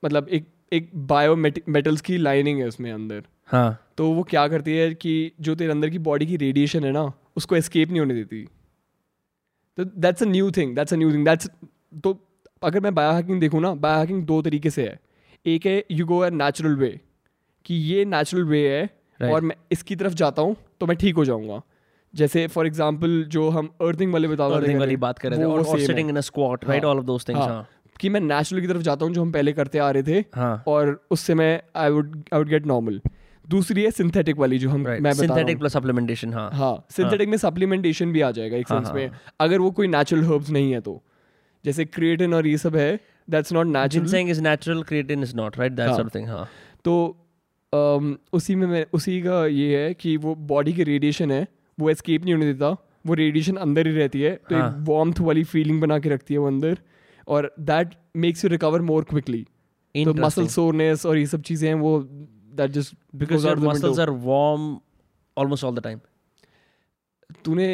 [0.02, 4.76] मतलब एक एक बायो मेटल्स की लाइनिंग है उसमें अंदर। हाँ। तो वो क्या करती
[4.76, 8.14] है कि जो तेरे अंदर की बॉडी की रेडिएशन है ना उसको एस्केप नहीं होने
[8.14, 8.44] देती।
[9.78, 11.50] तो that's a new thing that's a new thing that's
[12.04, 12.16] तो
[12.62, 14.98] अगर मैं बायो हैकिंग देखूँ ना बायो हैकिंग दो तरीके से है।
[15.46, 16.98] एक है you go a natural way
[17.66, 18.88] कि ये नेचुरल वे है
[19.20, 19.32] Right.
[19.34, 21.60] और मैं इसकी तरफ़ जाता हूँ तो मैं ठीक हो जाऊँगा।
[22.14, 25.78] जैसे फॉर एग्ज़ाम्पल जो हम अर्थिंग वाले बता अर्थिंग वाली बात कर रहे थे और
[25.80, 27.68] sitting in a squat right हाँ, ऑल ऑफ़ दोस थिंग्स हाँ। हाँ।
[28.00, 30.62] कि मैं नेचुरल की तरफ़ जाता हूँ जो हम पहले करते आ रहे थे हाँ।
[30.66, 33.00] और उससे मैं I would I would get normal
[33.44, 37.30] दूसरी है सिंथेटिक वाली जो हम राइट मैं सिंथेटिक प्लस सप्लीमेंटेशन हाँ। हाँ। सिंथेटिक हाँ.
[37.30, 40.50] में सप्लीमेंटेशन भी आ जाएगा एक हाँ, सेंस हाँ, में। अगर वो कोई नेचुरल हर्ब्स
[40.50, 41.02] नहीं है तो।
[41.64, 43.00] जैसे क्रिएटिन और ये सब है
[43.30, 45.90] that's not natural is natural creatine is not right that.
[45.90, 46.48] Sort हाँ।
[46.84, 47.16] तो
[47.72, 51.46] अम, उसी में मैं उसी का ये है कि वो बॉडी की रेडिएशन है
[51.80, 52.76] वो एस्केप नहीं होने देता।
[53.06, 56.34] वो रेडिएशन अंदर ही रहती है तो हाँ। एक वार्मथ वाली फीलिंग बना के रखती
[56.34, 56.78] है वो अंदर
[57.28, 59.46] और that makes you recover more quickly
[59.94, 64.76] तो मसल सोरनेस और ये सब चीज़ें हैं वो that just because muscles are warm
[65.36, 65.98] almost all the time
[67.44, 67.68] तूने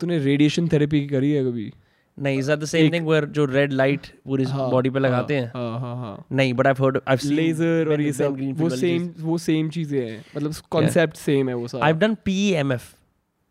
[0.00, 1.72] तूने रेडिएशन थेरेपी करी है कभी?
[2.18, 5.46] नहीं is the same thing where जो रेड लाइट पूरी हाँ, बॉडी पे लगाते हैं?
[5.54, 9.08] हाँ हाँ हाँ। नहीं but I heard I seen laser और ये सब वो सेम
[9.20, 12.92] वो सेम चीज़ें हैं। मतलब कॉन्सेप्ट सेम है वो I have done PMF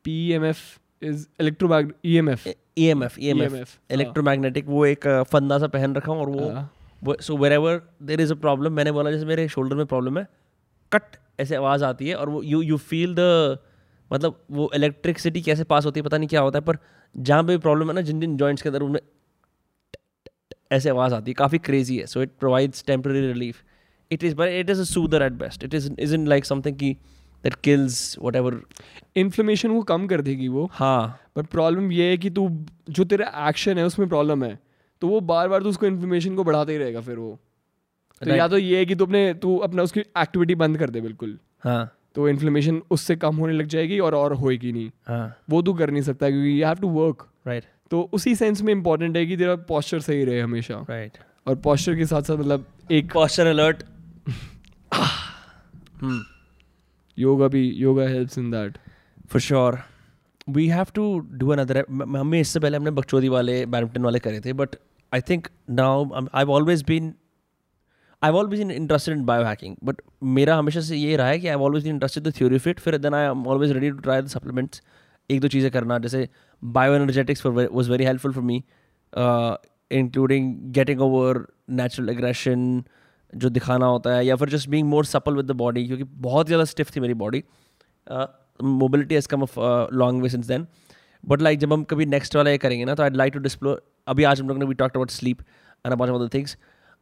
[0.06, 0.58] PMF
[1.02, 2.48] is electromag EMF
[2.78, 6.70] EMF EMF EMF, electromagnetic वो एक फंदा सा पहन रखा हूँ और।
[7.02, 10.28] वो so wherever there is a problem मैंने बोला जैसे मेरे शोल्डर में प्रॉब्लम है
[10.92, 13.58] कट ऐसे आवाज़ आती है और वो यू यू फील द
[14.12, 16.78] मतलब वो इलेक्ट्रिसिटी कैसे पास होती है पता नहीं क्या होता है पर
[17.16, 19.00] जहाँ पे प्रॉब्लम है ना जिन जिन जॉइंट्स के अंदर उनमें
[20.72, 23.64] ऐसे आवाज़ आती है काफ़ी क्रेजी है so it provides temporary relief
[24.12, 26.76] it is but it is a soother at best it is is in like something
[26.76, 26.96] की
[27.44, 28.62] that kills whatever
[29.16, 33.48] inflammation वो कम कर देगी वो। हाँ। बट प्रॉब्लम ये है कि तू जो तेरा
[33.50, 34.60] एक्शन है उसमें प्रॉब्लम है।
[35.02, 37.40] तो वो बार बार तो उसको इन्फ्लेमेशन को बढ़ाते ही रहेगा फिर वो।
[38.20, 38.40] तो Right.
[38.40, 41.40] या तो ये है कि तू अपने तू अपना उसकी एक्टिविटी बंद कर दे बिल्कुल।
[41.60, 45.74] हाँ। तो इन्फ्लेमेशन उससे कम होने लग जाएगी और और होएगी नहीं। हाँ। वो तू
[45.74, 49.26] कर नहीं सकता क्योंकि you have to work right तो उसी सेंस में इंपॉर्टेंट है
[49.26, 51.26] कि तेरा पॉस्चर सही रहे हमेशा। Right right.
[51.48, 53.84] और पॉस्चर के साथ साथ मतलब एक posture alert.
[57.20, 58.78] योगा भी yoga helps in that
[59.34, 59.76] for sure.
[60.56, 61.04] We have to
[61.44, 64.70] do another म- हमने इससे पहले हमने बकचोदी वाले बैडमिंटन वाले करे थे but
[65.14, 67.14] I think now I always been
[68.24, 71.56] I always been interested in biohacking but मेरा हमेशा से ये रहा है कि I
[71.56, 74.28] always been interested the theory fit फिर then I am always ready to try the
[74.28, 74.82] supplements
[75.30, 76.30] एक दो चीज़ें करना, जैसे
[76.94, 78.64] bioenergetics was very helpful for me
[79.92, 82.84] including getting over natural aggression
[83.34, 86.48] जो दिखाना होता है या फिर just being more supple with the body क्योंकि बहुत
[86.48, 87.44] ज़्यादा स्टिफ थी मेरी body
[88.60, 89.46] mobility has come
[89.94, 90.68] long way since then
[91.24, 93.84] but like जब हम कभी नेक्स्ट वाला ये करेंगे ना तो आई लाइक टू डिस्प्लोर
[94.08, 95.42] अभी आज हम लोग ने we talk about sleep
[95.86, 96.58] and about other things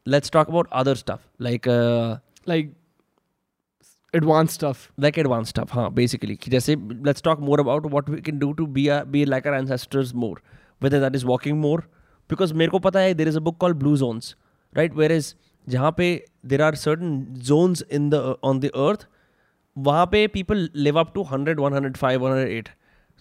[0.08, 1.68] let's talk about other stuff like
[2.48, 2.76] like
[4.14, 6.76] advance stuff like advance stuff हाँ बेसिकली जैसे
[7.06, 10.14] let's talk more about what we can do to be a, be like our ancestors
[10.16, 10.36] more
[10.82, 11.80] whether that is walking more
[12.30, 14.36] because मेरे को पता है there is a book call blue zones
[14.74, 15.34] right where whereas
[15.70, 18.14] जहाँ पे there are certain zones in the
[18.44, 19.08] on the earth
[19.78, 22.70] वहाँ पे people live up to hundred one hundred five one hundred eight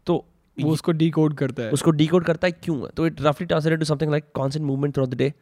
[0.06, 0.24] तो
[0.58, 2.88] वो उसको डी कोड करता है। उसको डी कोड करता है क्यों?
[2.88, 5.32] तो इट रफली translate to something like constant movement through the day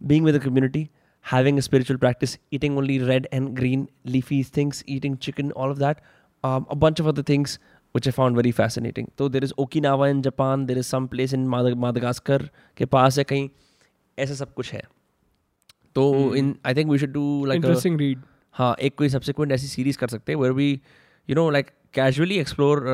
[0.00, 0.88] being with community
[1.32, 5.96] having spiritual practice eating only red and green leafy things eating chicken all of that
[6.44, 7.60] a bunch of other things
[7.94, 11.34] which I found very fascinating तो there is Okinawa in Japan there is some place
[11.34, 13.48] in Madagascar के पास है कहीं
[14.18, 14.82] ऐसा सब कुछ है।
[15.96, 18.22] तो in I think we should do like interesting read
[18.54, 20.80] हाँ एक कोई सब्सिक्वेंट ऐसी सीरीज़ कर सकते हैं where we
[21.28, 22.84] you know like casually explore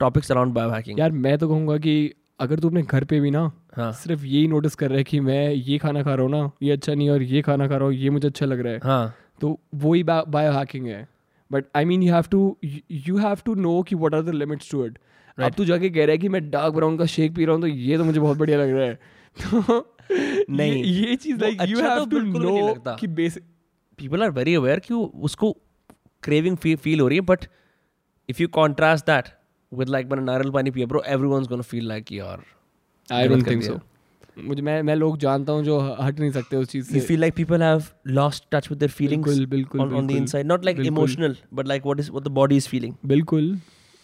[0.00, 3.50] topics around biohacking यार मैं तो कहूँगा कि अगर तू अपने घर पे भी ना
[3.76, 6.50] हाँ। सिर्फ़ यही नोटिस कर रहा है कि मैं ये खाना खा रहा हूँ ना
[6.62, 8.72] ये अच्छा नहीं है और ये खाना खा रहा हूँ ये मुझे अच्छा लग रहा
[8.72, 11.08] है हाँ। तो वही बायो हैकिंग है।
[11.50, 12.56] But I mean you have to
[12.90, 14.98] you have to know कि what are the limits to it
[15.38, 17.62] अब तू जाके कह रहा है कि मैं डार्क ब्राउन का शेक पी रहा हूँ
[17.62, 18.94] तो ये तो मुझे बहुत बढ़िया लग रहा है।
[19.42, 19.95] तो
[20.50, 23.06] नहीं, ये, ये चीज़ लाइक यू अच्छा हैव तो टू बिल्कुल भी नहीं नो कि
[23.20, 23.42] basic
[23.98, 25.52] people are very aware कि उसको
[26.22, 27.44] क्रेविंग फील हो रही है but
[28.28, 29.28] if you contrast that
[29.72, 32.44] with like मैंने नारियल पानी पिया bro everyone's gonna feel like यार
[33.08, 33.80] आई डोंट थिंक सो
[34.38, 37.20] मुझे मैं मैं लोग जानता हूँ जो हट नहीं सकते उस चीज़ you से। feel
[37.24, 37.84] like people have
[38.18, 40.48] lost touch with their feelings बिल्कुल बिल्कुल on, on the बिल्कुल, inside.
[40.50, 42.94] Not like बिल्कुल। emotional but like what is what the body is feeling.
[43.06, 43.48] बिल्कुल।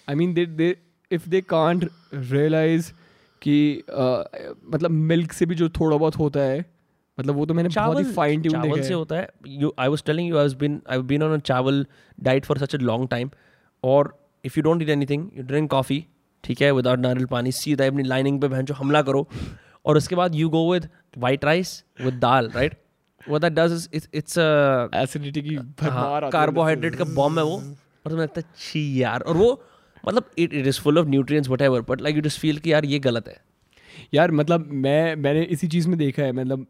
[0.09, 0.74] I mean they they
[1.11, 2.93] if they can't realize
[3.43, 6.64] कि uh, मतलब milk से भी जो थोड़ा बहुत होता है
[7.20, 9.28] मतलब वो तो मैंने बहुत ही फाइन ट्यून चावल देखा से होता है।
[9.80, 11.86] I was telling you I was been I've been on a चावल
[12.24, 13.28] diet for such a long time
[13.84, 16.07] और if you don't eat anything you drink coffee
[16.45, 19.28] ठीक है विदाउट नारियल पानी सीधा अपनी लाइनिंग पे बहन जो हमला करो
[19.86, 20.88] और उसके बाद you go with
[21.18, 22.76] white rice with dal right
[23.28, 24.38] that does is it's it's
[24.95, 29.20] acidity की भरमार हाँ, कार्बोहाइड्रेट का बॉम्ब है वो। और तुम्हें लगता है छी यार।
[29.20, 29.62] और वो
[30.05, 32.84] मतलब it it is full of nutrients ever but like you just feel कि यार
[32.84, 33.36] ये गलत है।
[34.14, 36.66] यार मतलब मैं मैंने इसी चीज़ में देखा है मतलब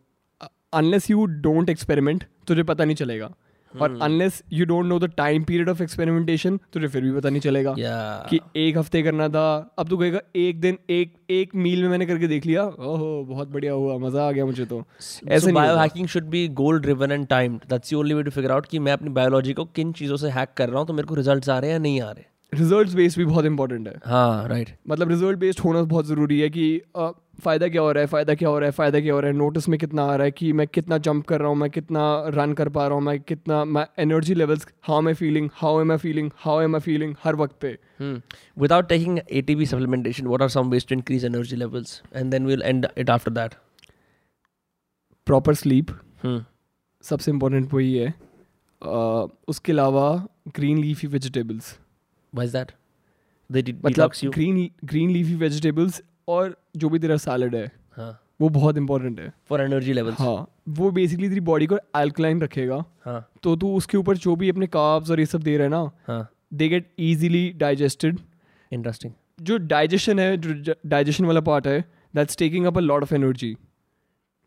[0.75, 3.35] अनलेस यू डोंट एक्सपेरिमेंट तुझे पता नहीं चलेगा।
[3.75, 7.41] और। Unless you don't know the time period of experimentation तुझे फिर भी पता नहीं
[7.41, 9.45] चलेगा या कि एक हफ़्ते करना था
[9.79, 13.49] अब तू कहेगा एक दिन एक एक मील में मैंने करके देख लिया ओहो बहुत
[13.49, 14.83] बढ़िया हुआ मज़ा आ गया मुझे तो।
[15.29, 18.79] ऐसे biohacking should be goal driven and timed that's only way to figure out कि
[18.79, 21.49] मैं अपनी बायोलॉजी को किन चीज़ों से हैक कर रहा हूँ तो मेरे को रिजल्ट्स
[21.49, 24.67] आ रहे हैं या नहीं आ रहे रिजल्ट्स बेस्ड भी बहुत इंपॉर्टेंट है हाँ राइट
[24.69, 24.79] right.
[24.91, 27.11] मतलब रिज़ल्ट बेस्ड होना बहुत ज़रूरी है कि अ,
[27.43, 29.37] फ़ायदा क्या हो रहा है फ़ायदा क्या हो रहा है फ़ायदा क्या हो रहा है
[29.37, 32.03] नोटिस में कितना आ रहा है कि मैं कितना जंप कर रहा हूँ मैं कितना
[32.35, 35.81] रन कर पा रहा हूँ मैं कितना मैं energy levels how am I feeling how
[35.81, 38.15] am I feeling how am I feeling हर वक्त पे Hmm.
[38.63, 41.91] Without taking ATP supplementation, what are some ways to increase energy levels?
[42.21, 43.53] And then we'll end it after that.
[45.27, 45.91] Proper sleep.
[47.05, 50.09] सबसे important वही है अ, उसके अलावा
[50.57, 51.79] green leafy vegetables
[52.33, 52.73] Is that?
[53.51, 58.19] They de- मतलब green green leafy vegetables और जो भी तेरा सैलड है हाँ.
[58.41, 60.21] वो बहुत इंपॉर्टेंट है For energy levels.
[60.21, 63.29] हाँ वो बेसिकली तेरी बॉडी को अल्कलाइन रखेगा हाँ.
[63.43, 65.91] तो तू उसके ऊपर जो भी अपने कार्ब्स और ये सब दे रहा है ना
[66.07, 66.29] हाँ.
[66.55, 68.19] They get easily digested
[68.73, 71.81] interesting जो डाइजेशन है जो डाइजेशन वाला पार्ट है
[72.15, 73.55] that's taking up a lot of energy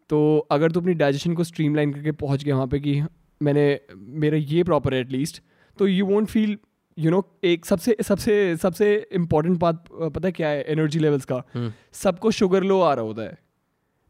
[0.10, 3.02] तो अगर तू अपनी डाइजेशन को स्ट्रीमलाइन करके पहुँच गया वहाँ पे कि
[3.42, 3.80] मैंने
[4.24, 5.42] मेरा ये प्रॉपर है एटलीस्ट
[5.78, 6.58] तो you won't feel
[6.98, 11.42] you know एक सबसे सबसे सबसे इंपॉर्टेंट बात पता है क्या है एनर्जी लेवल्स का
[11.56, 11.72] Hmm.
[11.94, 13.38] सबको शुगर लो आ रहा होता है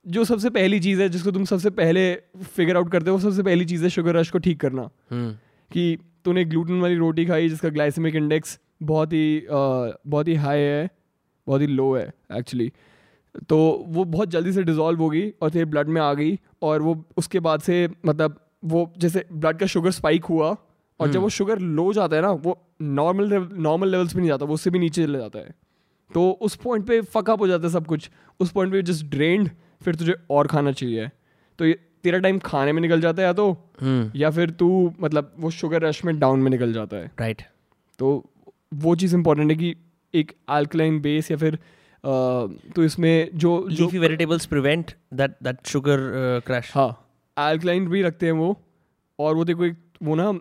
[0.06, 2.04] जो सबसे पहली चीज़ है जिसको तुम सबसे पहले
[2.56, 4.84] फिगर आउट करते हो वो सबसे पहली चीज़ है शुगर रश को ठीक करना
[5.14, 5.32] Hmm.
[5.72, 10.90] कि तूने ग्लूटेन वाली रोटी खाई जिसका ग्लाइसेमिक इंडेक्स बहुत ही बहुत ही हाई है
[11.48, 12.06] बहुत ही लो है
[12.38, 12.72] एक्चुअली
[13.50, 13.58] तो
[13.88, 17.40] वो बहुत जल्दी से डिज़ोल्व होगी और तेरे ब्लड में आ गई और वो उसके
[17.48, 18.40] बाद से मतलब
[18.74, 20.56] वो जैसे ब्लड का शुगर स्पाइक हुआ
[21.00, 24.46] और जब वो शुगर लो जाता है ना वो नॉर्मल नॉर्मल लेवल्स पे नहीं जाता
[24.46, 25.56] वो उससे भी नीचे चले जाता है।
[26.14, 29.50] तो उस पॉइंट पे फकअप हो जाता है सब कुछ। उस पॉइंट पे जस्ट ड्रेन्ड
[29.84, 31.10] फिर तुझे और खाना चाहिए।
[31.60, 34.16] तो ये तेरा टाइम खाने में निकल जाता है या तो Hmm.
[34.16, 37.44] या फिर तू मतलब वो शुगर रश में डाउन में निकल जाता है। Right.
[38.00, 38.30] तो
[38.74, 39.76] वो चीज़ इंपॉर्टेंट है कि
[40.14, 41.60] एक अल्कलाइन बेस या फिर
[42.76, 45.98] तो इसमें जो Leafy vegetables prevent that that sugar
[46.52, 48.62] uh, हाँ अल्कलाइन भी रखते हैं वो
[49.20, 50.32] और वो देखो एक वो ना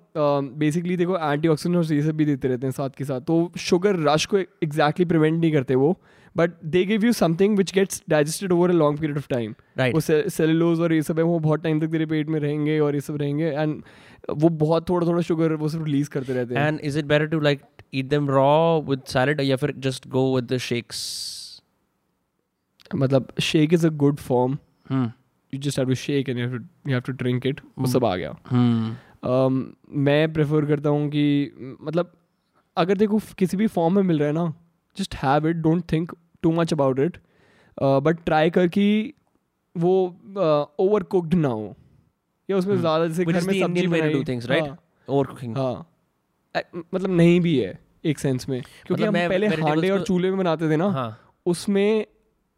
[0.59, 3.97] बेसिकली देखो एंटी और ये सब भी देते रहते हैं साथ के साथ। तो शुगर
[4.09, 5.97] रश को एग्जैक्टली प्रिवेंट नहीं करते वो
[6.37, 9.55] but they give you something which gets digested over a long period of time
[9.95, 12.95] वो सेलुलोज और ये सब है वो बहुत टाइम तक तेरे पेट में रहेंगे और
[12.95, 13.83] ये सब रहेंगे एंड
[14.31, 17.41] वो बहुत थोड़ा थोड़ा शुगर वो सब रिलीज़ करते रहते हैं। Is it better to
[17.47, 21.03] like eat them raw with salad or या फिर just go with the shakes?
[22.95, 24.59] मतलब shake is a good form
[24.93, 25.09] Hmm.
[25.53, 26.49] You just have to shake and you
[26.89, 28.91] have to drink it वो सब आ गया। Hmm.
[29.25, 31.53] मैं prefer करता हूँ कि
[31.83, 32.13] मतलब
[32.77, 34.55] अगर देखो किसी भी फॉर्म में मिल रहा है ना
[34.97, 36.13] just have it don't think
[36.43, 37.17] too much about it
[37.83, 39.15] but try कर कि
[39.77, 39.95] वो
[40.79, 41.75] ओवर कुकड ना हो
[42.51, 42.81] या उसमें Hmm.
[42.81, 44.69] ज़्यादा जैसे घर में सब्ज़ी बनाई do things, right?
[44.69, 45.57] हाँ, Overcooking.
[45.57, 45.91] हाँ
[46.95, 50.39] मतलब नहीं भी है एक सेंस में क्योंकि मतलब हम पहले हांडे और चूल्हे में
[50.39, 51.19] बनाते थे ना हाँ.
[51.47, 52.07] उसमें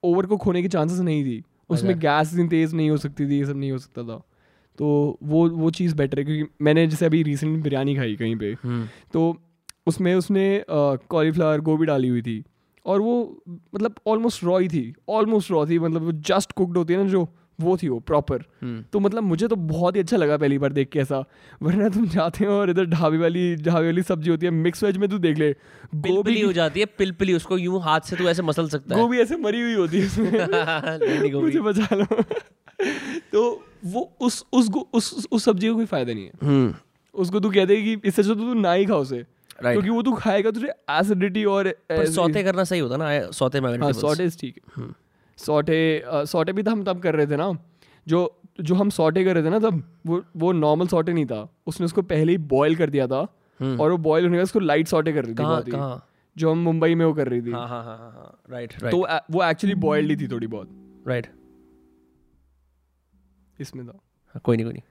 [0.02, 3.26] ओवर कुक होने की चांसेस नहीं थी उसमें अच्छा। गैस इतनी तेज़ नहीं हो सकती
[3.26, 4.22] थी ये सब नहीं हो सकता था
[4.78, 8.54] तो वो वो चीज़ बेटर है क्योंकि मैंने जैसे अभी रिसेंटली बिरयानी खाई कहीं पे।
[8.54, 8.86] Hmm.
[9.12, 9.36] तो
[9.86, 10.64] उसमें उसने
[11.08, 12.44] कॉलीफ्लावर गोभी डाली हुई थी
[12.86, 13.42] और वो
[13.74, 17.10] मतलब ऑलमोस्ट रॉ ही थी ऑलमोस्ट रॉ थी मतलब वो जस्ट कुकड होती है ना
[17.10, 17.28] जो
[17.60, 18.92] वो थी वो प्रॉपर Hmm.
[18.92, 21.24] तो मतलब मुझे तो बहुत ही अच्छा लगा पहली बार देख के ऐसा
[21.62, 24.96] वरना तुम जाते हो और इधर ढाबे वाली ढाबे वाली सब्ज़ी होती है मिक्स वेज
[24.96, 25.56] में तू देख ले
[25.94, 29.18] गोभी हो जाती है पिलपिली उसको यूँ हाथ से तू ऐसे मसल सकता है। गोभी
[29.18, 32.22] ऐसे मरी हुई होती है उसमें। मुझे बचा लो
[33.32, 36.74] तो वो उस उस उस उस सब्ज़ी का कोई फ़ायदा नहीं है। हम्म।
[37.14, 39.24] उसको तू कहते कि इससे जो तू ना ही खा उसे।
[39.56, 39.72] Right.
[39.72, 43.78] क्योंकि वो तू खाएगा तुझे एसिडिटी और पर सौते करना सही होता ना सौते में
[43.78, 43.92] हाँ.
[43.92, 44.94] सॉटे ठीक है। हम्म।
[45.38, 47.52] सॉटे सॉटे भी तो हम तब कर रहे थे ना
[48.06, 48.20] जो
[48.60, 51.84] जो हम सॉटे कर रहे थे ना तब वो वो नॉर्मल सॉटे नहीं था। उसने
[51.86, 53.26] उसको पहले ही बॉयल कर दिया था
[53.60, 56.06] हम्म। और वो बॉयल होने के बाद उसको लाइट सॉटे कर रही थी कहाँ कहाँ?
[56.36, 58.94] जो हम मुंबई में वो कर रही थी। हाँ हाँ हाँ हाँ राइट तो राइट
[58.94, 61.26] वो- वो एक्चुअली बॉयल्ड ही थी थोड़ी बहुत। राइट
[63.60, 63.92] इसमें था।
[64.34, 64.82] हाँ, कोई नहीं कोई नहीं।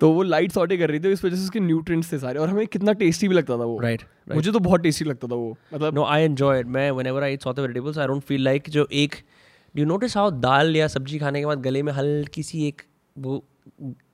[0.00, 2.48] तो वो लाइट सॉटे कर रही थी इस वजह से उसके न्यूट्रिएंट्स थे सारे और
[2.48, 5.34] हमें कितना टेस्टी भी लगता था वो। राइट राइट मुझे तो बहुत टेस्टी लगता था
[5.34, 8.46] वो मतलब नो आई एंजॉय इट मैं whenever I eat saute vegetables I don't feel
[8.48, 9.14] like जो एक
[9.74, 12.82] you notice how दाल या सब्ज़ी खाने के बाद गले में हल्की सी एक
[13.18, 13.44] वो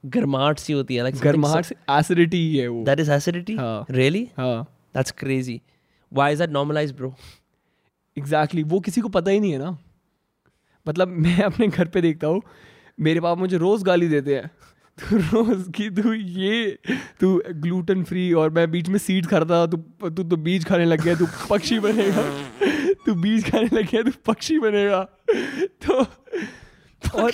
[0.07, 3.59] गर्माहट सी होती है something गर्माहट से एसिडिटी ही है वो। Is acidity?
[3.59, 4.25] हाँ। really?
[4.37, 4.67] हाँ।
[4.97, 5.59] That's crazy.
[6.13, 7.13] Why is that normalized bro?
[8.19, 9.77] Exactly वो किसी को पता ही नहीं है ना।
[10.87, 12.43] मतलब मैं अपने घर पे देखता हूँ
[13.01, 14.51] मेरे पापा मुझे रोज गाली देते हैं।
[15.11, 16.79] तू रोज की तू ये
[17.21, 20.85] तू ग्लूटन फ्री और मैं बीच में सीड्स खाता था तू तू तो बीज खाने
[20.85, 22.23] लग गया तू पक्षी बनेगा।
[23.07, 25.03] तू बीज खाने लग गया तू पक्षी बनेगा।
[25.87, 26.07] तो
[27.15, 27.33] और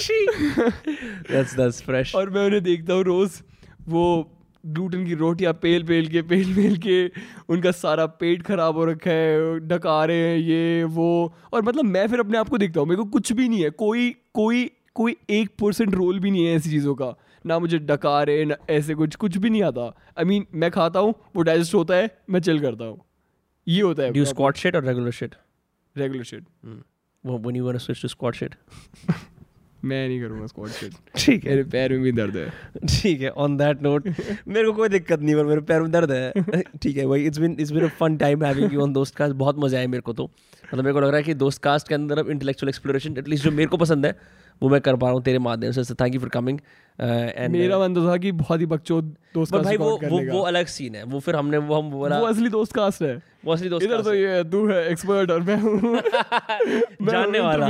[1.30, 2.14] that's that's fresh.
[2.14, 3.42] और मैं उन्हें देखता हूँ रोज
[3.88, 4.32] वो
[4.66, 7.10] ग्लूटन की रोटियाँ पेल पेल के पेल पेल के
[7.48, 12.08] उनका सारा पेट खराब हो रखा है डका रहे हैं ये वो। और मतलब मैं
[12.08, 15.16] फिर अपने आप को देखता हूँ मेरे को कुछ भी नहीं है कोई कोई कोई
[15.30, 17.14] एक परसेंट रोल भी नहीं है ऐसी चीज़ों का।
[17.46, 20.54] ना मुझे डका रहे ना ऐसे कुछ कुछ भी नहीं आता। आई I मीन mean,
[20.54, 23.00] मैं खाता हूँ वो डाइजेस्ट होता है मैं चिल करता हूँ।
[23.66, 25.34] ये होता है squat shit or regular shit?
[25.96, 26.44] Regular shit
[27.24, 28.44] when you want to switch to squat
[29.84, 32.50] मैं नहीं करूँगा स्क्वाट शिट ठीक है। मेरे पैर में भी दर्द है।
[32.88, 34.08] ठीक है ऑन दैट नोट
[34.48, 37.38] मेरे को कोई दिक्कत नहीं पर मेरे पैर में दर्द है। ठीक है भाई it's
[37.38, 40.00] been it's been a fun time having you on दोस्त कास्ट बहुत मज़ा आया मेरे
[40.00, 42.68] को तो। मतलब मेरे को लग रहा है कि दोस्त कास्ट के अंदर अब इंटेलेक्चुअल
[42.68, 44.16] एक्सप्लोरेशन एटलीस्ट जो मेरे को पसंद है
[44.62, 46.58] वो मैं कर पा रहा हूँ तेरे माध्यम से thank you for coming
[46.98, 49.04] and मेरा मन तो था कि बहुत ही बकचोद
[49.34, 52.18] दोस्त का भाई वो वो वो अलग सीन है। वो फिर हमने वो हम बोला
[52.18, 55.42] वो असली दोस्त कास्ट है। वो असली दोस्त इधर तो ये तू है एक्सपर्ट और
[55.48, 56.00] मैं हूँ।
[57.10, 57.68] जानने वाला।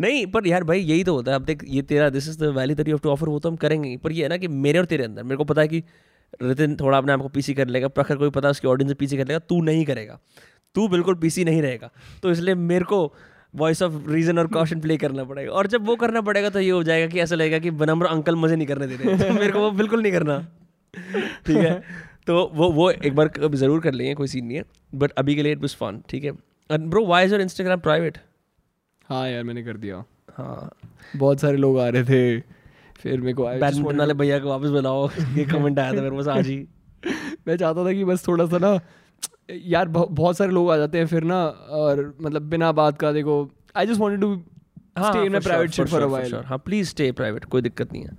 [0.00, 2.52] नहीं पर यार भाई यही तो होता है। अब देख ये तेरा this is the
[2.56, 4.48] value that you have to offer वो तो हम करेंगे पर ये है ना कि
[4.48, 5.82] मेरे और तेरे अंदर मेरे को पता है कि
[6.42, 9.16] रितिन थोड़ा अपने आप को पीसी कर लेगा प्रखर कोई पता है उसकी ऑडियंस पीसी
[9.16, 10.18] कर लेगा तू नहीं करेगा।
[10.74, 11.90] तू बिल्कुल पीसी नहीं रहेगा।
[12.22, 12.98] तो इसलिए मेरे को
[13.56, 16.70] वॉइस ऑफ़ रीजन और कॉशन प्ले करना पड़ेगा। और जब वो करना पड़ेगा तो ये
[16.70, 19.52] हो जाएगा कि ऐसा लगेगा कि बनम्र अंकल मुझे नहीं करने दे रहे। तो मेरे
[19.52, 20.38] को वो बिल्कुल नहीं करना।
[21.46, 21.82] ठीक है?
[22.26, 25.42] तो वो वो एक बार ज़रूर कर लेंगे कोई सीन नहीं है। बट अभी के
[25.42, 26.32] लिए इट वाज फन ठीक है?
[26.70, 28.18] Bro why is your Instagram private
[29.08, 30.04] हाँ यार मैंने कर दिया।
[30.36, 30.70] हाँ।
[31.16, 32.40] बहुत सारे लोग आ रहे थे।
[33.00, 36.28] फिर मेरे को बैडमिंटन वाले भैया को वापस बुलाओ। ये कमेंट आया था मेरे पास
[36.28, 36.56] आज ही।
[37.48, 38.80] मैं चाहता था कि बस थोड़ा सा ना
[39.48, 41.44] यार बहुत सारे लोग आ जाते हैं फिर ना
[41.80, 43.36] और मतलब बिना बात का देखो
[43.76, 44.34] I just wanted to
[44.98, 48.16] stay in private shit for a while हाँ प्लीज़ स्टे प्राइवेट कोई दिक्कत नहीं है।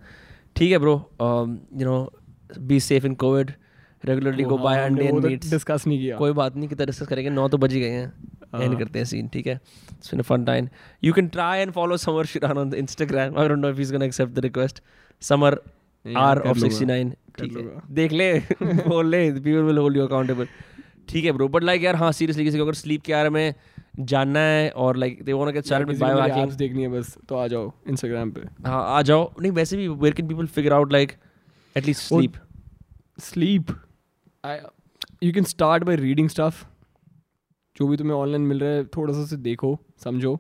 [0.56, 2.12] ठीक है bro you know
[2.60, 3.52] be safe in Covid
[4.04, 7.30] regularly go by meets discuss नहीं किया। कोई बात नहीं कितना डिस्कस करेंगे?
[7.30, 8.12] नौ तो बज ही गए हैं।
[8.56, 9.54] एंड हाँ। करते हैं सीन ठीक है?
[9.92, 10.68] It's been a fun time
[11.04, 13.92] you can try and follow Samar Shiran on Instagram I don't know if he is
[13.94, 14.82] gonna accept the request
[15.22, 15.60] Samar
[16.06, 17.64] are of 69 ठीक है।
[17.96, 20.48] देख ले बोल ले people will hold you accountable
[21.10, 23.54] ठीक है bro but like यार हाँ सीरियसली किसी को अगर स्लीप के बारे में
[24.00, 27.18] जानना है और like they want to get started with bio hacking देखनी है बस
[27.30, 30.74] तो आ जाओ इंस्टाग्राम पे। हाँ आ जाओ। नहीं वैसे भी where can people figure
[30.74, 31.12] out like
[31.76, 32.34] at least sleep
[33.24, 33.72] sleep
[35.24, 36.64] you can start by reading stuff
[37.76, 40.34] जो भी तुम्हें ऑनलाइन मिल रहा है थोड़ा सा उसे देखो समझो।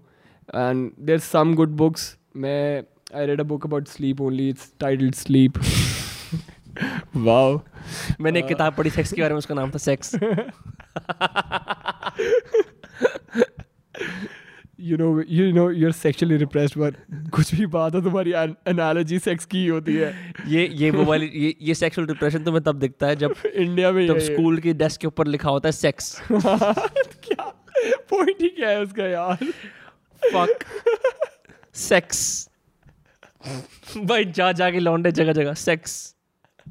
[0.49, 2.83] And there some good books मैं
[3.15, 5.57] I read a book about sleep only it's titled sleep
[7.17, 7.57] wow
[8.21, 10.15] मैंने एक किताब पढ़ी सेक्स के बारे में उसका नाम था sex
[14.79, 16.95] you know you know you're are sexually repressed but
[17.29, 18.31] कुछ भी बात हो तुम्हारी
[18.67, 22.63] एनालॉजी सेक्स की ही होती है। ये ये वो वाली ये ये सेक्सुअल डिप्रेशन तुम्हें
[22.63, 25.71] तब दिखता है जब इंडिया में तब स्कूल की डेस्क के ऊपर लिखा होता है
[25.71, 27.45] सेक्स क्या
[28.09, 29.45] पॉइंट ही क्या है उसका यार?
[30.21, 30.65] फक
[31.75, 32.49] सेक्स
[33.97, 36.15] भाई जा जाके लौंडे जगह जगह सेक्स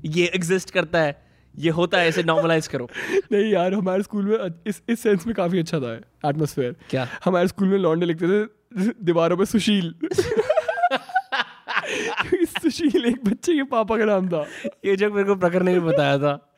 [0.05, 1.27] ये एग्जिस्ट करता है।
[1.59, 2.89] ये होता है इसे नॉर्मलाइज करो।
[3.32, 5.93] नहीं यार हमारे स्कूल में इस इस सेंस में काफ़ी अच्छा था
[6.28, 7.09] एटमोसफेयर क्या?
[7.24, 8.47] हमारे स्कूल में लौंडे लिखते थे
[9.05, 9.94] दीवारों पर सुशील।
[12.47, 14.44] सुशील एक बच्चे के पापा का नाम था।
[14.85, 16.55] ये जो मेरे को प्रखर ने भी बताया था।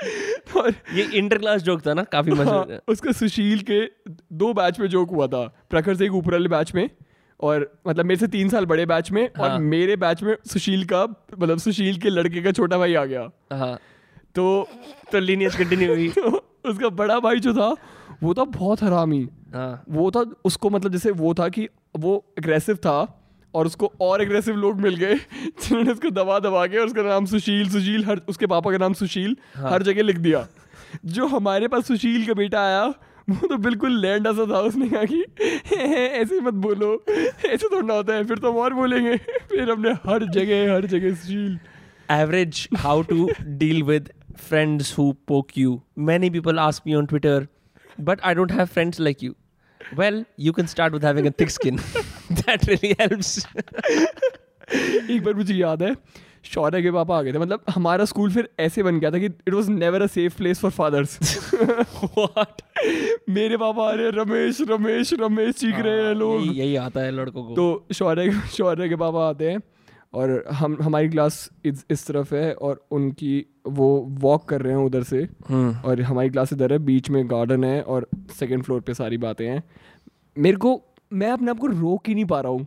[0.57, 3.81] और ये इंटर क्लास जोक था ना काफ़ी मज़ा हाँ, मज़ा उसका सुशील के
[4.33, 6.91] दो बैच में जोक हुआ था। प्रखर से एक ऊपर वाले बैच में
[7.41, 10.85] और मतलब मेरे से तीन साल बड़े बैच में हाँ। और मेरे बैच में सुशील
[10.85, 11.05] का
[11.39, 13.79] मतलब सुशील के लड़के का छोटा भाई आ गया। हाँ।
[14.35, 14.69] तो
[15.13, 17.77] तो लीनियज कंटिन्यू हुई। तो उसका बड़ा भाई जो था
[18.23, 22.77] वो था बहुत हरामी। हाँ। वो था उसको मतलब जैसे वो था कि वो एग्रेसिव
[22.77, 23.15] था
[23.55, 27.25] और उसको और एग्रेसिव लोग मिल गए जिन्होंने उसको दबा दबा के और उसका नाम
[27.25, 30.47] सुशील सुशील हर उसके पापा का नाम सुशील हाँ। हर जगह लिख दिया।
[31.05, 32.95] जो हमारे पास सुशील का बेटा आया
[33.31, 35.25] वो तो बिल्कुल लैंड ऐसा था उसने कहा कि
[36.21, 39.17] ऐसे मत बोलो ऐसे थोड़ा होता है फिर तो और बोलेंगे
[39.49, 41.59] फिर हमने हर जगह हर जगह seal.
[42.11, 43.29] Average how to
[43.63, 44.09] deal with
[44.49, 45.81] friends who poke you
[46.11, 47.47] many people ask me on Twitter
[48.01, 49.35] but I don't have friends like you
[49.81, 51.77] well you can start with having a thick skin
[52.33, 53.39] that really helps
[55.11, 55.95] एक बार मुझे याद है
[56.49, 59.27] शौर्य के पापा आ गए थे। मतलब हमारा स्कूल फिर ऐसे बन गया था कि
[59.27, 61.19] it was never a safe place for fathers
[62.19, 62.63] what?
[63.29, 67.11] मेरे पापा आ रहे रमेश रमेश रमेश चीख रहे हैं लोग। यही यही आता है
[67.11, 69.61] लड़कों को। तो शौर्य शौर्य के पापा आते हैं
[70.15, 73.89] और हम हमारी क्लास इस, इस तरफ़ है और उनकी वो
[74.21, 77.65] वॉक कर रहे हैं उधर से। हम्म। और हमारी क्लास इधर है बीच में गार्डन
[77.65, 78.09] है और
[78.39, 79.63] सेकेंड फ्लोर पे सारी बातें हैं।
[80.39, 80.81] मेरे को
[81.13, 82.67] मैं अपने आप को रोक ही नहीं पा रहा हूँ।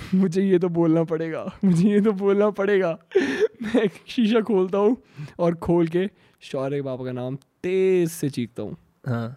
[0.14, 2.98] मुझे ये तो बोलना पड़ेगा। मुझे ये तो बोलना पड़ेगा।
[3.62, 4.96] मैं शीशा खोलता हूँ
[5.38, 6.10] और खोल के
[6.40, 8.76] शौर्य पापा का नाम तेज से चीखता हूँ।
[9.08, 9.36] हाँ।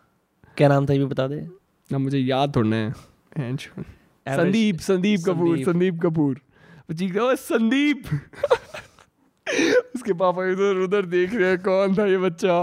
[0.58, 1.48] क्या नाम था ये भी बता दे।
[1.92, 2.92] ना मुझे याद थोड़ना है।
[4.28, 6.40] संदीप संदीप कपूर संदीप। कपूर।
[6.80, 8.04] वो चीख रहा है, "ओए, संदीप!
[9.96, 12.54] उसके पापा इधर उधर देख रहे हैं कौन था ये बच्चा?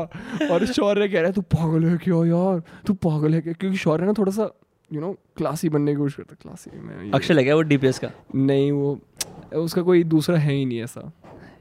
[0.51, 2.63] और शौर्य कह रहा है तू पागल है क्यों यार?
[2.87, 3.53] तू पागल है क्या?
[3.53, 4.60] क्योंकि शौर्य ना थोड़ा सा
[4.93, 8.11] यू नो क्लासी बनने की कोशिश करता क्लासी में अक्षय लगा वो डीपीएस का?
[8.35, 9.01] नहीं वो
[9.55, 11.13] उसका कोई दूसरा है ही नहीं ऐसा।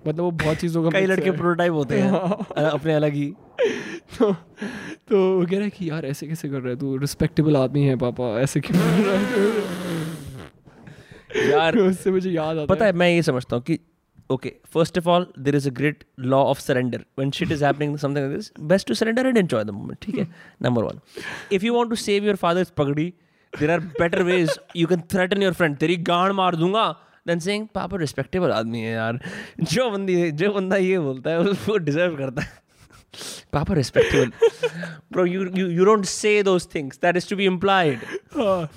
[0.08, 2.12] मतलब वो बहुत चीज़ों का कई लड़के प्रोटोटाइप होते हैं।
[2.66, 3.34] अपने अलग ही।
[4.20, 4.34] तो
[5.10, 6.80] तो वो कह रहा है कि यार ऐसे कैसे कर रहा है?
[6.80, 9.50] तू रिस्पेक्टेबल आदमी है पापा ऐसे क्यों कर रहा है?
[11.52, 13.80] यार उससे मुझे याद आता पता है मैं ये समझता हूँ कि
[14.31, 17.97] okay first of all there is a great law of surrender when shit is happening
[17.99, 20.27] something like this best to surrender and enjoy the moment ठीक है
[20.63, 21.01] number one
[21.53, 23.13] if you want to save your father's पगड़ी
[23.53, 26.91] there are better ways you can threaten your friend तेरी गांड मार दूंगा
[27.27, 29.21] then saying पापा respectable आदमी है यार
[29.63, 32.63] जो बंदी जो बंदा ये बोलता है वो डिजर्व करता है
[33.53, 34.31] पापा respectable
[35.13, 38.01] bro you you you don't say those things that is to be implied
[38.37, 38.69] हाँ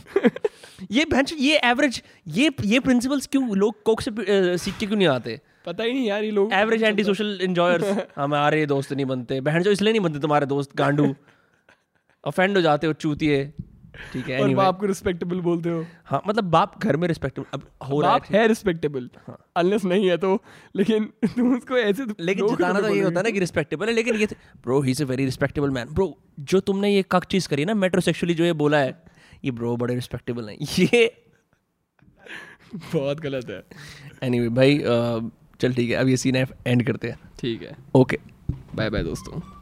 [0.91, 4.11] ये भैंस ये एवरेज ये ये प्रिंसिपल्स क्यों लोग कोक से
[4.59, 5.41] सीख के क्यों नहीं आते?
[5.67, 9.63] पता ही नहीं यार ये लोग। एवरेज एंटी सोशल इंजॉयर्स हमारे दोस्त नहीं बनते। बहन
[9.63, 11.15] जो इसलिए नहीं बनते तुम्हारे दोस्त गांडू।
[12.27, 13.53] ऑफेंड हो जाते हो चूतिए।
[14.13, 14.57] ठीक है और anyway.
[14.57, 18.39] बाप को रिस्पेक्टेबल बोलते हो। हाँ मतलब बाप घर में रिस्पेक्टेबल अब हो रहा है।
[18.41, 19.11] है रिस्पेक्टेबल
[19.57, 20.43] अनलेस नहीं है तो
[20.77, 23.93] लेकिन तुम उसको ऐसे तो- लेकिन जिताना तो ये होता है ना कि रिस्पेक्टेबल है
[23.93, 24.27] लेकिन ये
[24.65, 27.75] bro he is a very respectable man bro जो तुमने ये कक चीज़ करी ना
[27.75, 29.12] मेट्रोसेक्सुअली जो ये बोला है
[29.45, 31.25] ये ब्रो बड़े रिस्पेक्टेबल हैं। ये
[32.93, 33.65] बहुत गलत है।
[34.23, 34.79] एनी anyway, भाई
[35.61, 38.19] चल ठीक है अब ये सीन एंड करते हैं। ठीक है। ओके
[38.75, 39.62] बाय बाय दोस्तों।